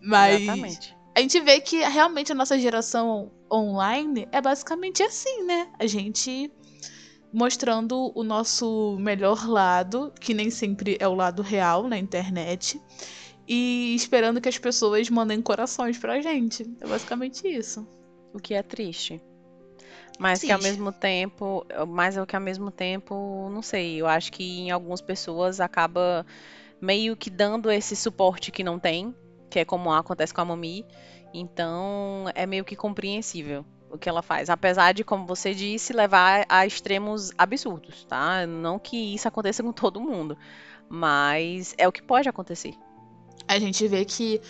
Mas 0.00 0.40
exatamente. 0.40 0.96
a 1.14 1.20
gente 1.20 1.38
vê 1.40 1.60
que 1.60 1.86
realmente 1.86 2.32
a 2.32 2.34
nossa 2.34 2.58
geração 2.58 3.30
online 3.52 4.26
é 4.32 4.40
basicamente 4.40 5.02
assim, 5.02 5.42
né? 5.42 5.68
A 5.78 5.86
gente 5.86 6.50
mostrando 7.30 8.10
o 8.14 8.24
nosso 8.24 8.96
melhor 8.98 9.46
lado, 9.46 10.14
que 10.18 10.32
nem 10.32 10.48
sempre 10.48 10.96
é 10.98 11.06
o 11.06 11.14
lado 11.14 11.42
real 11.42 11.86
na 11.86 11.98
internet, 11.98 12.80
e 13.46 13.94
esperando 13.94 14.40
que 14.40 14.48
as 14.48 14.56
pessoas 14.56 15.10
mandem 15.10 15.42
corações 15.42 15.98
pra 15.98 16.22
gente. 16.22 16.62
É 16.80 16.86
basicamente 16.86 17.46
isso. 17.46 17.86
O 18.32 18.38
que 18.38 18.54
é 18.54 18.62
triste. 18.62 19.20
Mas 20.18 20.40
que 20.40 20.50
ao 20.50 20.60
mesmo 20.60 20.92
tempo, 20.92 21.66
mas 21.88 22.16
é 22.16 22.22
o 22.22 22.26
que 22.26 22.34
ao 22.34 22.42
mesmo 22.42 22.70
tempo, 22.70 23.50
não 23.52 23.60
sei, 23.60 24.00
eu 24.00 24.06
acho 24.06 24.32
que 24.32 24.60
em 24.60 24.70
algumas 24.70 25.00
pessoas 25.00 25.60
acaba 25.60 26.24
meio 26.80 27.16
que 27.16 27.28
dando 27.28 27.70
esse 27.70 27.94
suporte 27.94 28.50
que 28.50 28.64
não 28.64 28.78
tem, 28.78 29.14
que 29.50 29.58
é 29.58 29.64
como 29.64 29.92
acontece 29.92 30.32
com 30.32 30.40
a 30.40 30.44
Mami. 30.44 30.84
Então, 31.34 32.24
é 32.34 32.46
meio 32.46 32.64
que 32.64 32.74
compreensível 32.74 33.64
o 33.90 33.98
que 33.98 34.08
ela 34.08 34.22
faz, 34.22 34.50
apesar 34.50 34.92
de, 34.92 35.04
como 35.04 35.26
você 35.26 35.54
disse, 35.54 35.92
levar 35.92 36.44
a 36.48 36.66
extremos 36.66 37.30
absurdos, 37.36 38.04
tá? 38.04 38.46
Não 38.46 38.78
que 38.78 39.14
isso 39.14 39.28
aconteça 39.28 39.62
com 39.62 39.72
todo 39.72 40.00
mundo, 40.00 40.36
mas 40.88 41.74
é 41.78 41.86
o 41.86 41.92
que 41.92 42.02
pode 42.02 42.28
acontecer. 42.28 42.74
A 43.46 43.58
gente 43.58 43.86
vê 43.86 44.04
que 44.04 44.40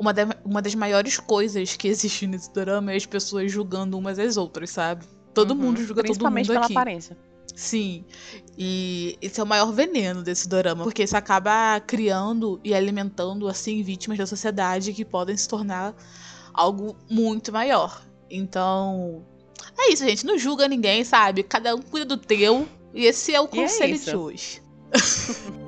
uma, 0.00 0.12
da- 0.14 0.36
uma 0.44 0.62
das 0.62 0.74
maiores 0.74 1.18
coisas 1.18 1.76
que 1.76 1.86
existe 1.88 2.26
nesse 2.26 2.52
drama 2.52 2.92
é 2.92 2.96
as 2.96 3.06
pessoas 3.06 3.52
julgando 3.52 3.98
umas 3.98 4.18
às 4.18 4.36
outras, 4.36 4.70
sabe? 4.70 5.04
Todo 5.34 5.52
Uhum, 5.52 5.56
mundo 5.58 5.78
julga 5.80 5.96
todo 5.96 6.02
Principalmente 6.04 6.46
mundo 6.46 6.54
pela 6.54 6.64
aqui. 6.64 6.72
aparência. 6.74 7.16
Sim. 7.54 8.04
E 8.56 9.18
esse 9.20 9.38
é 9.38 9.42
o 9.42 9.46
maior 9.46 9.70
veneno 9.72 10.22
desse 10.22 10.48
dorama, 10.48 10.82
porque 10.84 11.02
isso 11.02 11.16
acaba 11.16 11.78
criando 11.80 12.58
e 12.64 12.74
alimentando 12.74 13.46
assim 13.48 13.82
vítimas 13.82 14.16
da 14.18 14.26
sociedade 14.26 14.92
que 14.92 15.04
podem 15.04 15.36
se 15.36 15.46
tornar 15.48 15.94
algo 16.54 16.96
muito 17.08 17.52
maior. 17.52 18.02
Então, 18.30 19.24
é 19.78 19.92
isso, 19.92 20.04
gente, 20.04 20.24
não 20.24 20.38
julga 20.38 20.66
ninguém, 20.68 21.04
sabe? 21.04 21.42
Cada 21.42 21.74
um 21.74 21.82
cuida 21.82 22.06
do 22.06 22.16
teu. 22.16 22.66
E 22.94 23.04
esse 23.04 23.34
é 23.34 23.40
o 23.40 23.44
é 23.44 23.48
conselho 23.48 23.94
isso. 23.94 24.10
de 24.10 24.16
hoje. 24.16 24.62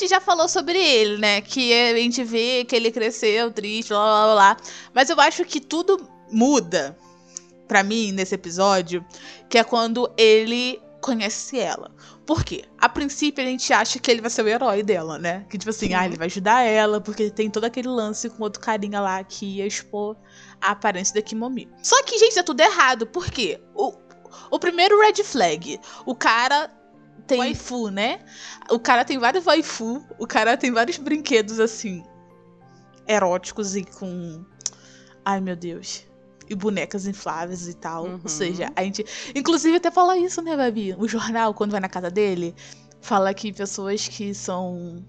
gente 0.00 0.10
já 0.10 0.20
falou 0.20 0.48
sobre 0.48 0.78
ele, 0.78 1.18
né? 1.18 1.40
Que 1.40 1.72
a 1.72 1.96
gente 1.96 2.24
vê 2.24 2.64
que 2.64 2.74
ele 2.74 2.90
cresceu 2.90 3.50
triste, 3.50 3.88
blá 3.90 4.24
blá 4.24 4.34
blá. 4.34 4.56
Mas 4.94 5.10
eu 5.10 5.20
acho 5.20 5.44
que 5.44 5.60
tudo 5.60 6.08
muda 6.30 6.96
pra 7.68 7.82
mim 7.82 8.12
nesse 8.12 8.34
episódio, 8.34 9.04
que 9.48 9.58
é 9.58 9.64
quando 9.64 10.12
ele 10.16 10.80
conhece 11.00 11.58
ela. 11.58 11.90
Por 12.26 12.44
quê? 12.44 12.64
A 12.78 12.88
princípio 12.88 13.42
a 13.42 13.46
gente 13.46 13.72
acha 13.72 13.98
que 13.98 14.10
ele 14.10 14.20
vai 14.20 14.30
ser 14.30 14.42
o 14.42 14.48
herói 14.48 14.82
dela, 14.82 15.18
né? 15.18 15.46
Que 15.48 15.58
tipo 15.58 15.70
assim, 15.70 15.88
Sim. 15.88 15.94
ah, 15.94 16.04
ele 16.04 16.16
vai 16.16 16.26
ajudar 16.26 16.62
ela, 16.62 17.00
porque 17.00 17.30
tem 17.30 17.50
todo 17.50 17.64
aquele 17.64 17.88
lance 17.88 18.28
com 18.28 18.42
outro 18.42 18.60
carinha 18.60 19.00
lá 19.00 19.22
que 19.24 19.58
ia 19.58 19.66
expor 19.66 20.16
a 20.60 20.72
aparência 20.72 21.14
da 21.14 21.22
Kimomi. 21.22 21.68
Só 21.82 22.02
que, 22.04 22.18
gente, 22.18 22.38
é 22.38 22.42
tudo 22.42 22.60
errado. 22.60 23.06
Por 23.06 23.30
quê? 23.30 23.60
O, 23.74 23.94
o 24.50 24.58
primeiro 24.58 25.00
red 25.00 25.24
flag, 25.24 25.80
o 26.04 26.14
cara 26.14 26.70
tem 27.30 27.38
waifu, 27.38 27.88
né? 27.88 28.20
O 28.70 28.78
cara 28.78 29.04
tem 29.04 29.18
vários 29.18 29.44
waifu, 29.46 30.04
o 30.18 30.26
cara 30.26 30.56
tem 30.56 30.70
vários 30.70 30.98
brinquedos 30.98 31.58
assim 31.58 32.04
eróticos 33.08 33.74
e 33.74 33.84
com 33.84 34.44
ai 35.24 35.40
meu 35.40 35.56
Deus. 35.56 36.06
E 36.48 36.54
bonecas 36.54 37.06
infláveis 37.06 37.68
e 37.68 37.74
tal. 37.74 38.04
Uhum. 38.06 38.20
Ou 38.22 38.28
seja, 38.28 38.72
a 38.74 38.82
gente. 38.82 39.04
Inclusive, 39.34 39.76
até 39.76 39.88
fala 39.90 40.16
isso, 40.18 40.42
né, 40.42 40.56
Babi? 40.56 40.96
O 40.98 41.06
jornal, 41.06 41.54
quando 41.54 41.70
vai 41.70 41.80
na 41.80 41.88
casa 41.88 42.10
dele, 42.10 42.54
fala 43.00 43.32
que 43.32 43.52
pessoas 43.52 44.08
que 44.08 44.34
são. 44.34 45.04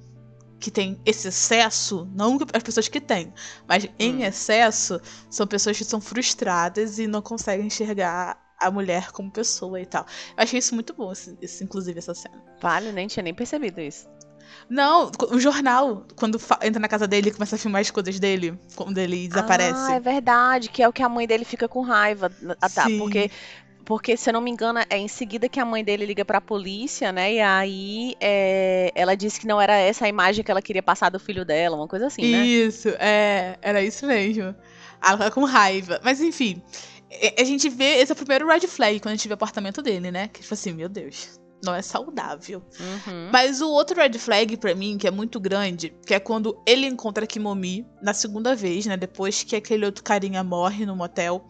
que 0.59 0.69
têm 0.69 1.01
esse 1.03 1.27
excesso, 1.27 2.07
não 2.13 2.37
as 2.53 2.61
pessoas 2.61 2.87
que 2.87 3.01
têm, 3.01 3.33
mas 3.67 3.87
em 3.97 4.17
Hum. 4.17 4.23
excesso, 4.23 5.01
são 5.27 5.47
pessoas 5.47 5.75
que 5.75 5.83
são 5.83 5.99
frustradas 5.99 6.99
e 6.99 7.07
não 7.07 7.19
conseguem 7.19 7.65
enxergar 7.65 8.37
a 8.61 8.71
mulher 8.71 9.11
como 9.11 9.29
pessoa 9.31 9.79
e 9.81 9.85
tal. 9.85 10.05
Eu 10.37 10.43
achei 10.43 10.59
isso 10.59 10.73
muito 10.75 10.93
bom, 10.93 11.11
esse- 11.11 11.37
esse- 11.41 11.63
inclusive, 11.63 11.97
essa 11.99 12.13
cena. 12.13 12.41
Vale, 12.61 12.91
nem 12.91 13.07
tinha 13.07 13.23
nem 13.23 13.33
percebido 13.33 13.81
isso. 13.81 14.07
Não, 14.69 15.11
o 15.31 15.39
jornal, 15.39 16.05
quando 16.15 16.39
entra 16.61 16.79
na 16.79 16.87
casa 16.87 17.07
dele 17.07 17.29
e 17.29 17.31
começa 17.31 17.55
a 17.55 17.59
filmar 17.59 17.81
as 17.81 17.89
coisas 17.91 18.19
dele, 18.19 18.57
quando 18.75 18.97
ele 18.97 19.27
desaparece. 19.27 19.91
Ah, 19.91 19.95
é 19.95 19.99
verdade, 19.99 20.69
que 20.69 20.81
é 20.83 20.87
o 20.87 20.93
que 20.93 21.01
a 21.03 21.09
mãe 21.09 21.25
dele 21.27 21.45
fica 21.45 21.67
com 21.67 21.81
raiva. 21.81 22.31
Ah, 22.61 22.69
tá, 22.69 22.85
Sim. 22.85 22.97
porque 22.97 23.31
porque 23.83 24.15
se 24.15 24.29
eu 24.29 24.33
não 24.33 24.41
me 24.41 24.51
engano, 24.51 24.79
é 24.89 24.97
em 24.97 25.07
seguida 25.07 25.49
que 25.49 25.59
a 25.59 25.65
mãe 25.65 25.83
dele 25.83 26.05
liga 26.05 26.23
pra 26.23 26.39
polícia, 26.39 27.11
né? 27.11 27.33
E 27.33 27.41
aí 27.41 28.15
é, 28.21 28.91
ela 28.95 29.15
disse 29.15 29.39
que 29.39 29.47
não 29.47 29.59
era 29.59 29.73
essa 29.75 30.05
a 30.05 30.07
imagem 30.07 30.43
que 30.45 30.51
ela 30.51 30.61
queria 30.61 30.83
passar 30.83 31.09
do 31.09 31.19
filho 31.19 31.43
dela, 31.43 31.75
uma 31.75 31.87
coisa 31.87 32.07
assim, 32.07 32.31
né? 32.31 32.45
Isso, 32.45 32.89
é, 32.99 33.57
era 33.61 33.81
isso 33.83 34.05
mesmo. 34.05 34.55
Ela 35.03 35.17
fica 35.17 35.31
com 35.31 35.43
raiva. 35.45 35.99
Mas 36.03 36.21
enfim, 36.21 36.61
a 37.37 37.43
gente 37.43 37.69
vê 37.69 37.99
esse 37.99 38.11
é 38.11 38.13
o 38.13 38.15
primeiro 38.15 38.47
red 38.47 38.61
flag 38.61 38.99
quando 38.99 39.13
a 39.13 39.15
gente 39.15 39.27
vê 39.27 39.33
o 39.33 39.35
apartamento 39.35 39.81
dele, 39.81 40.11
né? 40.11 40.27
Que 40.27 40.41
tipo 40.41 40.53
assim, 40.53 40.71
meu 40.73 40.87
Deus, 40.87 41.39
não 41.63 41.75
é 41.75 41.81
saudável. 41.81 42.63
Uhum. 42.79 43.29
Mas 43.31 43.61
o 43.61 43.69
outro 43.69 43.95
red 43.95 44.17
flag 44.17 44.57
pra 44.57 44.73
mim, 44.73 44.97
que 44.97 45.07
é 45.07 45.11
muito 45.11 45.39
grande, 45.39 45.93
que 46.05 46.13
é 46.13 46.19
quando 46.19 46.61
ele 46.65 46.87
encontra 46.87 47.23
a 47.23 47.27
Kimomi 47.27 47.85
na 48.01 48.13
segunda 48.13 48.55
vez, 48.55 48.85
né? 48.85 48.97
Depois 48.97 49.43
que 49.43 49.55
aquele 49.55 49.85
outro 49.85 50.03
carinha 50.03 50.43
morre 50.43 50.85
no 50.85 50.95
motel. 50.95 51.45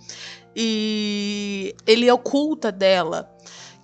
E 0.55 1.73
ele 1.87 2.09
oculta 2.11 2.71
dela 2.71 3.31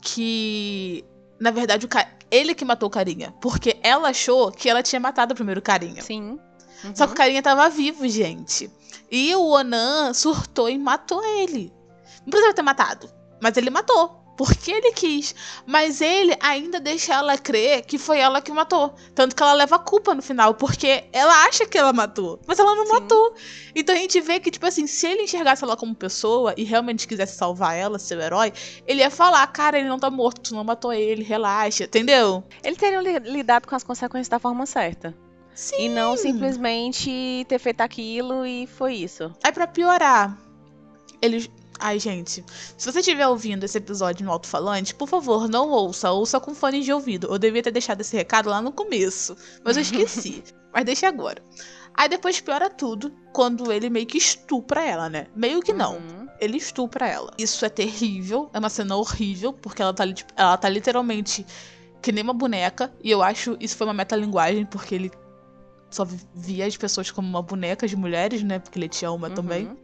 que, 0.02 1.06
na 1.40 1.52
verdade, 1.52 1.86
o 1.86 1.90
ca... 1.90 2.10
ele 2.30 2.54
que 2.54 2.66
matou 2.66 2.88
o 2.88 2.92
carinha. 2.92 3.32
Porque 3.42 3.78
ela 3.82 4.10
achou 4.10 4.52
que 4.52 4.70
ela 4.70 4.84
tinha 4.84 5.00
matado 5.00 5.34
o 5.34 5.36
primeiro 5.36 5.62
carinha. 5.62 6.02
Sim. 6.02 6.38
Uhum. 6.84 6.96
Só 6.96 7.08
que 7.08 7.14
o 7.14 7.16
carinha 7.16 7.42
tava 7.42 7.70
vivo, 7.70 8.08
gente. 8.08 8.70
E 9.12 9.34
o 9.36 9.46
Onan 9.48 10.14
surtou 10.14 10.70
e 10.70 10.78
matou 10.78 11.24
ele. 11.24 11.74
Não 12.22 12.30
precisava 12.30 12.54
ter 12.54 12.62
matado, 12.62 13.10
mas 13.42 13.56
ele 13.58 13.70
matou. 13.70 14.24
Porque 14.38 14.70
ele 14.70 14.92
quis. 14.92 15.34
Mas 15.66 16.00
ele 16.00 16.38
ainda 16.40 16.80
deixa 16.80 17.12
ela 17.12 17.36
crer 17.40 17.84
que 17.84 17.98
foi 17.98 18.20
ela 18.20 18.40
que 18.40 18.52
matou. 18.52 18.94
Tanto 19.16 19.36
que 19.36 19.42
ela 19.42 19.54
leva 19.54 19.78
a 19.78 19.80
culpa 19.80 20.14
no 20.14 20.22
final, 20.22 20.54
porque 20.54 21.06
ela 21.12 21.46
acha 21.48 21.66
que 21.66 21.76
ela 21.76 21.92
matou. 21.92 22.40
Mas 22.46 22.60
ela 22.60 22.76
não 22.76 22.86
Sim. 22.86 22.94
matou. 22.94 23.34
Então 23.76 23.96
a 23.96 23.98
gente 23.98 24.22
vê 24.22 24.40
que, 24.40 24.52
tipo 24.52 24.64
assim, 24.68 24.86
se 24.86 25.08
ele 25.08 25.24
enxergasse 25.24 25.64
ela 25.64 25.76
como 25.76 25.96
pessoa 25.96 26.54
e 26.56 26.64
realmente 26.64 27.08
quisesse 27.08 27.36
salvar 27.36 27.76
ela, 27.76 27.98
ser 27.98 28.16
o 28.16 28.22
herói, 28.22 28.54
ele 28.86 29.00
ia 29.00 29.10
falar: 29.10 29.48
Cara, 29.48 29.80
ele 29.80 29.90
não 29.90 29.98
tá 29.98 30.12
morto, 30.12 30.40
tu 30.42 30.54
não 30.54 30.64
matou 30.64 30.94
ele, 30.94 31.24
relaxa, 31.24 31.86
entendeu? 31.86 32.44
Ele 32.64 32.76
teria 32.76 33.02
li- 33.02 33.18
lidado 33.32 33.68
com 33.68 33.74
as 33.76 33.84
consequências 33.84 34.28
da 34.30 34.38
forma 34.38 34.68
certa. 34.68 35.16
Sim. 35.58 35.86
E 35.86 35.90
não 35.90 36.16
simplesmente 36.16 37.44
ter 37.50 37.58
feito 37.58 37.82
aquilo 37.82 38.46
e 38.46 38.68
foi 38.68 38.94
isso. 38.94 39.34
Aí 39.44 39.52
pra 39.52 39.66
piorar, 39.66 40.38
eles. 41.20 41.50
Ai, 41.80 41.98
gente. 42.00 42.44
Se 42.78 42.92
você 42.92 43.00
estiver 43.00 43.28
ouvindo 43.28 43.64
esse 43.64 43.76
episódio 43.78 44.24
no 44.24 44.32
alto-falante, 44.32 44.94
por 44.94 45.08
favor, 45.08 45.50
não 45.50 45.70
ouça. 45.70 46.12
Ouça 46.12 46.40
com 46.40 46.54
fones 46.54 46.86
de 46.86 46.94
ouvido. 46.94 47.28
Eu 47.28 47.40
devia 47.40 47.64
ter 47.64 47.72
deixado 47.72 48.02
esse 48.02 48.16
recado 48.16 48.50
lá 48.50 48.62
no 48.62 48.72
começo. 48.72 49.36
Mas 49.64 49.78
eu 49.78 49.82
esqueci. 49.82 50.44
mas 50.72 50.86
deixa 50.86 51.08
agora. 51.08 51.42
Aí 51.96 52.08
depois 52.08 52.40
piora 52.40 52.70
tudo 52.70 53.12
quando 53.34 53.72
ele 53.72 53.90
meio 53.90 54.06
que 54.06 54.18
estupra 54.20 54.84
ela, 54.86 55.10
né? 55.10 55.26
Meio 55.36 55.60
que 55.62 55.74
não. 55.74 55.96
Uhum. 55.96 56.28
Ele 56.40 56.58
estupra 56.58 57.08
ela. 57.08 57.32
Isso 57.38 57.66
é 57.66 57.70
terrível. 57.70 58.50
É 58.54 58.60
uma 58.60 58.70
cena 58.70 58.96
horrível, 58.96 59.54
porque 59.54 59.82
ela 59.82 59.94
tá, 59.94 60.06
li- 60.06 60.16
ela 60.36 60.56
tá 60.58 60.70
literalmente 60.70 61.44
que 62.02 62.12
nem 62.12 62.24
uma 62.24 62.34
boneca. 62.34 62.92
E 63.04 63.10
eu 63.10 63.24
acho 63.24 63.58
isso 63.60 63.76
foi 63.76 63.86
uma 63.88 63.94
metalinguagem, 63.94 64.66
porque 64.68 64.94
ele 64.96 65.12
só 65.98 66.06
vi- 66.06 66.20
via 66.34 66.66
as 66.66 66.78
pessoas 66.78 67.12
como 67.12 67.28
uma 67.28 67.42
boneca 67.42 67.88
de 67.88 67.96
mulheres, 67.96 68.42
né? 68.44 68.60
Porque 68.60 68.78
ele 68.80 68.88
tinha 68.90 69.12
uma 69.12 69.30
também. 69.30 69.68
Uhum. 69.68 69.78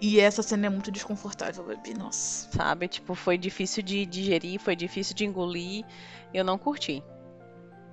E 0.00 0.18
essa 0.20 0.42
cena 0.42 0.66
é 0.66 0.68
muito 0.70 0.90
desconfortável, 0.90 1.64
baby. 1.64 1.94
Nossa. 1.94 2.48
Sabe? 2.52 2.88
Tipo, 2.88 3.14
foi 3.14 3.38
difícil 3.38 3.82
de 3.82 4.04
digerir, 4.04 4.60
foi 4.60 4.74
difícil 4.76 5.14
de 5.14 5.24
engolir. 5.24 5.84
Eu 6.34 6.44
não 6.44 6.58
curti. 6.58 7.02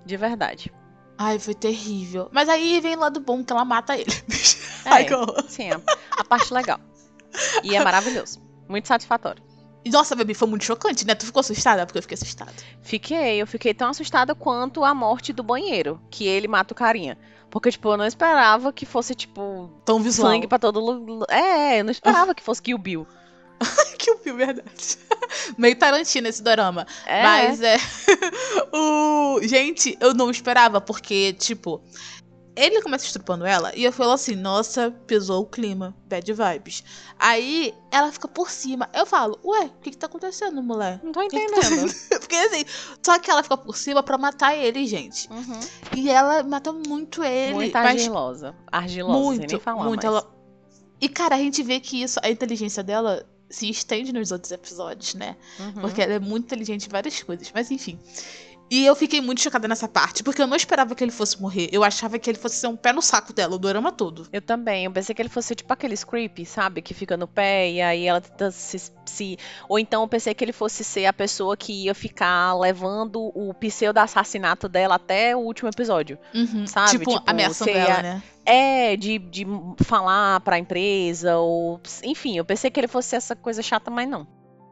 De 0.05 0.17
verdade. 0.17 0.71
Ai, 1.17 1.37
foi 1.37 1.53
terrível. 1.53 2.29
Mas 2.31 2.49
aí 2.49 2.79
vem 2.79 2.95
o 2.95 2.99
lado 2.99 3.19
bom 3.19 3.43
que 3.43 3.51
ela 3.53 3.63
mata 3.65 3.95
ele. 3.95 4.11
É, 4.85 4.89
Ai, 4.89 5.07
sim, 5.47 5.69
a, 5.71 5.79
a 6.17 6.23
parte 6.23 6.53
legal. 6.53 6.79
E 7.63 7.75
é 7.75 7.79
maravilhoso. 7.83 8.41
Muito 8.67 8.87
satisfatório. 8.87 9.43
Nossa, 9.88 10.15
baby, 10.15 10.34
foi 10.34 10.47
muito 10.47 10.65
chocante, 10.65 11.05
né? 11.05 11.15
Tu 11.15 11.25
ficou 11.25 11.39
assustada? 11.39 11.86
Porque 11.86 11.97
eu 11.97 12.01
fiquei 12.01 12.15
assustada. 12.15 12.51
Fiquei, 12.82 13.41
eu 13.41 13.47
fiquei 13.47 13.73
tão 13.73 13.89
assustada 13.89 14.36
quanto 14.36 14.84
a 14.84 14.93
morte 14.93 15.32
do 15.32 15.41
banheiro, 15.41 16.01
que 16.09 16.27
ele 16.27 16.47
mata 16.47 16.73
o 16.73 16.77
carinha. 16.77 17.17
Porque, 17.49 17.71
tipo, 17.71 17.89
eu 17.89 17.97
não 17.97 18.05
esperava 18.05 18.71
que 18.71 18.86
fosse, 18.86 19.15
tipo, 19.15 19.71
Tão 19.86 20.01
visual. 20.01 20.32
sangue 20.32 20.47
pra 20.47 20.59
todo 20.59 20.80
lugar. 20.80 21.27
É, 21.30 21.80
eu 21.80 21.84
não 21.84 21.91
esperava 21.91 22.36
que 22.36 22.43
fosse 22.43 22.61
Kill 22.61 22.77
Bill. 22.77 23.07
o 24.13 24.17
filme, 24.17 24.45
verdade. 24.45 24.97
Meio 25.57 25.75
Tarantino 25.75 26.27
esse 26.27 26.41
dorama. 26.41 26.86
É, 27.05 27.23
Mas 27.23 27.61
é. 27.61 27.77
o... 28.73 29.39
Gente, 29.43 29.97
eu 29.99 30.13
não 30.13 30.30
esperava, 30.30 30.80
porque, 30.82 31.34
tipo. 31.34 31.82
Ele 32.60 32.82
começa 32.82 33.05
estrupando 33.05 33.45
ela 33.45 33.72
e 33.74 33.86
eu 33.86 33.91
falo 33.93 34.12
assim, 34.12 34.36
nossa, 34.36 34.91
pesou 35.07 35.43
o 35.43 35.45
clima, 35.45 35.95
bad 36.05 36.34
vibes. 36.34 36.84
Aí 37.18 37.74
ela 37.89 38.12
fica 38.12 38.28
por 38.28 38.51
cima. 38.51 38.89
Eu 38.93 39.05
falo, 39.05 39.39
ué, 39.45 39.68
o 39.68 39.82
que 39.82 39.91
que 39.91 39.97
tá 39.97 40.07
acontecendo, 40.07 40.62
mulher? 40.62 40.99
não 41.01 41.14
tô 41.14 41.22
O 41.22 41.30
que 41.30 41.39
que 41.39 41.51
tá 41.51 41.57
entendendo. 41.57 41.93
Porque 42.20 42.36
assim, 42.36 42.66
só 43.01 43.18
que 43.18 43.32
ela 43.32 43.43
fica 43.43 43.55
por 43.55 43.78
cima 43.78 44.03
pra 44.03 44.18
matar 44.18 44.57
ele, 44.57 44.86
gente. 44.86 45.30
Uhum. 45.32 45.60
E 45.95 46.10
ela 46.10 46.43
mata 46.43 46.74
muito 46.74 47.24
ele. 47.24 47.53
Muito 47.53 47.74
mas 47.74 47.86
argilosa. 47.86 48.53
Argilosa, 48.70 49.20
muito, 49.20 49.47
nem 49.47 49.60
falar 49.60 49.86
muito. 49.86 50.05
Ela... 50.05 50.30
E 50.99 51.07
cara, 51.07 51.36
a 51.36 51.39
gente 51.39 51.64
vê 51.64 51.80
que 51.80 52.03
isso, 52.03 52.20
a 52.22 52.30
inteligência 52.30 52.84
dela 52.84 53.26
se 53.49 53.70
estende 53.70 54.14
nos 54.14 54.32
outros 54.32 54.51
episódios, 54.51 55.16
né? 55.16 55.38
Uhum. 55.60 55.82
Porque 55.82 56.01
ela 56.01 56.14
é 56.14 56.20
muito 56.20 56.43
inteligente 56.43 56.88
em 56.88 56.89
várias 56.89 57.24
coisas. 57.24 57.49
Mas 57.53 57.72
enfim. 57.72 57.97
E 58.72 58.86
eu 58.86 58.95
fiquei 58.95 59.20
muito 59.20 59.41
chocada 59.41 59.67
nessa 59.67 59.88
parte, 59.88 60.24
porque 60.24 60.41
eu 60.41 60.47
não 60.47 60.55
esperava 60.55 60.93
que 60.93 61.03
ele 61.03 61.11
fosse 61.11 61.41
morrer. 61.41 61.70
Eu 61.72 61.84
achava 61.84 62.20
que 62.20 62.30
ele 62.30 62.38
fosse 62.38 62.57
ser 62.57 62.67
um 62.67 62.76
pé 62.76 62.93
no 62.93 63.01
saco 63.01 63.34
dela, 63.34 63.55
o 63.55 63.57
dorama 63.59 63.91
todo. 63.91 64.28
Eu 64.32 64.41
também. 64.41 64.86
Eu 64.86 64.91
pensei 64.91 65.15
que 65.15 65.22
ele 65.22 65.30
fosse 65.30 65.55
tipo 65.55 65.72
aqueles 65.74 66.03
creepy, 66.03 66.45
sabe? 66.45 66.82
Que 66.82 66.93
fica 66.93 67.17
no 67.17 67.28
pé 67.28 67.72
e 67.72 67.82
aí 67.82 68.05
ela 68.05 68.22
tenta 68.22 68.51
se, 68.51 68.78
se- 69.05 69.38
Ou 69.67 69.80
então 69.80 70.03
eu 70.03 70.07
pensei 70.07 70.34
que 70.34 70.43
ele 70.43 70.53
fosse 70.53 70.84
ser 70.84 71.05
a 71.07 71.13
pessoa 71.13 71.57
que 71.57 71.86
ia 71.86 71.95
ficar 71.95 72.53
levando 72.59 73.32
o 73.36 73.53
pseudo 73.55 73.97
assassinato 73.97 74.70
dela 74.70 74.95
até 74.95 75.36
o 75.36 75.39
último 75.39 75.70
episódio. 75.70 76.17
Uhum. 76.36 76.67
Sabe, 76.67 76.91
Tipo, 76.91 77.11
tipo, 77.11 77.24
ameaçando 77.30 77.72
ela, 77.72 77.99
a- 77.99 78.03
né? 78.03 78.24
É, 78.45 78.95
de, 78.97 79.20
de 79.20 79.45
falar 79.84 80.39
pra 80.41 80.57
empresa, 80.59 81.38
ou. 81.38 81.80
Enfim, 82.03 82.38
eu 82.38 82.45
pensei 82.45 82.70
que 82.72 82.80
ele 82.80 82.88
fosse 82.88 83.15
essa 83.15 83.36
coisa 83.36 83.61
chata, 83.61 83.91
mas 83.91 84.07
não. 84.09 84.28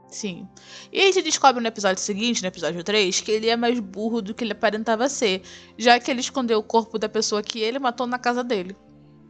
Sim. 0.10 0.48
E 0.92 1.02
a 1.02 1.06
gente 1.06 1.22
descobre 1.22 1.62
no 1.62 1.68
episódio 1.68 2.02
seguinte, 2.02 2.42
no 2.42 2.48
episódio 2.48 2.84
3, 2.84 3.22
que 3.22 3.32
ele 3.32 3.50
é 3.50 3.58
mais 3.58 3.80
burro 3.80 4.22
do 4.22 4.34
que 4.34 4.44
ele 4.44 4.54
aparentava 4.54 5.10
ser. 5.10 5.42
Já 5.78 6.00
que 6.00 6.10
ele 6.10 6.22
escondeu 6.22 6.60
o 6.60 6.64
corpo 6.64 6.98
da 6.98 7.10
pessoa 7.10 7.42
que 7.42 7.60
ele 7.60 7.78
matou 7.78 8.08
na 8.08 8.18
casa 8.18 8.44
dele. 8.44 8.76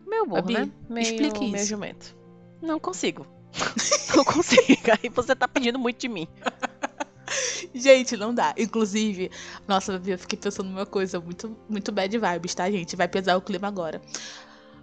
Meu 0.06 0.26
burro, 0.26 0.50
né? 0.50 0.70
Meio, 0.90 1.04
explique 1.04 1.40
meio 1.40 1.56
isso. 1.56 1.66
jumento. 1.66 2.16
Não 2.62 2.80
consigo. 2.80 3.26
não 4.16 4.24
consigo. 4.24 4.62
Aí 5.02 5.10
você 5.10 5.36
tá 5.36 5.48
pedindo 5.48 5.80
muito 5.80 6.00
de 6.00 6.08
mim. 6.08 6.28
Gente, 7.74 8.16
não 8.16 8.34
dá. 8.34 8.54
Inclusive, 8.58 9.30
nossa, 9.68 10.02
eu 10.06 10.18
fiquei 10.18 10.40
pensando 10.40 10.70
numa 10.70 10.86
coisa 10.86 11.20
muito, 11.20 11.58
muito 11.68 11.92
bad 11.92 12.18
vibes, 12.18 12.56
tá, 12.56 12.72
gente? 12.72 12.96
Vai 12.96 13.08
pesar 13.08 13.36
o 13.36 13.42
clima 13.42 13.68
agora. 13.68 14.02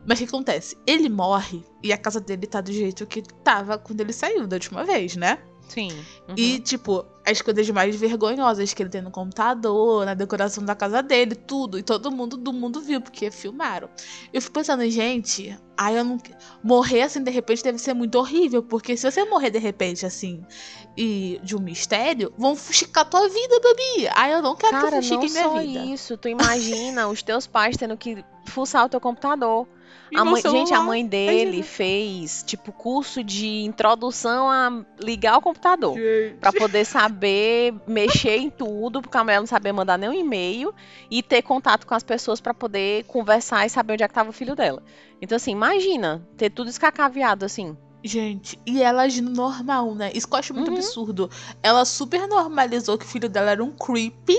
Mas 0.06 0.18
o 0.18 0.22
que 0.22 0.28
acontece? 0.28 0.76
Ele 0.86 1.08
morre 1.08 1.64
e 1.82 1.92
a 1.92 1.96
casa 1.96 2.20
dele 2.20 2.46
tá 2.46 2.60
do 2.60 2.70
jeito 2.70 3.06
que 3.06 3.22
tava 3.22 3.78
quando 3.78 4.00
ele 4.00 4.12
saiu 4.12 4.46
da 4.46 4.56
última 4.56 4.84
vez, 4.84 5.16
né? 5.16 5.38
Sim. 5.68 5.90
Uhum. 6.28 6.34
E, 6.36 6.58
tipo, 6.60 7.04
as 7.26 7.40
coisas 7.40 7.68
mais 7.70 7.96
vergonhosas 7.96 8.72
que 8.72 8.82
ele 8.82 8.90
tem 8.90 9.02
no 9.02 9.10
computador, 9.10 10.04
na 10.04 10.14
decoração 10.14 10.64
da 10.64 10.74
casa 10.74 11.02
dele, 11.02 11.34
tudo. 11.34 11.78
E 11.78 11.82
todo 11.82 12.10
mundo 12.10 12.36
do 12.36 12.52
mundo 12.52 12.80
viu, 12.80 13.00
porque 13.00 13.30
filmaram. 13.30 13.88
Eu 14.32 14.40
fico 14.40 14.54
pensando, 14.54 14.88
gente, 14.90 15.56
ai, 15.76 15.98
eu 15.98 16.04
não. 16.04 16.18
Morrer 16.62 17.02
assim 17.02 17.22
de 17.22 17.30
repente 17.30 17.62
deve 17.62 17.78
ser 17.78 17.94
muito 17.94 18.16
horrível. 18.18 18.62
Porque 18.62 18.96
se 18.96 19.10
você 19.10 19.24
morrer 19.24 19.50
de 19.50 19.58
repente, 19.58 20.04
assim, 20.04 20.44
e 20.96 21.40
de 21.42 21.56
um 21.56 21.60
mistério, 21.60 22.32
vão 22.36 22.54
fuxicar 22.54 23.08
tua 23.08 23.28
vida, 23.28 23.60
Babi. 23.60 24.08
Ai, 24.14 24.34
eu 24.34 24.42
não 24.42 24.54
quero 24.54 24.72
Cara, 24.72 25.00
que 25.00 25.08
não 25.10 25.20
fuxiquem 25.20 25.30
minha 25.30 25.44
só 25.44 25.58
vida. 25.58 25.84
isso. 25.86 26.16
Tu 26.16 26.28
imagina 26.28 27.08
os 27.08 27.22
teus 27.22 27.46
pais 27.46 27.76
tendo 27.76 27.96
que 27.96 28.24
fuçar 28.46 28.84
o 28.84 28.88
teu 28.88 29.00
computador. 29.00 29.66
A 30.16 30.24
mãe- 30.24 30.42
gente, 30.52 30.72
a 30.74 30.80
mãe 30.80 31.06
dele 31.06 31.62
fez, 31.62 32.44
tipo, 32.46 32.70
curso 32.72 33.22
de 33.24 33.62
introdução 33.64 34.48
a 34.48 34.84
ligar 35.00 35.36
o 35.38 35.40
computador. 35.42 35.94
Pra 36.40 36.52
poder 36.52 36.84
saber 36.84 37.74
mexer 37.86 38.36
em 38.36 38.50
tudo, 38.50 39.02
porque 39.02 39.16
a 39.16 39.24
mulher 39.24 39.40
não 39.40 39.46
sabia 39.46 39.72
mandar 39.72 39.98
nenhum 39.98 40.12
e-mail 40.12 40.72
e 41.10 41.22
ter 41.22 41.42
contato 41.42 41.86
com 41.86 41.94
as 41.94 42.02
pessoas 42.02 42.40
pra 42.40 42.54
poder 42.54 43.04
conversar 43.04 43.66
e 43.66 43.70
saber 43.70 43.94
onde 43.94 44.02
é 44.04 44.08
que 44.08 44.14
tava 44.14 44.30
o 44.30 44.32
filho 44.32 44.54
dela. 44.54 44.82
Então, 45.20 45.36
assim, 45.36 45.52
imagina 45.52 46.26
ter 46.36 46.50
tudo 46.50 46.68
escacaviado 46.70 47.44
assim. 47.44 47.76
Gente, 48.06 48.60
e 48.66 48.82
ela 48.82 49.02
agindo 49.02 49.30
normal, 49.30 49.94
né? 49.94 50.12
Isso 50.14 50.28
que 50.28 50.34
eu 50.34 50.38
acho 50.38 50.52
muito 50.52 50.70
Uhum. 50.70 50.76
absurdo. 50.76 51.30
Ela 51.62 51.86
super 51.86 52.28
normalizou 52.28 52.98
que 52.98 53.06
o 53.06 53.08
filho 53.08 53.30
dela 53.30 53.52
era 53.52 53.64
um 53.64 53.70
creepy 53.72 54.38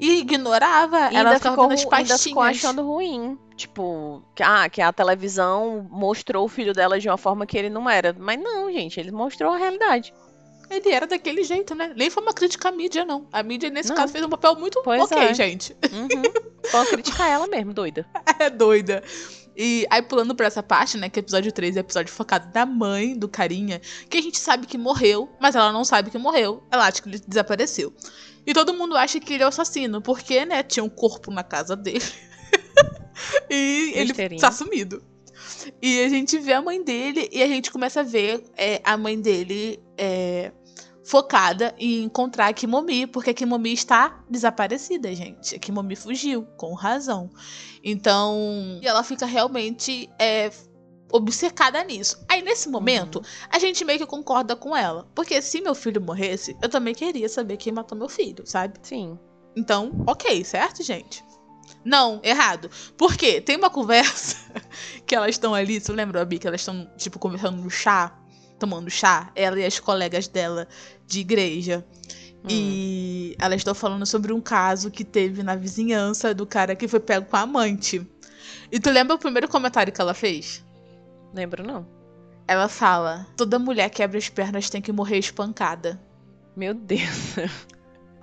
e 0.00 0.20
ignorava. 0.20 1.12
E 1.12 1.16
ela 1.16 1.34
ficava 1.34 1.54
ficou, 1.54 1.68
vendo 1.68 1.74
as 1.78 1.84
ru- 1.84 1.90
ainda 1.94 2.18
ficou 2.18 2.42
pastinhas. 2.42 2.64
achando 2.64 2.82
ruim. 2.86 3.38
Tipo, 3.56 4.22
que, 4.34 4.42
ah, 4.42 4.68
que 4.70 4.80
a 4.80 4.90
televisão 4.90 5.86
mostrou 5.90 6.46
o 6.46 6.48
filho 6.48 6.72
dela 6.72 6.98
de 6.98 7.06
uma 7.08 7.18
forma 7.18 7.44
que 7.44 7.58
ele 7.58 7.68
não 7.68 7.88
era. 7.90 8.16
Mas 8.18 8.40
não, 8.40 8.72
gente, 8.72 8.98
ele 8.98 9.12
mostrou 9.12 9.52
a 9.52 9.58
realidade. 9.58 10.12
Ele 10.70 10.90
era 10.90 11.06
daquele 11.06 11.44
jeito, 11.44 11.74
né? 11.74 11.92
Nem 11.94 12.08
foi 12.08 12.22
uma 12.22 12.32
crítica 12.32 12.70
à 12.70 12.72
mídia, 12.72 13.04
não. 13.04 13.26
A 13.30 13.42
mídia, 13.42 13.68
nesse 13.68 13.90
Não. 13.90 13.96
caso, 13.96 14.12
fez 14.14 14.24
um 14.24 14.30
papel 14.30 14.56
muito 14.56 14.80
Pois 14.82 15.02
ok, 15.02 15.18
é. 15.18 15.34
gente. 15.34 15.76
Uhum. 15.92 16.22
Só 16.70 16.86
criticar 16.86 17.28
ela 17.30 17.46
mesmo, 17.46 17.74
doida. 17.74 18.06
É 18.40 18.48
doida. 18.48 19.04
E 19.56 19.86
aí, 19.90 20.02
pulando 20.02 20.34
pra 20.34 20.46
essa 20.46 20.62
parte, 20.62 20.96
né? 20.96 21.08
Que 21.08 21.18
é 21.18 21.22
episódio 21.22 21.52
3 21.52 21.76
é 21.76 21.80
episódio 21.80 22.12
focado 22.12 22.50
na 22.54 22.66
mãe 22.66 23.16
do 23.16 23.28
carinha, 23.28 23.80
que 24.08 24.18
a 24.18 24.22
gente 24.22 24.38
sabe 24.38 24.66
que 24.66 24.76
morreu, 24.76 25.28
mas 25.40 25.54
ela 25.54 25.72
não 25.72 25.84
sabe 25.84 26.10
que 26.10 26.18
morreu. 26.18 26.62
Ela 26.70 26.86
acha 26.86 27.00
que 27.00 27.08
ele 27.08 27.20
desapareceu. 27.26 27.92
E 28.46 28.52
todo 28.52 28.74
mundo 28.74 28.96
acha 28.96 29.20
que 29.20 29.34
ele 29.34 29.42
é 29.42 29.46
o 29.46 29.48
assassino, 29.48 30.02
porque, 30.02 30.44
né, 30.44 30.62
tinha 30.62 30.84
um 30.84 30.88
corpo 30.88 31.30
na 31.30 31.42
casa 31.42 31.76
dele. 31.76 32.04
e 33.48 33.92
ele 33.94 34.38
tá 34.38 34.50
sumido. 34.50 35.02
E 35.80 36.02
a 36.02 36.08
gente 36.08 36.38
vê 36.38 36.52
a 36.52 36.62
mãe 36.62 36.82
dele 36.82 37.28
e 37.32 37.42
a 37.42 37.46
gente 37.46 37.70
começa 37.70 38.00
a 38.00 38.02
ver 38.02 38.42
é, 38.56 38.80
a 38.84 38.96
mãe 38.96 39.18
dele 39.18 39.82
é, 39.96 40.52
focada 41.04 41.74
em 41.78 42.02
encontrar 42.02 42.48
a 42.48 42.52
Kimomi, 42.52 43.06
porque 43.06 43.30
a 43.30 43.34
Kimomi 43.34 43.72
está 43.72 44.24
desaparecida, 44.28 45.14
gente. 45.14 45.54
A 45.54 45.58
Kimomi 45.58 45.94
fugiu, 45.94 46.44
com 46.56 46.72
razão. 46.72 47.30
Então, 47.82 48.78
e 48.82 48.86
ela 48.86 49.04
fica 49.04 49.26
realmente 49.26 50.08
é, 50.18 50.50
obcecada 51.12 51.84
nisso. 51.84 52.24
Aí, 52.28 52.40
nesse 52.42 52.68
momento, 52.68 53.22
a 53.50 53.58
gente 53.58 53.84
meio 53.84 53.98
que 53.98 54.06
concorda 54.06 54.56
com 54.56 54.74
ela. 54.74 55.06
Porque 55.14 55.40
se 55.42 55.60
meu 55.60 55.74
filho 55.74 56.00
morresse, 56.00 56.56
eu 56.62 56.68
também 56.68 56.94
queria 56.94 57.28
saber 57.28 57.58
quem 57.58 57.72
matou 57.72 57.96
meu 57.96 58.08
filho, 58.08 58.46
sabe? 58.46 58.78
Sim. 58.82 59.18
Então, 59.54 59.92
ok, 60.06 60.42
certo, 60.42 60.82
gente? 60.82 61.22
Não, 61.84 62.18
errado. 62.22 62.70
Por 62.96 63.14
quê? 63.14 63.40
Tem 63.40 63.56
uma 63.56 63.68
conversa 63.70 64.36
que 65.06 65.14
elas 65.14 65.30
estão 65.30 65.54
ali, 65.54 65.80
você 65.80 65.92
lembra, 65.92 66.22
Abi, 66.22 66.38
que 66.38 66.48
elas 66.48 66.62
estão, 66.62 66.90
tipo, 66.96 67.18
conversando 67.18 67.62
no 67.62 67.70
chá. 67.70 68.18
Tomando 68.58 68.90
chá, 68.90 69.30
ela 69.34 69.58
e 69.58 69.64
as 69.64 69.78
colegas 69.78 70.28
dela 70.28 70.68
de 71.06 71.20
igreja. 71.20 71.84
Hum. 72.44 72.48
E 72.48 73.36
elas 73.38 73.60
estão 73.60 73.74
falando 73.74 74.04
sobre 74.04 74.32
um 74.32 74.40
caso 74.40 74.90
que 74.90 75.04
teve 75.04 75.42
na 75.42 75.56
vizinhança 75.56 76.34
do 76.34 76.46
cara 76.46 76.76
que 76.76 76.88
foi 76.88 77.00
pego 77.00 77.26
com 77.26 77.36
a 77.36 77.40
amante. 77.40 78.06
E 78.70 78.78
tu 78.78 78.90
lembra 78.90 79.16
o 79.16 79.18
primeiro 79.18 79.48
comentário 79.48 79.92
que 79.92 80.00
ela 80.00 80.14
fez? 80.14 80.64
Lembro 81.32 81.66
não. 81.66 81.86
Ela 82.46 82.68
fala: 82.68 83.26
toda 83.36 83.58
mulher 83.58 83.88
que 83.90 84.02
abre 84.02 84.18
as 84.18 84.28
pernas 84.28 84.68
tem 84.68 84.82
que 84.82 84.92
morrer 84.92 85.18
espancada. 85.18 86.00
Meu 86.56 86.74
Deus. 86.74 87.36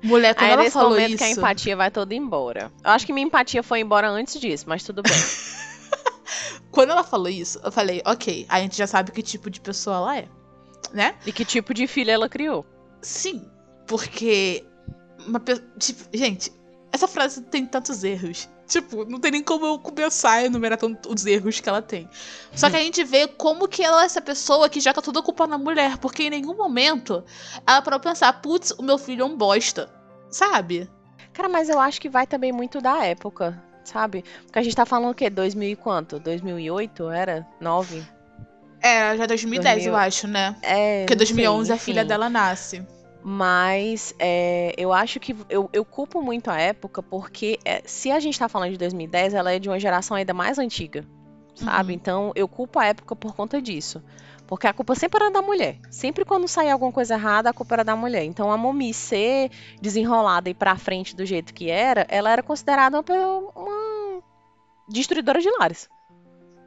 Mulher, 0.03 0.33
quando 0.33 0.45
Aí 0.45 0.49
é 0.49 0.53
ela 0.53 0.63
nesse 0.63 0.73
falou 0.73 0.89
momento 0.91 1.09
isso. 1.09 1.17
que 1.17 1.23
a 1.23 1.29
empatia 1.29 1.75
vai 1.75 1.91
toda 1.91 2.15
embora. 2.15 2.71
Eu 2.83 2.89
acho 2.89 3.05
que 3.05 3.13
minha 3.13 3.25
empatia 3.25 3.61
foi 3.61 3.81
embora 3.81 4.09
antes 4.09 4.39
disso, 4.39 4.65
mas 4.67 4.83
tudo 4.83 5.03
bem. 5.03 5.13
Quando 6.71 6.91
ela 6.91 7.03
falou 7.03 7.27
isso, 7.29 7.59
eu 7.63 7.71
falei, 7.71 8.01
ok, 8.05 8.45
a 8.49 8.59
gente 8.59 8.77
já 8.77 8.87
sabe 8.87 9.11
que 9.11 9.21
tipo 9.21 9.49
de 9.49 9.59
pessoa 9.59 9.97
ela 9.97 10.17
é. 10.17 10.27
Né? 10.93 11.15
e 11.25 11.31
que 11.31 11.45
tipo 11.45 11.73
de 11.73 11.85
filha 11.87 12.11
ela 12.11 12.27
criou? 12.27 12.65
Sim, 13.01 13.45
porque 13.87 14.65
uma 15.25 15.39
pe- 15.39 15.61
tipo, 15.77 16.05
gente, 16.13 16.51
essa 16.91 17.07
frase 17.07 17.41
tem 17.43 17.65
tantos 17.65 18.03
erros. 18.03 18.49
Tipo, 18.67 19.03
não 19.05 19.19
tem 19.19 19.31
nem 19.31 19.43
como 19.43 19.65
eu 19.65 19.77
começar 19.79 20.31
a 20.31 20.45
enumerar 20.45 20.77
tanto 20.77 21.13
os 21.13 21.25
erros 21.25 21.59
que 21.59 21.67
ela 21.67 21.81
tem. 21.81 22.09
Só 22.55 22.69
que 22.69 22.77
a 22.77 22.79
gente 22.79 23.03
vê 23.03 23.27
como 23.27 23.67
que 23.67 23.83
ela 23.83 24.01
é 24.01 24.05
essa 24.05 24.21
pessoa 24.21 24.69
que 24.69 24.79
joga 24.79 25.01
toda 25.01 25.19
a 25.19 25.23
culpa 25.23 25.45
na 25.45 25.57
mulher, 25.57 25.97
porque 25.97 26.23
em 26.23 26.29
nenhum 26.29 26.55
momento 26.55 27.23
ela 27.67 27.81
parou 27.81 27.99
pra 27.99 28.11
pensar, 28.11 28.31
putz, 28.41 28.71
o 28.71 28.81
meu 28.81 28.97
filho 28.97 29.23
é 29.23 29.25
um 29.25 29.35
bosta. 29.35 29.91
Sabe? 30.29 30.89
Cara, 31.33 31.49
mas 31.49 31.67
eu 31.69 31.79
acho 31.79 31.99
que 31.99 32.07
vai 32.09 32.25
também 32.25 32.51
muito 32.53 32.79
da 32.79 33.05
época, 33.05 33.61
sabe? 33.83 34.23
Porque 34.45 34.59
a 34.59 34.63
gente 34.63 34.75
tá 34.75 34.85
falando 34.85 35.11
o 35.11 35.15
quê? 35.15 35.29
2000 35.29 35.69
e 35.69 35.75
quanto? 35.75 36.19
2008? 36.19 37.09
Era? 37.09 37.47
9? 37.59 38.03
É, 38.81 39.15
já 39.15 39.23
é 39.23 39.27
2010, 39.27 39.75
2000. 39.75 39.91
eu 39.91 39.95
acho, 39.97 40.27
né? 40.27 40.55
É. 40.61 41.01
Porque 41.01 41.15
não 41.15 41.25
sei, 41.25 41.35
2011 41.35 41.71
a 41.71 41.77
filha 41.77 42.05
dela 42.05 42.29
nasce. 42.29 42.85
Mas 43.23 44.15
é, 44.17 44.73
eu 44.77 44.91
acho 44.91 45.19
que 45.19 45.35
eu, 45.47 45.69
eu 45.71 45.85
culpo 45.85 46.21
muito 46.21 46.49
a 46.49 46.59
época 46.59 47.03
porque 47.03 47.59
é, 47.63 47.83
se 47.85 48.11
a 48.11 48.19
gente 48.19 48.37
tá 48.37 48.49
falando 48.49 48.71
de 48.71 48.77
2010, 48.77 49.35
ela 49.35 49.53
é 49.53 49.59
de 49.59 49.69
uma 49.69 49.79
geração 49.79 50.17
ainda 50.17 50.33
mais 50.33 50.57
antiga, 50.57 51.05
sabe? 51.53 51.93
Uhum. 51.93 51.95
Então 51.95 52.31
eu 52.35 52.47
culpo 52.47 52.79
a 52.79 52.87
época 52.87 53.15
por 53.15 53.35
conta 53.35 53.61
disso. 53.61 54.01
Porque 54.51 54.67
a 54.67 54.73
culpa 54.73 54.95
sempre 54.95 55.23
era 55.23 55.31
da 55.31 55.41
mulher. 55.41 55.79
Sempre 55.89 56.25
quando 56.25 56.45
saía 56.45 56.73
alguma 56.73 56.91
coisa 56.91 57.13
errada, 57.13 57.49
a 57.49 57.53
culpa 57.53 57.75
era 57.75 57.85
da 57.85 57.95
mulher. 57.95 58.25
Então 58.25 58.51
a 58.51 58.57
Momi 58.57 58.93
ser 58.93 59.49
desenrolada 59.81 60.49
e 60.49 60.53
pra 60.53 60.75
frente 60.75 61.15
do 61.15 61.25
jeito 61.25 61.53
que 61.53 61.69
era, 61.69 62.05
ela 62.09 62.29
era 62.29 62.43
considerada 62.43 62.99
uma, 62.99 63.37
uma 63.55 64.21
destruidora 64.89 65.39
de 65.39 65.49
lares. 65.57 65.87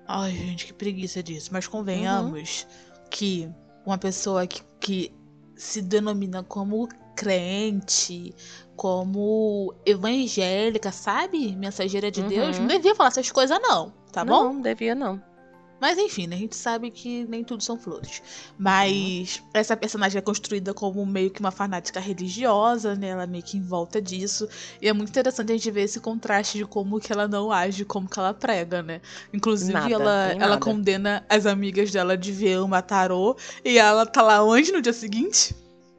Ai, 0.09 0.31
gente, 0.31 0.65
que 0.65 0.73
preguiça 0.73 1.23
disso. 1.23 1.51
Mas 1.53 1.69
convenhamos 1.69 2.67
que 3.11 3.51
uma 3.85 3.99
pessoa 3.99 4.47
que, 4.47 4.63
que 4.81 5.13
se 5.55 5.83
denomina 5.83 6.43
como 6.43 6.89
crente, 7.15 8.35
como 8.77 9.75
evangélica, 9.85 10.91
sabe? 10.91 11.55
Mensageira 11.55 12.11
de 12.11 12.23
Uhum. 12.23 12.29
Deus, 12.29 12.59
não 12.59 12.67
devia 12.67 12.95
falar 12.95 13.09
essas 13.11 13.31
coisas, 13.31 13.59
não. 13.61 13.93
Tá 14.11 14.25
bom? 14.25 14.55
Não, 14.55 14.63
devia 14.63 14.95
não. 14.95 15.34
Mas 15.81 15.99
enfim, 15.99 16.27
né? 16.27 16.37
A 16.37 16.39
gente 16.39 16.57
sabe 16.57 16.91
que 16.91 17.25
nem 17.27 17.45
tudo 17.45 17.63
são 17.63 17.79
flores. 17.79 18.23
Mas 18.59 19.43
essa 19.53 19.77
personagem 19.77 20.19
é 20.19 20.23
construída 20.23 20.73
como 20.73 21.05
meio 21.05 21.31
que 21.31 21.41
uma 21.41 21.51
fanática 21.51 22.01
religiosa, 22.01 22.95
né? 22.95 23.09
Ela 23.09 23.27
meio 23.27 23.43
que 23.43 23.57
em 23.57 23.63
volta 23.63 24.01
disso. 24.01 24.49
E 24.81 24.89
é 24.89 24.93
muito 24.93 25.11
interessante 25.11 25.53
a 25.53 25.57
gente 25.57 25.71
ver 25.71 25.83
esse 25.83 26.01
contraste 26.01 26.59
de 26.59 26.65
como 26.65 27.01
que 27.01 27.13
ela 27.13 27.29
não 27.29 27.53
age, 27.53 27.85
como 27.85 28.09
que 28.09 28.19
ela 28.19 28.33
prega, 28.33 28.83
né? 28.83 29.01
Inclusive, 29.33 29.73
Nada, 29.73 29.91
ela, 29.91 30.27
ela 30.33 30.39
nada. 30.39 30.59
condena 30.59 31.25
as 31.29 31.47
amigas 31.47 31.91
dela 31.91 32.17
de 32.17 32.33
ver 32.33 32.61
uma 32.61 32.81
tarô. 32.81 33.37
E 33.65 33.79
ela 33.79 34.07
tá 34.07 34.23
lá 34.23 34.43
onde 34.43 34.73
no 34.73 34.81
dia 34.81 34.93
seguinte? 34.93 35.55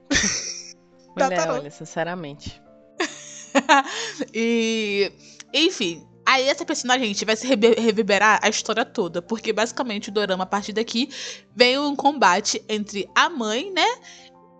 Mulher, 1.15 1.49
olha, 1.49 1.71
sinceramente. 1.71 2.61
e. 4.33 5.11
Enfim. 5.53 6.05
Aí 6.25 6.47
essa 6.47 6.65
personagem, 6.65 7.07
gente, 7.07 7.23
vai 7.25 7.35
se 7.35 7.45
reverberar 7.47 8.39
a 8.41 8.49
história 8.49 8.83
toda. 8.83 9.21
Porque 9.21 9.53
basicamente 9.53 10.09
o 10.09 10.11
Dorama, 10.11 10.43
a 10.43 10.47
partir 10.47 10.73
daqui, 10.73 11.09
vem 11.55 11.77
um 11.77 11.95
combate 11.95 12.63
entre 12.67 13.07
a 13.13 13.29
mãe, 13.29 13.71
né? 13.71 13.85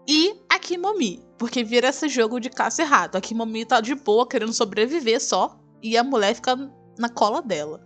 E 0.07 0.35
a 0.49 0.59
Kimomi. 0.59 1.23
Porque 1.37 1.63
vira 1.63 1.87
esse 1.89 2.07
jogo 2.07 2.39
de 2.39 2.49
caça 2.49 2.83
errado. 2.83 3.15
A 3.15 3.21
Kimomi 3.21 3.65
tá 3.65 3.81
de 3.81 3.95
boa, 3.95 4.27
querendo 4.27 4.53
sobreviver 4.53 5.19
só. 5.19 5.59
E 5.81 5.97
a 5.97 6.03
mulher 6.03 6.35
fica 6.35 6.55
na 6.97 7.09
cola 7.09 7.41
dela. 7.41 7.81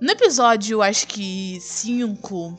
No 0.00 0.10
episódio, 0.10 0.80
acho 0.82 1.06
que 1.06 1.58
5, 1.60 2.56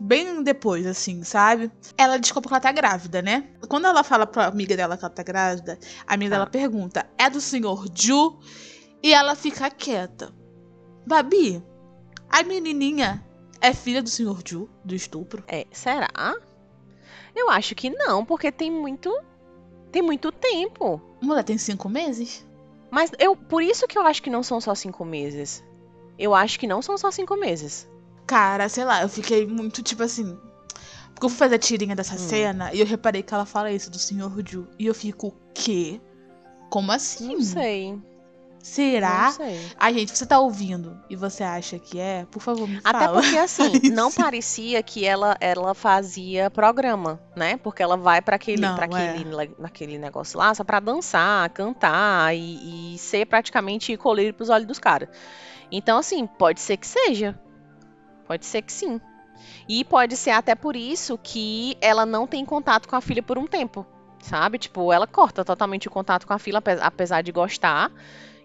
bem 0.00 0.42
depois, 0.42 0.86
assim, 0.86 1.22
sabe? 1.24 1.70
Ela 1.96 2.18
descobre 2.18 2.48
que 2.48 2.54
ela 2.54 2.60
tá 2.60 2.72
grávida, 2.72 3.20
né? 3.22 3.48
Quando 3.68 3.86
ela 3.86 4.02
fala 4.02 4.26
pra 4.26 4.46
amiga 4.46 4.76
dela 4.76 4.96
que 4.96 5.04
ela 5.04 5.12
tá 5.12 5.22
grávida, 5.22 5.78
a 6.06 6.14
amiga 6.14 6.30
Tá. 6.30 6.36
dela 6.38 6.50
pergunta: 6.50 7.06
é 7.18 7.28
do 7.28 7.40
senhor 7.40 7.86
Ju? 7.94 8.38
E 9.02 9.12
ela 9.14 9.34
fica 9.34 9.70
quieta. 9.70 10.32
Babi, 11.06 11.62
a 12.28 12.42
menininha 12.42 13.24
é 13.60 13.72
filha 13.72 14.02
do 14.02 14.08
senhor 14.08 14.40
Ju, 14.46 14.68
do 14.84 14.94
estupro? 14.94 15.42
É, 15.48 15.66
será? 15.72 16.34
Eu 17.34 17.48
acho 17.50 17.74
que 17.74 17.90
não, 17.90 18.24
porque 18.24 18.50
tem 18.52 18.70
muito. 18.70 19.10
Tem 19.90 20.02
muito 20.02 20.30
tempo. 20.30 21.00
Mulher 21.20 21.42
tem 21.44 21.58
cinco 21.58 21.88
meses? 21.88 22.46
Mas 22.90 23.10
eu, 23.18 23.34
por 23.36 23.62
isso 23.62 23.86
que 23.86 23.96
eu 23.98 24.02
acho 24.02 24.22
que 24.22 24.30
não 24.30 24.42
são 24.42 24.60
só 24.60 24.74
cinco 24.74 25.04
meses. 25.04 25.64
Eu 26.18 26.34
acho 26.34 26.58
que 26.58 26.66
não 26.66 26.82
são 26.82 26.98
só 26.98 27.10
cinco 27.10 27.36
meses. 27.36 27.88
Cara, 28.26 28.68
sei 28.68 28.84
lá, 28.84 29.02
eu 29.02 29.08
fiquei 29.08 29.46
muito 29.46 29.82
tipo 29.82 30.02
assim. 30.02 30.38
Porque 31.14 31.26
eu 31.26 31.28
fui 31.28 31.38
fazer 31.38 31.54
a 31.56 31.58
tirinha 31.58 31.96
dessa 31.96 32.14
Hum. 32.14 32.18
cena 32.18 32.72
e 32.72 32.80
eu 32.80 32.86
reparei 32.86 33.22
que 33.22 33.32
ela 33.34 33.46
fala 33.46 33.72
isso 33.72 33.90
do 33.90 33.98
senhor 33.98 34.32
Ju. 34.46 34.68
E 34.78 34.86
eu 34.86 34.94
fico, 34.94 35.28
o 35.28 35.34
quê? 35.54 36.00
Como 36.70 36.92
assim? 36.92 37.34
Não 37.34 37.42
sei. 37.42 37.98
Será? 38.62 39.24
Não 39.24 39.32
sei. 39.32 39.66
Ai, 39.78 39.94
gente, 39.94 40.16
você 40.16 40.26
tá 40.26 40.38
ouvindo 40.38 41.00
e 41.08 41.16
você 41.16 41.42
acha 41.42 41.78
que 41.78 41.98
é? 41.98 42.26
Por 42.30 42.40
favor, 42.40 42.68
me 42.68 42.78
Até 42.84 43.06
fala. 43.06 43.20
porque, 43.22 43.36
assim, 43.38 43.72
não 43.90 44.12
parecia 44.12 44.82
que 44.82 45.04
ela, 45.06 45.34
ela 45.40 45.74
fazia 45.74 46.50
programa, 46.50 47.18
né? 47.34 47.56
Porque 47.56 47.82
ela 47.82 47.96
vai 47.96 48.20
pra 48.20 48.36
aquele, 48.36 48.60
Não, 48.60 48.74
pra 48.76 48.84
é. 48.84 49.10
aquele, 49.12 49.34
le- 49.34 49.54
naquele 49.58 49.98
negócio 49.98 50.38
lá 50.38 50.54
só 50.54 50.62
pra 50.62 50.78
dançar, 50.78 51.48
cantar 51.50 52.36
e, 52.36 52.94
e 52.94 52.98
ser 52.98 53.24
praticamente 53.26 53.96
colírio 53.96 54.34
pros 54.34 54.50
olhos 54.50 54.66
dos 54.66 54.78
caras. 54.78 55.08
Então, 55.72 55.96
assim, 55.98 56.26
pode 56.26 56.60
ser 56.60 56.76
que 56.76 56.86
seja. 56.86 57.38
Pode 58.26 58.44
ser 58.44 58.60
que 58.62 58.72
sim. 58.72 59.00
E 59.66 59.84
pode 59.84 60.16
ser 60.18 60.32
até 60.32 60.54
por 60.54 60.76
isso 60.76 61.18
que 61.22 61.78
ela 61.80 62.04
não 62.04 62.26
tem 62.26 62.44
contato 62.44 62.86
com 62.88 62.94
a 62.96 63.00
filha 63.00 63.22
por 63.22 63.38
um 63.38 63.46
tempo. 63.46 63.86
Sabe? 64.22 64.58
Tipo, 64.58 64.92
ela 64.92 65.06
corta 65.06 65.42
totalmente 65.44 65.88
o 65.88 65.90
contato 65.90 66.26
com 66.26 66.34
a 66.34 66.38
filha, 66.38 66.58
ape- 66.58 66.78
apesar 66.82 67.22
de 67.22 67.32
gostar. 67.32 67.90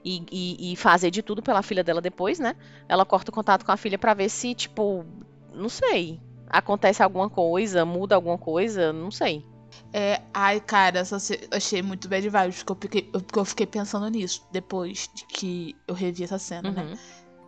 E, 0.05 0.23
e- 0.31 0.73
e 0.73 0.75
fazer 0.75 1.09
de 1.09 1.23
tudo 1.23 1.41
pela 1.41 1.63
filha 1.63 1.83
dela 1.83 1.99
depois, 1.99 2.37
né? 2.37 2.55
Ela 2.87 3.03
corta 3.05 3.31
o 3.31 3.33
contato 3.33 3.65
com 3.65 3.71
a 3.71 3.77
filha 3.77 3.97
pra 3.97 4.13
ver 4.13 4.29
se, 4.29 4.53
tipo, 4.53 5.03
não 5.51 5.67
sei, 5.67 6.21
acontece 6.47 7.01
alguma 7.01 7.27
coisa, 7.27 7.83
muda 7.83 8.13
alguma 8.13 8.37
coisa, 8.37 8.93
não 8.93 9.09
sei. 9.09 9.43
É, 9.91 10.21
ai, 10.33 10.59
cara, 10.61 11.03
só 11.03 11.17
se- 11.17 11.47
eu 11.51 11.57
achei 11.57 11.81
muito 11.81 12.07
bad 12.07 12.29
vibes, 12.29 12.61
porque 12.63 12.71
eu, 12.71 12.77
fiquei, 12.81 13.09
eu- 13.13 13.21
porque 13.21 13.39
eu 13.39 13.45
fiquei 13.45 13.65
pensando 13.65 14.07
nisso 14.07 14.45
depois 14.51 15.09
de 15.13 15.25
que 15.25 15.75
eu 15.87 15.95
revi 15.95 16.23
essa 16.23 16.37
cena, 16.37 16.69
né? 16.71 16.83
Uhum. 16.83 16.97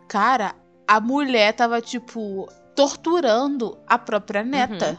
Cara, 0.08 0.54
a 0.86 1.00
mulher 1.00 1.52
tava, 1.54 1.80
tipo, 1.80 2.48
torturando 2.74 3.78
a 3.86 3.98
própria 3.98 4.42
neta. 4.42 4.98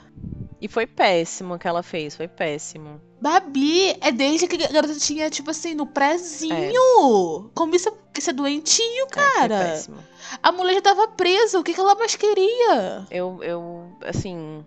E 0.62 0.68
foi 0.68 0.86
péssimo 0.86 1.54
o 1.56 1.60
que 1.60 1.68
ela 1.68 1.82
fez, 1.82 2.16
foi 2.16 2.28
péssimo. 2.28 3.00
Babi, 3.22 3.96
é 4.02 4.12
desde 4.12 4.48
que 4.48 4.62
a 4.64 4.68
garota 4.68 4.96
tinha, 5.00 5.30
tipo 5.30 5.50
assim, 5.52 5.74
no 5.74 5.86
prézinho. 5.86 7.50
Como 7.56 7.76
isso, 7.76 7.92
isso 8.18 8.30
é 8.30 8.34
doentio, 8.34 8.84
É, 8.86 9.00
foi 9.00 9.08
cara. 9.32 9.58
péssimo. 9.60 9.98
a 10.44 10.52
mulher 10.52 10.76
já 10.76 10.82
tava 10.82 11.08
presa, 11.10 11.60
o 11.60 11.64
que, 11.64 11.74
que 11.74 11.80
ela 11.80 11.96
mais 11.96 12.16
queria? 12.16 13.06
Eu, 13.10 13.42
eu, 13.44 13.90
assim, 14.06 14.66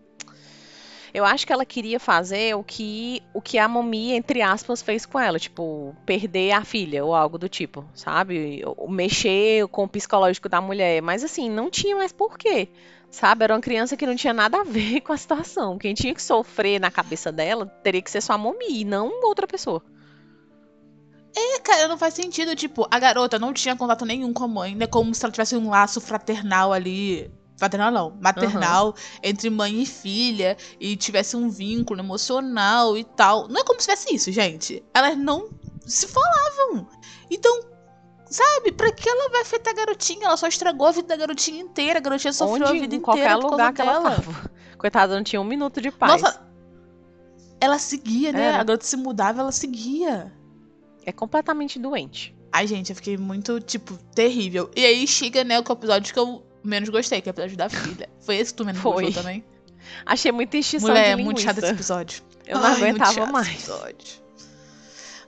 eu 1.12 1.24
acho 1.26 1.46
que 1.46 1.52
ela 1.52 1.64
queria 1.66 2.00
fazer 2.00 2.54
o 2.56 2.64
que, 2.64 3.22
o 3.34 3.40
que 3.42 3.58
a 3.58 3.68
Momi, 3.68 4.12
entre 4.12 4.40
aspas, 4.40 4.80
fez 4.80 5.04
com 5.04 5.20
ela, 5.20 5.38
tipo, 5.38 5.94
perder 6.06 6.52
a 6.52 6.64
filha 6.64 7.04
ou 7.04 7.14
algo 7.14 7.36
do 7.38 7.48
tipo, 7.50 7.84
sabe? 7.94 8.62
Mexer 8.88 9.66
com 9.68 9.84
o 9.84 9.88
psicológico 9.88 10.48
da 10.48 10.60
mulher, 10.60 11.02
mas 11.02 11.22
assim, 11.22 11.50
não 11.50 11.68
tinha 11.70 11.96
mais 11.96 12.12
porquê. 12.12 12.68
Sabe, 13.12 13.44
era 13.44 13.54
uma 13.54 13.60
criança 13.60 13.94
que 13.94 14.06
não 14.06 14.16
tinha 14.16 14.32
nada 14.32 14.62
a 14.62 14.64
ver 14.64 15.02
com 15.02 15.12
a 15.12 15.16
situação. 15.18 15.76
Quem 15.76 15.92
tinha 15.92 16.14
que 16.14 16.22
sofrer 16.22 16.80
na 16.80 16.90
cabeça 16.90 17.30
dela 17.30 17.66
teria 17.66 18.00
que 18.00 18.10
ser 18.10 18.22
sua 18.22 18.40
e 18.66 18.86
não 18.86 19.22
outra 19.22 19.46
pessoa. 19.46 19.84
É, 21.36 21.58
cara, 21.60 21.88
não 21.88 21.98
faz 21.98 22.14
sentido. 22.14 22.56
Tipo, 22.56 22.88
a 22.90 22.98
garota 22.98 23.38
não 23.38 23.52
tinha 23.52 23.76
contato 23.76 24.06
nenhum 24.06 24.32
com 24.32 24.44
a 24.44 24.48
mãe, 24.48 24.74
né? 24.74 24.86
Como 24.86 25.14
se 25.14 25.22
ela 25.22 25.30
tivesse 25.30 25.54
um 25.54 25.68
laço 25.68 26.00
fraternal 26.00 26.72
ali. 26.72 27.30
Fraternal 27.58 27.92
não, 27.92 28.16
maternal, 28.18 28.94
entre 29.22 29.50
mãe 29.50 29.82
e 29.82 29.86
filha, 29.86 30.56
e 30.80 30.96
tivesse 30.96 31.36
um 31.36 31.50
vínculo 31.50 32.00
emocional 32.00 32.96
e 32.96 33.04
tal. 33.04 33.46
Não 33.46 33.60
é 33.60 33.64
como 33.64 33.78
se 33.78 33.86
tivesse 33.86 34.14
isso, 34.14 34.32
gente. 34.32 34.82
Elas 34.94 35.18
não 35.18 35.50
se 35.86 36.08
falavam. 36.08 36.88
Então, 37.30 37.71
sabe, 38.32 38.72
pra 38.72 38.90
que 38.92 39.08
ela 39.08 39.28
vai 39.30 39.42
afetar 39.42 39.72
a 39.72 39.76
garotinha? 39.76 40.26
Ela 40.26 40.36
só 40.36 40.46
estragou 40.46 40.86
a 40.86 40.92
vida 40.92 41.08
da 41.08 41.16
garotinha 41.16 41.60
inteira. 41.60 41.98
A 41.98 42.02
garotinha 42.02 42.32
sofreu 42.32 42.66
a 42.66 42.70
Onde, 42.70 42.80
vida 42.80 42.94
em 42.94 42.98
inteira 42.98 43.04
qualquer 43.04 43.38
por 43.40 43.56
causa 43.56 43.72
que 43.72 43.80
ela 43.82 43.92
dela. 43.92 44.10
tava. 44.10 44.50
Coitada, 44.78 45.14
não 45.14 45.22
tinha 45.22 45.40
um 45.40 45.44
minuto 45.44 45.80
de 45.80 45.90
paz. 45.90 46.20
Nossa, 46.20 46.42
ela 47.60 47.78
seguia, 47.78 48.32
né? 48.32 48.46
Era. 48.46 48.60
A 48.60 48.64
garota 48.64 48.84
se 48.84 48.96
mudava, 48.96 49.40
ela 49.40 49.52
seguia. 49.52 50.32
É 51.04 51.12
completamente 51.12 51.78
doente. 51.78 52.34
Ai, 52.52 52.66
gente, 52.66 52.90
eu 52.90 52.96
fiquei 52.96 53.16
muito, 53.16 53.60
tipo, 53.60 53.96
terrível. 54.14 54.70
E 54.76 54.84
aí 54.84 55.06
chega, 55.06 55.42
né, 55.44 55.58
o 55.58 55.72
episódio 55.72 56.12
que 56.12 56.18
eu 56.18 56.44
menos 56.62 56.88
gostei, 56.88 57.20
que 57.20 57.28
é 57.28 57.30
o 57.30 57.34
episódio 57.34 57.56
da 57.56 57.68
filha. 57.68 58.08
Foi 58.20 58.36
esse 58.36 58.52
que 58.52 58.58
tu 58.58 58.64
menos 58.64 58.80
Foi. 58.80 59.04
gostou 59.04 59.22
também? 59.22 59.44
Achei 60.06 60.30
muita 60.30 60.56
extinção 60.56 60.90
Mulher, 60.90 61.02
de 61.02 61.08
é 61.08 61.10
linguiça. 61.16 61.24
muito 61.24 61.40
chato 61.40 61.58
esse 61.58 61.72
episódio. 61.72 62.22
Eu 62.46 62.58
não 62.58 62.64
Ai, 62.66 62.70
muito 62.78 63.02
aguentava 63.02 63.26
mais. 63.32 63.68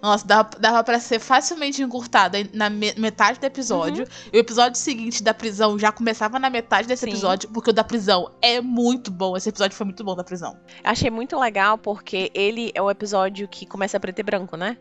Nossa, 0.05 0.27
dava, 0.27 0.51
dava 0.61 0.85
pra 0.85 1.01
ser 1.01 1.19
facilmente 1.19 1.83
encurtada 1.83 2.37
na 2.53 2.69
me- 2.69 2.93
metade 2.99 3.41
do 3.41 3.45
episódio. 3.47 4.07
E 4.31 4.37
o 4.37 4.41
episódio 4.41 4.79
seguinte 4.79 5.23
da 5.23 5.33
prisão 5.33 5.79
já 5.79 5.91
começava 5.91 6.39
na 6.39 6.51
metade 6.51 6.87
desse 6.87 7.05
Sim. 7.07 7.11
episódio, 7.13 7.49
porque 7.49 7.71
o 7.71 7.73
da 7.73 7.83
prisão 7.83 8.31
é 8.43 8.61
muito 8.61 9.11
bom. 9.11 9.35
Esse 9.35 9.49
episódio 9.49 9.75
foi 9.75 9.87
muito 9.87 10.05
bom 10.05 10.15
da 10.15 10.23
prisão. 10.23 10.59
Achei 10.85 11.11
muito 11.11 11.39
legal 11.39 11.79
porque 11.79 12.31
ele 12.35 12.71
é 12.75 12.83
o 12.83 12.91
episódio 12.91 13.49
que 13.49 13.65
começa 13.65 13.99
preto 13.99 14.19
e 14.19 14.23
branco, 14.23 14.59
né? 14.59 14.77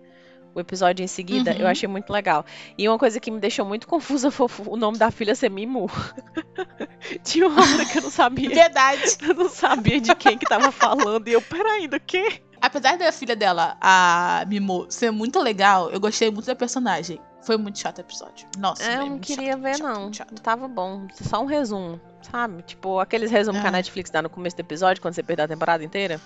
O 0.53 0.59
episódio 0.59 1.03
em 1.03 1.07
seguida, 1.07 1.51
Uhum. 1.51 1.57
eu 1.59 1.67
achei 1.67 1.87
muito 1.87 2.11
legal. 2.11 2.45
E 2.77 2.87
uma 2.89 2.99
coisa 2.99 3.17
que 3.19 3.31
me 3.31 3.39
deixou 3.39 3.65
muito 3.65 3.87
confusa 3.89 4.29
foi 4.29 4.47
o 4.67 4.75
nome 4.75 4.97
da 4.97 5.09
filha 5.09 5.35
ser 5.35 5.49
Mimu. 5.49 5.89
Tinha 7.23 7.47
uma 7.47 7.61
hora 7.61 7.85
que 7.85 7.97
eu 7.97 8.01
não 8.03 8.11
sabia. 8.11 8.49
Verdade. 8.49 9.01
Eu 9.27 9.33
não 9.35 9.49
sabia 9.49 9.99
de 10.01 10.13
quem 10.15 10.37
que 10.37 10.45
tava 10.45 10.71
falando. 10.71 11.27
E 11.27 11.33
eu, 11.33 11.41
peraí, 11.41 11.87
do 11.87 11.99
quê? 11.99 12.41
Apesar 12.65 12.97
da 12.97 13.11
filha 13.11 13.35
dela, 13.35 13.75
a 13.81 14.45
Mimo, 14.47 14.85
ser 14.89 15.11
muito 15.11 15.37
legal, 15.41 15.89
eu 15.91 15.99
gostei 15.99 16.31
muito 16.31 16.45
da 16.45 16.55
personagem. 16.55 17.19
Foi 17.41 17.57
muito 17.57 17.77
chato 17.77 17.97
o 17.97 18.01
episódio. 18.01 18.47
Nossa, 18.57 18.81
É, 18.89 18.95
eu 18.95 18.99
não 19.01 19.09
muito 19.09 19.27
queria 19.27 19.51
chato, 19.51 19.61
ver, 19.61 19.69
muito 19.71 19.77
chato, 19.79 19.93
não. 19.93 20.01
muito 20.03 20.15
chato. 20.17 20.41
Tava 20.41 20.67
bom. 20.69 21.05
Só 21.13 21.41
um 21.41 21.45
resumo, 21.45 21.99
sabe? 22.31 22.61
Tipo, 22.63 22.99
aqueles 22.99 23.29
resumos 23.29 23.59
que 23.59 23.67
a 23.67 23.69
É. 23.69 23.73
Netflix 23.73 24.09
dá 24.09 24.21
no 24.21 24.29
começo 24.29 24.55
do 24.55 24.61
episódio, 24.61 25.01
quando 25.01 25.13
você 25.13 25.21
perdeu 25.21 25.43
a 25.43 25.47
temporada 25.49 25.83
inteira. 25.83 26.21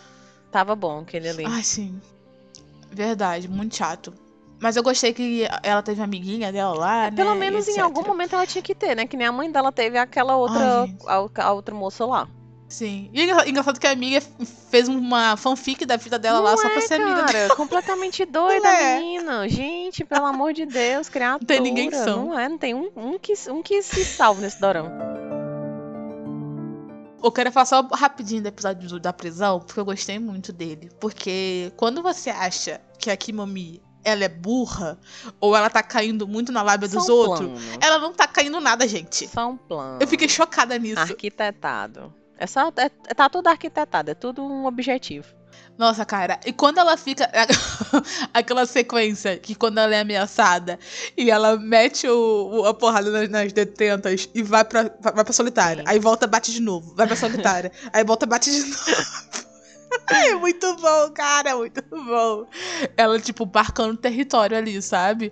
Tava 0.52 0.76
bom 0.76 1.00
aquele 1.00 1.28
ali. 1.28 1.44
Ai, 1.48 1.64
sim. 1.64 2.00
Verdade, 2.92 3.48
muito 3.48 3.76
chato. 3.76 4.14
Mas 4.60 4.76
eu 4.76 4.84
gostei 4.84 5.14
que 5.14 5.48
ela 5.64 5.82
teve 5.82 6.00
uma 6.00 6.06
amiguinha 6.06 6.52
dela 6.52 6.74
lá, 6.76 7.04
né? 7.10 7.18
Pelo 7.18 7.34
menos 7.36 7.68
em 7.68 7.80
algum 7.80 8.04
momento 8.04 8.34
ela 8.36 8.46
tinha 8.46 8.62
que 8.62 8.74
ter, 8.76 8.96
né? 8.96 9.06
Que 9.08 9.18
nem 9.18 9.26
a 9.28 9.32
mãe 9.32 9.52
dela 9.52 9.72
teve 9.72 9.98
aquela 9.98 10.36
outra. 10.36 10.82
Ai, 10.84 10.96
a, 11.08 11.44
a 11.48 11.52
outra 11.54 11.74
moça 11.76 12.06
lá. 12.06 12.28
Sim. 12.70 13.10
E 13.14 13.22
engra- 13.24 13.48
engraçado 13.48 13.80
que 13.80 13.88
a 13.88 13.92
amiga 13.92 14.20
fez 14.70 14.88
uma 14.90 15.38
fanfic 15.38 15.86
da 15.86 15.96
vida 15.96 16.20
dela 16.20 16.40
lá 16.40 16.52
Não 16.52 16.58
só 16.58 16.70
pra 16.70 16.78
é, 16.80 16.82
ser 16.82 16.96
amiga 16.96 17.16
cara, 17.22 17.32
dela. 17.32 17.56
completamente 17.56 18.26
doida, 18.28 18.60
Não 18.64 18.70
é. 18.70 19.00
menina. 19.00 19.48
Gente, 19.50 20.04
pelo 20.04 20.26
amor 20.26 20.52
de 20.54 20.66
Deus, 20.66 21.08
criatura. 21.08 21.46
tem 21.46 21.62
ninguém 21.62 21.90
que 21.90 21.96
são. 21.96 22.26
Não 22.26 22.40
é, 22.40 22.50
não 22.50 22.58
tem 22.58 22.74
um, 22.74 22.92
um, 22.96 23.18
que, 23.18 23.34
um 23.50 23.64
que 23.64 23.82
se 23.82 24.04
salve 24.04 24.42
nesse 24.42 24.60
dorama. 24.60 24.92
Eu 27.24 27.32
quero 27.32 27.52
falar 27.52 27.66
só 27.66 27.82
rapidinho 27.94 28.42
do 28.44 28.48
episódio 28.48 29.00
da 29.00 29.12
prisão, 29.12 29.60
porque 29.60 29.80
eu 29.80 29.86
gostei 29.86 30.20
muito 30.20 30.54
dele. 30.54 30.90
Porque 31.00 31.72
quando 31.76 32.02
você 32.04 32.30
acha 32.30 32.80
que 33.00 33.10
a 33.10 33.18
Kimomi 33.18 33.82
ela 34.04 34.24
é 34.24 34.30
burra, 34.30 34.98
ou 35.42 35.54
ela 35.56 35.70
tá 35.70 35.84
caindo 35.84 36.26
muito 36.28 36.52
na 36.52 36.62
lábia 36.62 36.88
dos 36.88 37.10
outros, 37.10 37.50
plano. 37.50 37.78
ela 37.82 37.98
não 38.00 38.14
tá 38.14 38.26
caindo 38.28 38.62
nada, 38.62 38.88
gente. 38.88 39.28
Só 39.28 39.50
um 39.50 39.58
plano. 39.58 39.98
Eu 40.00 40.08
fiquei 40.08 40.30
chocada 40.30 40.78
nisso. 40.78 41.00
Arquitetado. 41.02 42.14
É 42.38 42.46
só, 42.48 42.72
é- 42.78 42.90
tá 43.14 43.30
tudo 43.30 43.48
arquitetado, 43.48 44.12
é 44.12 44.14
tudo 44.14 44.44
um 44.44 44.66
objetivo. 44.66 45.28
Nossa, 45.78 46.06
cara, 46.06 46.40
e 46.46 46.52
quando 46.54 46.80
ela 46.80 46.98
fica. 46.98 47.30
aquela 48.34 48.66
sequência 48.66 49.38
que 49.38 49.54
quando 49.56 49.78
ela 49.80 49.96
é 49.96 50.00
ameaçada 50.02 50.78
e 51.16 51.30
ela 51.30 51.56
mete 51.58 52.08
o, 52.08 52.50
o- 52.62 52.66
a 52.66 52.74
porrada 52.74 53.12
nas, 53.12 53.30
nas 53.30 53.54
detentas 53.54 54.30
e 54.34 54.42
vai 54.44 54.64
pra, 54.66 54.84
vai 55.00 55.24
pra 55.24 55.34
solitária. 55.34 55.84
Sim. 55.84 55.90
Aí 55.90 56.00
volta, 56.00 56.26
bate 56.28 56.52
de 56.52 56.62
novo. 56.62 56.96
Vai 56.96 57.06
pra 57.08 57.16
solitária. 57.16 57.72
aí 57.94 58.04
volta, 58.04 58.26
bate 58.26 58.52
de 58.52 58.60
novo. 58.64 59.48
É 60.10 60.36
muito 60.36 60.76
bom, 60.76 61.12
cara, 61.14 61.52
é 61.52 61.56
muito 61.56 61.82
bom. 61.90 62.46
Ela, 62.98 63.20
tipo, 63.20 63.50
marcando 63.54 63.96
território 63.98 64.58
ali, 64.58 64.82
sabe? 64.82 65.32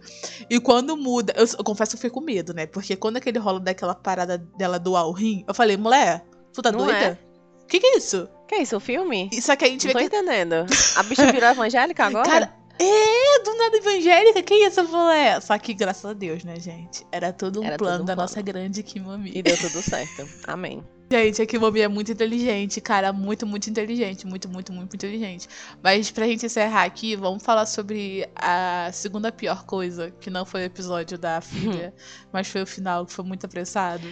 E 0.49 0.59
quando 0.61 0.95
muda. 0.95 1.33
Eu, 1.35 1.45
eu 1.45 1.63
confesso 1.63 1.91
que 1.91 1.95
eu 1.95 1.99
fiquei 1.99 2.09
com 2.09 2.21
medo, 2.21 2.53
né? 2.53 2.65
Porque 2.65 2.95
quando 2.95 3.17
aquele 3.17 3.37
rolo 3.37 3.59
daquela 3.59 3.93
parada 3.93 4.37
dela 4.57 4.79
doar 4.79 5.07
o 5.07 5.11
rim, 5.11 5.43
eu 5.47 5.53
falei, 5.53 5.75
mulher, 5.75 6.25
tu 6.55 6.61
tá 6.61 6.71
Não 6.71 6.85
doida? 6.85 7.19
O 7.63 7.67
que, 7.67 7.79
que 7.79 7.85
é 7.87 7.97
isso? 7.97 8.29
Que 8.47 8.55
é 8.55 8.61
isso, 8.61 8.77
o 8.77 8.79
filme? 8.79 9.29
Isso 9.33 9.51
aqui 9.51 9.65
a 9.65 9.67
gente 9.67 9.85
Não 9.87 9.93
tô 9.93 9.99
vê 9.99 10.09
que 10.09 10.15
entendendo. 10.15 10.65
A 10.95 11.03
bicha 11.03 11.31
virou 11.31 11.49
evangélica 11.49 12.05
agora? 12.05 12.29
Cara, 12.29 12.53
é, 12.79 13.43
do 13.43 13.55
nada 13.55 13.77
evangélica, 13.77 14.41
que 14.43 14.53
isso, 14.53 14.83
mulher? 14.83 15.41
Só 15.41 15.57
que, 15.57 15.73
graças 15.73 16.05
a 16.05 16.13
Deus, 16.13 16.43
né, 16.43 16.59
gente? 16.59 17.05
Era 17.11 17.33
tudo 17.33 17.61
um 17.61 17.63
Era 17.65 17.77
plano 17.77 18.03
um 18.03 18.05
da 18.05 18.13
plano. 18.13 18.21
nossa 18.21 18.41
grande 18.41 18.83
Kimomi. 18.83 19.31
E 19.33 19.41
deu 19.41 19.57
tudo 19.57 19.81
certo. 19.83 20.27
Amém. 20.45 20.83
Gente, 21.09 21.41
a 21.41 21.45
Kimomi 21.45 21.81
é 21.81 21.87
muito 21.87 22.11
inteligente, 22.11 22.81
cara. 22.81 23.13
Muito, 23.13 23.45
muito 23.45 23.69
inteligente. 23.69 24.25
Muito, 24.25 24.49
muito, 24.49 24.73
muito 24.73 24.95
inteligente. 24.95 25.47
Mas 25.81 26.09
pra 26.09 26.25
gente 26.25 26.45
encerrar 26.45 26.83
aqui, 26.83 27.15
vamos 27.15 27.43
falar 27.43 27.65
sobre 27.65 28.27
a 28.35 28.89
segunda 28.91 29.31
pior 29.31 29.65
coisa, 29.65 30.11
que 30.19 30.29
não 30.29 30.45
foi 30.45 30.61
o 30.61 30.65
episódio 30.65 31.17
da 31.17 31.41
filha, 31.41 31.93
mas 32.33 32.47
foi 32.47 32.63
o 32.63 32.67
final, 32.67 33.05
que 33.05 33.13
foi 33.13 33.23
muito 33.23 33.45
apressado. 33.45 34.07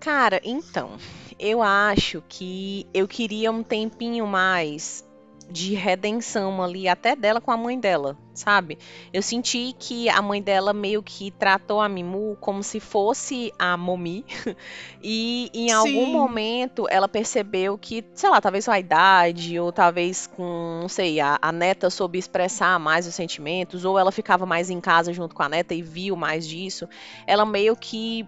Cara, 0.00 0.40
então, 0.44 0.96
eu 1.38 1.62
acho 1.62 2.22
que 2.28 2.86
eu 2.94 3.06
queria 3.06 3.50
um 3.50 3.62
tempinho 3.62 4.26
mais 4.26 5.07
de 5.50 5.74
redenção 5.74 6.62
ali, 6.62 6.88
até 6.88 7.16
dela 7.16 7.40
com 7.40 7.50
a 7.50 7.56
mãe 7.56 7.78
dela, 7.78 8.16
sabe? 8.34 8.78
Eu 9.12 9.22
senti 9.22 9.74
que 9.78 10.08
a 10.08 10.20
mãe 10.20 10.42
dela 10.42 10.72
meio 10.74 11.02
que 11.02 11.30
tratou 11.30 11.80
a 11.80 11.88
Mimu 11.88 12.36
como 12.40 12.62
se 12.62 12.78
fosse 12.80 13.52
a 13.58 13.76
Momi. 13.76 14.24
E 15.00 15.48
em 15.54 15.70
algum 15.70 16.06
Sim. 16.06 16.12
momento 16.12 16.86
ela 16.90 17.08
percebeu 17.08 17.78
que, 17.78 18.04
sei 18.14 18.28
lá, 18.28 18.40
talvez 18.40 18.64
com 18.64 18.72
a 18.72 18.80
idade, 18.80 19.58
ou 19.58 19.72
talvez 19.72 20.26
com, 20.26 20.80
não 20.82 20.88
sei, 20.88 21.20
a, 21.20 21.38
a 21.40 21.52
neta 21.52 21.88
soube 21.88 22.18
expressar 22.18 22.78
mais 22.80 23.06
os 23.06 23.14
sentimentos, 23.14 23.84
ou 23.84 23.96
ela 23.96 24.10
ficava 24.10 24.44
mais 24.44 24.70
em 24.70 24.80
casa 24.80 25.12
junto 25.12 25.36
com 25.36 25.42
a 25.42 25.48
neta 25.48 25.72
e 25.72 25.82
viu 25.82 26.16
mais 26.16 26.48
disso. 26.48 26.88
Ela 27.26 27.46
meio 27.46 27.76
que 27.76 28.26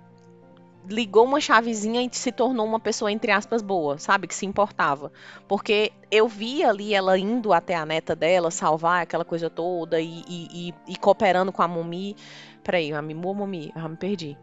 ligou 0.89 1.25
uma 1.25 1.41
chavezinha 1.41 2.03
e 2.03 2.09
se 2.13 2.33
tornou 2.33 2.67
uma 2.67 2.81
pessoa, 2.81 3.11
entre 3.13 3.31
aspas, 3.31 3.63
boa, 3.63 3.99
sabe? 3.99 4.27
Que 4.27 4.35
se 4.35 4.47
importava. 4.47 5.13
Porque 5.47 5.93
eu 6.11 6.27
vi 6.27 6.65
ali 6.65 6.95
ela 6.95 7.19
indo 7.19 7.53
até 7.53 7.75
a 7.77 7.85
neta 7.87 8.17
dela, 8.17 8.51
salvar 8.51 9.03
aquela 9.03 9.25
coisa 9.25 9.49
toda 9.51 10.01
e, 10.01 10.23
e, 10.29 10.69
e- 10.71 10.75
e 10.93 10.97
cooperando 10.97 11.53
com 11.53 11.63
a 11.63 11.69
Momi. 11.69 12.17
Peraí, 12.63 12.93
a 12.93 13.01
Mimu 13.03 13.29
ou 13.29 13.35
Momi? 13.35 13.73
Ah, 13.75 13.89
me 13.89 13.97
perdi. 13.97 14.37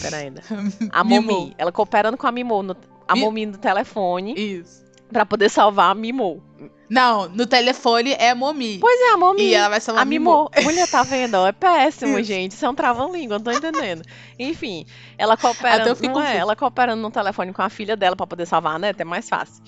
Peraí 0.00 0.24
ainda. 0.24 0.42
A. 0.92 1.04
Momi. 1.04 1.54
Ela 1.58 1.70
cooperando 1.72 2.16
com 2.16 2.26
a 2.26 2.32
Mimo, 2.32 2.62
no, 2.62 2.76
a 3.06 3.14
Mi- 3.14 3.20
Momi 3.22 3.46
no 3.46 3.58
telefone, 3.58 4.34
Isso. 4.34 4.83
Pra 5.14 5.24
poder 5.24 5.48
salvar 5.48 5.92
a 5.92 5.94
Mimo. 5.94 6.42
Não, 6.90 7.28
no 7.28 7.46
telefone 7.46 8.14
é 8.14 8.34
Momi. 8.34 8.78
Pois 8.80 9.00
é, 9.00 9.12
a 9.12 9.16
Momi. 9.16 9.42
E 9.42 9.54
ela 9.54 9.68
vai 9.68 9.80
salvar 9.80 10.00
A 10.00 10.02
a 10.02 10.04
Mimo. 10.04 10.50
Mimô. 10.50 10.50
Mulher, 10.68 10.88
tá 10.88 11.04
vendo? 11.04 11.36
É 11.46 11.52
péssimo, 11.52 12.20
gente. 12.20 12.52
Isso 12.52 12.66
é 12.66 12.68
um 12.68 12.74
trava-língua, 12.74 13.38
não 13.38 13.44
tô 13.44 13.52
entendendo. 13.52 14.02
Enfim, 14.36 14.84
ela 15.16 15.34
Até 15.34 15.94
fiquei 15.94 16.10
não 16.10 16.20
é? 16.20 16.36
Ela 16.36 16.56
cooperando 16.56 17.00
no 17.00 17.10
telefone 17.12 17.52
com 17.52 17.62
a 17.62 17.70
filha 17.70 17.96
dela 17.96 18.16
pra 18.16 18.26
poder 18.26 18.44
salvar 18.44 18.78
neta, 18.78 19.02
é 19.02 19.04
mais 19.04 19.28
fácil. 19.28 19.62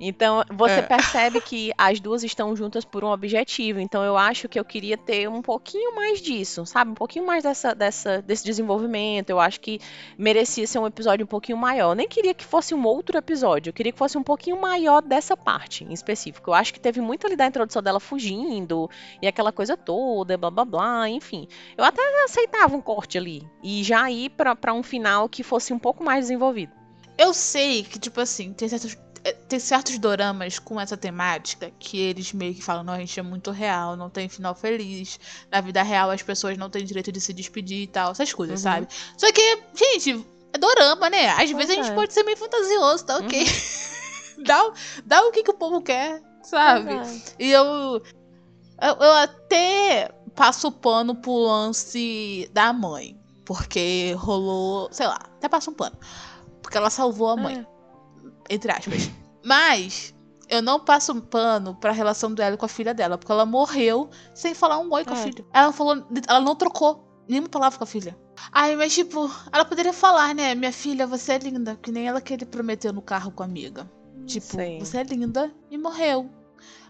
Então, 0.00 0.42
você 0.52 0.74
É. 0.80 0.82
percebe 0.82 1.40
que 1.40 1.72
as 1.78 2.00
duas 2.00 2.24
estão 2.24 2.54
juntas 2.56 2.84
por 2.84 3.04
um 3.04 3.08
objetivo. 3.08 3.78
Então, 3.80 4.02
eu 4.02 4.16
acho 4.16 4.48
que 4.48 4.58
eu 4.58 4.64
queria 4.64 4.96
ter 4.98 5.28
um 5.28 5.40
pouquinho 5.40 5.94
mais 5.94 6.20
disso, 6.20 6.66
sabe? 6.66 6.90
Um 6.90 6.94
pouquinho 6.94 7.24
mais 7.26 7.44
dessa, 7.44 7.74
dessa, 7.74 8.20
desse 8.20 8.44
desenvolvimento. 8.44 9.30
Eu 9.30 9.38
acho 9.40 9.60
que 9.60 9.80
merecia 10.18 10.66
ser 10.66 10.78
um 10.78 10.86
episódio 10.86 11.24
um 11.24 11.28
pouquinho 11.28 11.56
maior. 11.56 11.92
Eu 11.92 11.94
nem 11.94 12.08
queria 12.08 12.34
que 12.34 12.44
fosse 12.44 12.74
um 12.74 12.84
outro 12.84 13.16
episódio. 13.16 13.70
Eu 13.70 13.74
queria 13.74 13.92
que 13.92 13.98
fosse 13.98 14.18
um 14.18 14.22
pouquinho 14.22 14.60
maior 14.60 15.00
dessa 15.00 15.36
parte 15.36 15.84
em 15.84 15.92
específico. 15.92 16.50
Eu 16.50 16.54
acho 16.54 16.72
que 16.72 16.80
teve 16.80 17.00
muito 17.00 17.26
ali 17.26 17.36
da 17.36 17.46
introdução 17.46 17.82
dela 17.82 18.00
fugindo 18.00 18.90
e 19.22 19.26
aquela 19.26 19.52
coisa 19.52 19.76
toda, 19.76 20.36
blá 20.36 20.50
blá 20.50 20.64
blá, 20.64 21.08
enfim. 21.08 21.46
Eu 21.76 21.84
até 21.84 22.02
aceitava 22.24 22.74
um 22.76 22.80
corte 22.80 23.16
ali 23.16 23.46
e 23.62 23.82
já 23.84 24.10
ir 24.10 24.30
pra, 24.30 24.56
pra 24.56 24.72
um 24.74 24.82
final 24.82 25.28
que 25.28 25.42
fosse 25.42 25.72
um 25.72 25.78
pouco 25.78 26.02
mais 26.04 26.24
desenvolvido. 26.24 26.72
Eu 27.16 27.32
sei 27.32 27.84
que, 27.84 27.98
tipo 27.98 28.20
assim, 28.20 28.52
tem 28.52 28.68
certos, 28.68 28.94
eh, 28.94 29.13
tem 29.48 29.58
certos 29.58 29.98
doramas 29.98 30.58
com 30.58 30.78
essa 30.80 30.96
temática 30.96 31.70
que 31.78 31.98
eles 31.98 32.32
meio 32.32 32.54
que 32.54 32.62
falam, 32.62 32.84
não, 32.84 32.92
a 32.92 32.98
gente 32.98 33.18
é 33.18 33.22
muito 33.22 33.50
real, 33.50 33.96
não 33.96 34.10
tem 34.10 34.28
final 34.28 34.54
feliz. 34.54 35.18
Na 35.50 35.60
vida 35.60 35.82
real 35.82 36.10
as 36.10 36.22
pessoas 36.22 36.58
não 36.58 36.68
têm 36.68 36.84
direito 36.84 37.10
de 37.10 37.20
se 37.20 37.32
despedir 37.32 37.82
e 37.82 37.86
tal, 37.86 38.12
essas 38.12 38.32
coisas, 38.32 38.60
Uhum. 38.60 38.62
sabe? 38.72 38.88
Só 39.16 39.32
que, 39.32 39.58
gente, 39.74 40.24
é 40.52 40.58
dorama, 40.58 41.08
né? 41.08 41.28
Às 41.30 41.50
Pois 41.50 41.52
vezes 41.52 41.70
a 41.70 41.74
gente 41.74 41.86
é. 41.86 41.90
Uhum. 41.90 41.94
pode 41.96 42.12
ser 42.12 42.22
meio 42.24 42.36
fantasioso, 42.36 43.06
tá 43.06 43.16
ok? 43.18 43.44
dá, 44.44 44.66
o- 44.66 44.72
dá 45.04 45.22
o 45.26 45.32
que, 45.32 45.42
que 45.42 45.50
o 45.50 45.54
povo 45.54 45.80
quer, 45.80 46.22
sabe? 46.42 46.90
E 47.38 47.50
eu, 47.50 47.64
eu. 47.64 48.02
eu 49.00 49.12
até 49.12 50.10
passo 50.34 50.68
o 50.68 50.72
pano 50.72 51.14
pro 51.14 51.32
lance 51.34 52.50
da 52.52 52.72
mãe. 52.72 53.18
Porque 53.46 54.14
rolou. 54.16 54.88
Sei 54.90 55.06
lá, 55.06 55.18
até 55.36 55.48
passo 55.48 55.70
um 55.70 55.74
pano. 55.74 55.96
Porque 56.62 56.76
ela 56.78 56.88
salvou 56.90 57.28
a 57.28 57.36
mãe. 57.36 57.66
Entre 58.48 58.70
aspas. 58.70 59.10
Mas. 59.44 60.14
Eu 60.46 60.60
não 60.60 60.78
passo 60.78 61.10
um 61.12 61.20
pano 61.20 61.74
pra 61.74 61.90
relação 61.90 62.32
dela 62.34 62.54
com 62.56 62.66
a 62.66 62.68
filha 62.68 62.92
dela. 62.92 63.16
Porque 63.16 63.32
ela 63.32 63.46
morreu 63.46 64.10
sem 64.34 64.52
falar 64.54 64.78
um 64.78 64.92
oi 64.92 65.02
com 65.04 65.14
a 65.14 65.18
É. 65.18 65.22
filha. 65.22 65.44
Ela 65.52 65.66
não 65.66 65.72
falou. 65.72 66.06
Ela 66.28 66.40
não 66.40 66.54
trocou 66.54 67.02
nenhuma 67.26 67.48
palavra 67.48 67.78
com 67.78 67.84
a 67.84 67.86
filha. 67.86 68.16
Ai, 68.52 68.76
mas 68.76 68.94
tipo, 68.94 69.30
ela 69.50 69.64
poderia 69.64 69.92
falar, 69.92 70.34
né? 70.34 70.54
Minha 70.54 70.72
filha, 70.72 71.06
você 71.06 71.32
é 71.32 71.38
linda. 71.38 71.76
Que 71.76 71.90
nem 71.90 72.06
ela 72.06 72.20
que 72.20 72.34
ele 72.34 72.44
prometeu 72.44 72.92
no 72.92 73.00
carro 73.00 73.30
com 73.32 73.42
a 73.42 73.46
amiga. 73.46 73.90
Tipo, 74.26 74.56
Sim. 74.56 74.78
você 74.78 74.98
é 74.98 75.02
linda 75.02 75.50
e 75.70 75.78
morreu. 75.78 76.30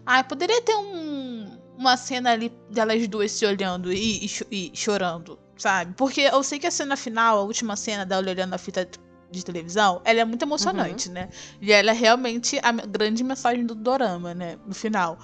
Ai, 0.05 0.23
poderia 0.23 0.61
ter 0.61 0.75
um, 0.75 1.57
uma 1.77 1.95
cena 1.97 2.31
ali 2.31 2.49
delas 2.69 3.07
duas 3.07 3.31
se 3.31 3.45
olhando 3.45 3.91
e, 3.91 4.25
e 4.51 4.71
e 4.71 4.71
chorando, 4.75 5.39
sabe? 5.57 5.93
Porque 5.95 6.21
eu 6.21 6.43
sei 6.43 6.59
que 6.59 6.67
a 6.67 6.71
cena 6.71 6.95
final, 6.95 7.39
a 7.39 7.43
última 7.43 7.75
cena 7.75 8.05
dela 8.05 8.29
olhando 8.29 8.53
a 8.53 8.57
fita 8.57 8.87
de 9.29 9.43
televisão, 9.43 10.01
ela 10.05 10.21
é 10.21 10.25
muito 10.25 10.43
emocionante, 10.43 11.09
né? 11.09 11.29
E 11.61 11.71
ela 11.71 11.91
é 11.91 11.93
realmente 11.93 12.59
a 12.61 12.71
grande 12.71 13.23
mensagem 13.23 13.65
do 13.65 13.75
dorama, 13.75 14.33
né? 14.33 14.57
No 14.65 14.73
final. 14.73 15.17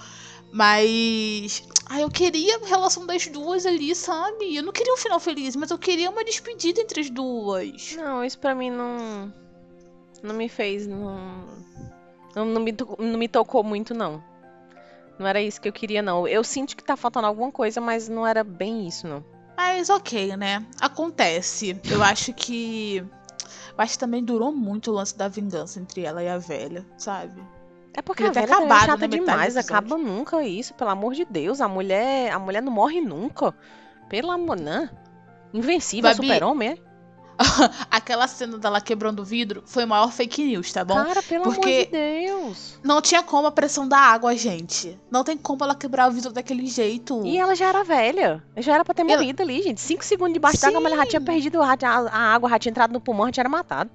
Mas. 0.52 1.64
Ai, 1.89 2.04
eu 2.04 2.10
queria 2.10 2.58
a 2.58 2.68
relação 2.68 3.06
das 3.06 3.26
duas 3.28 3.66
ali, 3.66 3.95
sabe? 3.95 4.56
Eu 4.56 4.64
não 4.64 4.74
queria 4.74 4.93
um 4.93 4.97
final 4.97 5.20
feliz, 5.20 5.56
mas 5.56 5.72
eu 5.72 5.78
queria 5.78 6.10
uma 6.10 6.24
despedida 6.24 6.82
entre 6.82 7.02
as 7.02 7.10
duas. 7.10 7.95
Não, 7.95 8.24
isso 8.24 8.38
pra 8.38 8.54
mim 8.54 8.70
não. 8.70 9.34
Não 10.22 10.36
me 10.36 10.49
fez. 10.49 10.86
Não, 10.86 11.45
não, 12.36 12.45
não 12.45 12.62
me, 12.62 12.76
não 12.99 13.18
me 13.18 13.28
tocou 13.28 13.64
muito, 13.64 13.93
não. 13.93 14.22
Não 15.18 15.28
era 15.28 15.41
isso 15.41 15.62
que 15.62 15.68
eu 15.70 15.74
queria, 15.74 16.02
não. 16.02 16.28
Eu 16.28 16.43
sinto 16.43 16.76
que 16.76 16.84
tá 16.84 16.97
faltando 16.97 17.28
alguma 17.28 17.52
coisa, 17.52 17.80
mas 17.80 18.10
não 18.10 18.26
era 18.26 18.43
bem 18.43 18.88
isso, 18.88 19.08
não. 19.08 19.24
Mas 19.56 19.89
ok, 19.89 20.36
né? 20.36 20.66
Acontece. 20.80 21.80
Eu 21.89 22.04
acho 22.04 22.34
que. 22.34 23.04
Que 23.76 23.97
também 23.97 24.24
durou 24.24 24.51
muito 24.51 24.91
o 24.91 24.93
lance 24.93 25.17
da 25.17 25.28
vingança 25.28 25.80
entre 25.80 26.01
ela 26.01 26.24
e 26.24 26.30
a 26.30 26.38
velha, 26.38 26.86
sabe? 26.97 27.41
É 27.93 28.01
porque 28.01 28.24
Podia 28.24 28.41
a 28.41 28.45
velha 28.45 28.53
é 28.53 28.57
acabado 28.57 28.80
chata 28.80 28.97
metade 28.97 29.17
do 29.17 29.26
demais. 29.26 29.57
Acaba 29.57 29.97
nunca 29.97 30.43
isso, 30.43 30.74
pelo 30.74 30.89
amor 30.89 31.13
de 31.13 31.26
Deus. 31.26 31.59
A 31.59 31.67
mulher, 31.67 32.32
a 32.32 32.39
mulher 32.39 32.61
não 32.61 32.72
morre 32.72 33.01
nunca. 33.01 33.53
Pelo 34.07 34.32
amor, 34.32 34.59
não. 34.59 34.89
Invencível, 35.53 36.13
super-homem, 36.13 36.69
é? 36.69 36.90
Aquela 37.89 38.27
cena 38.27 38.57
dela 38.57 38.79
quebrando 38.81 39.21
o 39.21 39.25
vidro 39.25 39.63
foi 39.65 39.85
o 39.85 39.87
maior 39.87 40.11
fake 40.11 40.43
news, 40.43 40.71
tá 40.71 40.83
bom? 40.85 40.95
Cara, 40.95 41.21
pelo 41.23 41.43
porque- 41.43 41.59
amor 41.69 41.85
de 41.85 41.91
Deus. 42.27 42.79
Não 42.83 43.01
tinha 43.01 43.21
como 43.23 43.47
a 43.47 43.51
pressão 43.51 43.87
da 43.87 43.97
água, 43.97 44.35
gente. 44.35 44.99
Não 45.09 45.23
tem 45.23 45.37
como 45.37 45.63
ela 45.63 45.75
quebrar 45.75 46.09
o 46.09 46.11
vidro 46.11 46.31
daquele 46.31 46.65
jeito. 46.67 47.21
E 47.25 47.37
ela 47.37 47.55
já 47.55 47.67
era 47.67 47.83
velha. 47.83 48.43
Já 48.57 48.75
era 48.75 48.85
pra 48.85 48.93
ter 48.93 49.01
Ela- 49.03 49.17
morrido 49.17 49.41
ali, 49.43 49.61
gente. 49.61 49.81
Cinco 49.81 50.03
segundos 50.05 50.33
debaixo 50.33 50.59
d'água, 50.61 50.79
mas 50.79 50.91
ela 50.93 51.03
já 51.03 51.09
tinha 51.09 51.21
perdido 51.21 51.61
a, 51.61 51.71
a- 51.73 52.09
a 52.11 52.33
água, 52.33 52.49
já 52.49 52.59
tinha 52.59 52.69
entrado 52.71 52.91
no 52.93 53.01
pulmão, 53.01 53.27
já 53.27 53.31
tinha 53.33 53.49
matado. 53.49 53.89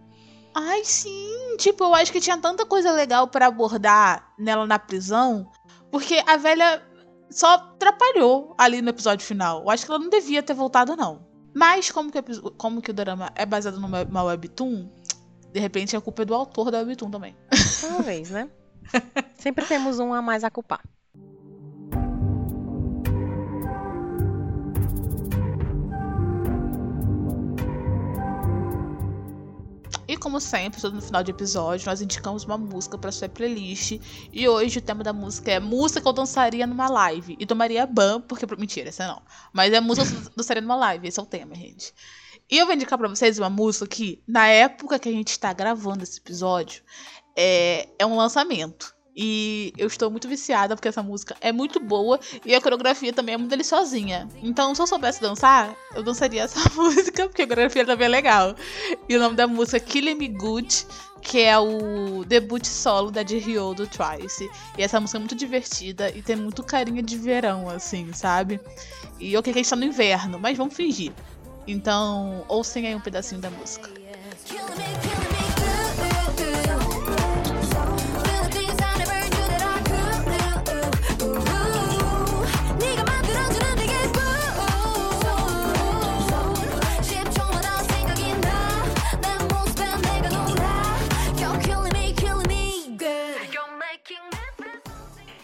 Ai, 0.54 0.84
sim. 0.84 1.56
Tipo, 1.58 1.84
eu 1.84 1.94
acho 1.94 2.10
que 2.12 2.20
tinha 2.20 2.38
tanta 2.38 2.64
coisa 2.64 2.90
legal 2.92 3.28
pra 3.28 3.46
abordar 3.46 4.32
nela 4.38 4.66
na 4.66 4.78
prisão. 4.78 5.50
Porque 5.90 6.22
a 6.26 6.36
velha 6.36 6.82
só 7.30 7.54
atrapalhou 7.54 8.54
ali 8.58 8.80
no 8.80 8.88
episódio 8.90 9.26
final. 9.26 9.62
Eu 9.62 9.70
acho 9.70 9.84
que 9.84 9.90
ela 9.90 9.98
não 10.00 10.08
devia 10.08 10.42
ter 10.42 10.54
voltado, 10.54 10.96
não. 10.96 11.25
Mas, 11.56 11.90
como 11.90 12.12
que, 12.12 12.20
como 12.58 12.82
que 12.82 12.90
o 12.90 12.94
drama 12.94 13.32
é 13.34 13.46
baseado 13.46 13.80
numa, 13.80 14.04
numa 14.04 14.22
webtoon, 14.24 14.90
de 15.54 15.58
repente 15.58 15.96
a 15.96 16.00
culpa 16.02 16.20
é 16.20 16.24
do 16.26 16.34
autor 16.34 16.70
da 16.70 16.80
webtoon 16.80 17.10
também. 17.10 17.34
Talvez, 17.80 18.28
né? 18.28 18.50
Sempre 19.40 19.64
temos 19.64 19.98
um 19.98 20.12
a 20.12 20.20
mais 20.20 20.44
a 20.44 20.50
culpar. 20.50 20.82
Como 30.18 30.40
sempre, 30.40 30.80
todo 30.80 30.94
no 30.94 31.02
final 31.02 31.22
de 31.22 31.30
episódio, 31.30 31.86
nós 31.86 32.00
indicamos 32.00 32.44
uma 32.44 32.56
música 32.56 32.96
pra 32.96 33.12
sua 33.12 33.28
playlist. 33.28 34.00
E 34.32 34.48
hoje 34.48 34.78
o 34.78 34.82
tema 34.82 35.04
da 35.04 35.12
música 35.12 35.52
é 35.52 35.60
música 35.60 36.00
que 36.00 36.08
eu 36.08 36.12
dançaria 36.12 36.66
numa 36.66 36.88
live. 36.88 37.36
E 37.38 37.46
tomaria 37.46 37.86
ban, 37.86 38.20
porque. 38.20 38.46
Mentira, 38.56 38.88
essa 38.88 39.06
não. 39.06 39.22
Mas 39.52 39.72
é 39.72 39.80
música 39.80 40.06
que 40.06 40.26
eu 40.28 40.32
dançaria 40.36 40.62
numa 40.62 40.76
live. 40.76 41.06
Esse 41.06 41.20
é 41.20 41.22
o 41.22 41.26
tema, 41.26 41.54
gente. 41.54 41.92
E 42.50 42.58
eu 42.58 42.66
vou 42.66 42.74
indicar 42.74 42.98
pra 42.98 43.08
vocês 43.08 43.38
uma 43.38 43.50
música 43.50 43.86
que, 43.86 44.22
na 44.26 44.46
época 44.46 44.98
que 44.98 45.08
a 45.08 45.12
gente 45.12 45.38
tá 45.38 45.52
gravando 45.52 46.04
esse 46.04 46.18
episódio, 46.18 46.82
é, 47.36 47.88
é 47.98 48.06
um 48.06 48.16
lançamento. 48.16 48.95
E 49.16 49.72
eu 49.78 49.86
estou 49.86 50.10
muito 50.10 50.28
viciada 50.28 50.76
porque 50.76 50.88
essa 50.88 51.02
música 51.02 51.34
é 51.40 51.50
muito 51.50 51.80
boa 51.80 52.20
e 52.44 52.54
a 52.54 52.60
coreografia 52.60 53.14
também 53.14 53.34
é 53.34 53.38
muito 53.38 53.48
deliciosinha. 53.50 54.28
Então, 54.42 54.74
se 54.74 54.82
eu 54.82 54.86
soubesse 54.86 55.22
dançar, 55.22 55.74
eu 55.94 56.02
dançaria 56.02 56.42
essa 56.42 56.60
música 56.76 57.26
porque 57.26 57.42
a 57.42 57.46
coreografia 57.46 57.86
também 57.86 58.04
é 58.04 58.10
legal. 58.10 58.54
E 59.08 59.16
o 59.16 59.18
nome 59.18 59.34
da 59.34 59.46
música 59.46 59.78
é 59.78 59.80
Killing 59.80 60.16
Me 60.16 60.28
Good, 60.28 60.86
que 61.22 61.40
é 61.40 61.58
o 61.58 62.24
debut 62.26 62.66
solo 62.66 63.10
da 63.10 63.24
Ji-Hyo 63.24 63.72
do 63.72 63.86
Twice. 63.86 64.50
E 64.76 64.82
essa 64.82 65.00
música 65.00 65.16
é 65.16 65.20
muito 65.20 65.34
divertida 65.34 66.10
e 66.10 66.20
tem 66.20 66.36
muito 66.36 66.62
carinha 66.62 67.02
de 67.02 67.16
verão, 67.16 67.70
assim, 67.70 68.12
sabe? 68.12 68.60
E 69.18 69.32
eu 69.32 69.42
que 69.42 69.48
a 69.48 69.52
gente 69.54 69.70
tá 69.70 69.76
no 69.76 69.84
inverno, 69.84 70.38
mas 70.38 70.58
vamos 70.58 70.74
fingir. 70.74 71.12
Então, 71.66 72.44
ouçam 72.48 72.82
aí 72.82 72.94
um 72.94 73.00
pedacinho 73.00 73.40
da 73.40 73.48
música. 73.48 73.88
Killing 74.44 74.62
me, 74.62 74.84
killing 75.02 75.30
me, 75.30 75.35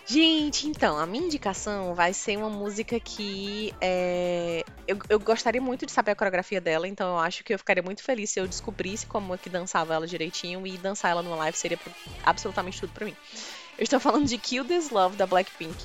Gente, 0.04 0.66
então, 0.66 0.98
a 0.98 1.06
minha 1.06 1.24
indicação 1.24 1.94
vai 1.94 2.12
ser 2.12 2.36
uma 2.36 2.50
música 2.50 2.98
que 2.98 3.72
é, 3.80 4.64
eu, 4.86 4.98
eu 5.08 5.20
gostaria 5.20 5.60
muito 5.60 5.86
de 5.86 5.92
saber 5.92 6.10
a 6.10 6.16
coreografia 6.16 6.60
dela, 6.60 6.88
então 6.88 7.10
eu 7.10 7.18
acho 7.18 7.44
que 7.44 7.54
eu 7.54 7.58
ficaria 7.58 7.82
muito 7.82 8.02
feliz 8.02 8.30
se 8.30 8.40
eu 8.40 8.48
descobrisse 8.48 9.06
como 9.06 9.34
é 9.34 9.38
que 9.38 9.48
dançava 9.48 9.94
ela 9.94 10.06
direitinho 10.06 10.66
e 10.66 10.76
dançar 10.76 11.12
ela 11.12 11.22
numa 11.22 11.36
live 11.36 11.56
seria 11.56 11.78
absolutamente 12.24 12.80
tudo 12.80 12.92
pra 12.92 13.06
mim. 13.06 13.16
Eu 13.78 13.84
estou 13.84 14.00
falando 14.00 14.26
de 14.26 14.36
Kill 14.38 14.64
This 14.64 14.90
Love 14.90 15.16
da 15.16 15.26
Blackpink. 15.26 15.76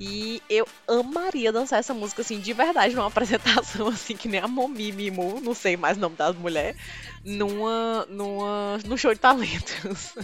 E 0.00 0.42
eu 0.50 0.66
amaria 0.88 1.52
dançar 1.52 1.78
essa 1.78 1.94
música, 1.94 2.22
assim, 2.22 2.40
de 2.40 2.52
verdade, 2.52 2.94
numa 2.94 3.06
apresentação, 3.08 3.86
assim, 3.86 4.16
que 4.16 4.26
nem 4.26 4.40
a 4.40 4.48
Momi 4.48 4.90
Mimu, 4.90 5.40
não 5.40 5.54
sei 5.54 5.76
mais 5.76 5.96
o 5.96 6.00
nome 6.00 6.16
das 6.16 6.34
mulheres, 6.34 6.76
numa, 7.24 8.04
numa, 8.08 8.78
num 8.84 8.96
show 8.96 9.14
de 9.14 9.20
talentos. 9.20 10.14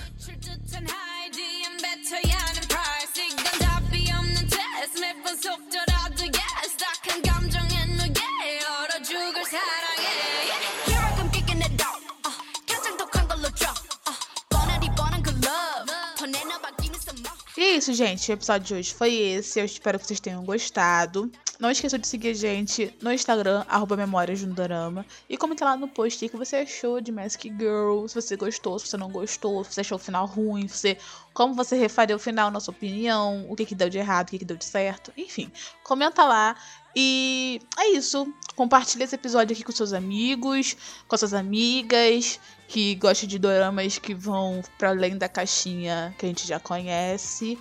E 17.59 17.61
é 17.61 17.71
isso, 17.75 17.93
gente. 17.93 18.31
O 18.31 18.35
episódio 18.35 18.69
de 18.69 18.75
hoje 18.75 18.95
foi 18.95 19.13
esse. 19.13 19.59
Eu 19.59 19.65
espero 19.65 19.99
que 19.99 20.07
vocês 20.07 20.21
tenham 20.21 20.45
gostado. 20.45 21.29
Não 21.59 21.69
esqueça 21.69 21.99
de 21.99 22.07
seguir 22.07 22.29
a 22.29 22.33
gente 22.33 22.97
no 23.03 23.13
Instagram, 23.13 23.65
arroba 23.69 23.97
Memórias 23.97 24.41
do 24.45 24.55
Dorama. 24.55 25.05
E 25.29 25.37
comenta 25.37 25.65
lá 25.65 25.77
no 25.77 25.89
post 25.89 26.25
o 26.25 26.29
que 26.29 26.37
você 26.37 26.55
achou 26.59 27.01
de 27.01 27.11
Mask 27.11 27.43
Girl. 27.43 28.07
Se 28.07 28.15
você 28.15 28.37
gostou, 28.37 28.79
se 28.79 28.87
você 28.87 28.97
não 28.97 29.11
gostou, 29.11 29.65
se 29.65 29.75
você 29.75 29.81
achou 29.81 29.97
o 29.97 29.99
final 29.99 30.25
ruim, 30.25 30.69
se 30.69 30.77
você, 30.77 30.99
como 31.35 31.53
você 31.53 31.75
refaria 31.75 32.15
o 32.15 32.19
final 32.21 32.49
na 32.49 32.61
sua 32.61 32.71
opinião, 32.71 33.45
o 33.51 33.57
que, 33.57 33.67
que 33.67 33.75
deu 33.75 33.89
de 33.89 33.99
errado, 33.99 34.29
o 34.29 34.31
que, 34.31 34.39
que 34.39 34.45
deu 34.45 34.57
de 34.57 34.65
certo. 34.65 35.13
Enfim, 35.17 35.51
comenta 35.83 36.23
lá. 36.23 36.55
E 37.01 37.61
é 37.79 37.93
isso. 37.93 38.27
Compartilha 38.57 39.05
esse 39.05 39.15
episódio 39.15 39.55
aqui 39.55 39.63
com 39.63 39.71
seus 39.71 39.93
amigos, 39.93 40.77
com 41.07 41.17
suas 41.17 41.33
amigas 41.33 42.41
que 42.67 42.97
gostam 42.97 43.29
de 43.29 43.39
doramas 43.39 43.99
que 43.99 44.13
vão 44.13 44.61
para 44.77 44.89
além 44.89 45.17
da 45.17 45.29
caixinha 45.29 46.13
que 46.19 46.27
a 46.27 46.29
gente 46.29 46.45
já 46.45 46.59
conhece. 46.59 47.57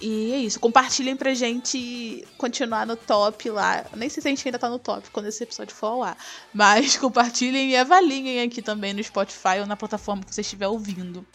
E 0.00 0.32
é 0.32 0.38
isso. 0.38 0.58
Compartilhem 0.58 1.14
pra 1.14 1.34
gente 1.34 2.26
continuar 2.38 2.86
no 2.86 2.96
top 2.96 3.50
lá. 3.50 3.84
Nem 3.94 4.08
sei 4.08 4.22
se 4.22 4.28
a 4.28 4.30
gente 4.30 4.46
ainda 4.48 4.58
tá 4.58 4.68
no 4.68 4.78
top 4.78 5.10
quando 5.10 5.26
esse 5.26 5.42
episódio 5.42 5.74
for 5.74 5.86
ao 5.86 6.02
ar. 6.02 6.16
Mas 6.54 6.96
compartilhem 6.98 7.70
e 7.70 7.76
avaliem 7.76 8.40
aqui 8.40 8.62
também 8.62 8.94
no 8.94 9.04
Spotify 9.04 9.60
ou 9.60 9.66
na 9.66 9.76
plataforma 9.76 10.24
que 10.24 10.34
você 10.34 10.40
estiver 10.40 10.68
ouvindo. 10.68 11.26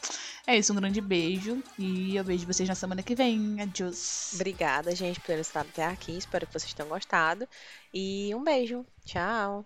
É 0.47 0.57
isso, 0.57 0.73
um 0.73 0.75
grande 0.75 0.99
beijo. 0.99 1.61
E 1.77 2.15
eu 2.15 2.23
vejo 2.23 2.47
vocês 2.47 2.67
na 2.67 2.75
semana 2.75 3.03
que 3.03 3.13
vem. 3.13 3.61
Adiós. 3.61 4.31
Obrigada, 4.33 4.95
gente, 4.95 5.19
por 5.19 5.27
terem 5.27 5.41
estado 5.41 5.67
até 5.69 5.85
aqui. 5.85 6.17
Espero 6.17 6.47
que 6.47 6.53
vocês 6.53 6.73
tenham 6.73 6.89
gostado. 6.89 7.47
E 7.93 8.33
um 8.33 8.43
beijo. 8.43 8.83
Tchau. 9.05 9.65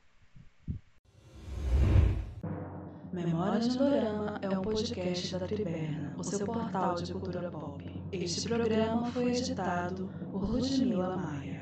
Memórias 3.11 3.69
de 3.69 3.77
Dorama 3.77 4.39
é 4.41 4.49
um 4.49 4.61
podcast 4.61 5.37
da 5.37 5.47
Triberna, 5.47 6.13
o 6.17 6.23
seu 6.23 6.45
portal 6.45 6.95
de 6.95 7.11
cultura 7.11 7.49
pop. 7.49 7.98
Este 8.11 8.47
programa 8.47 9.11
foi 9.11 9.31
editado 9.35 10.09
por 10.31 10.49
Ludmila 10.49 11.15
Maia. 11.15 11.58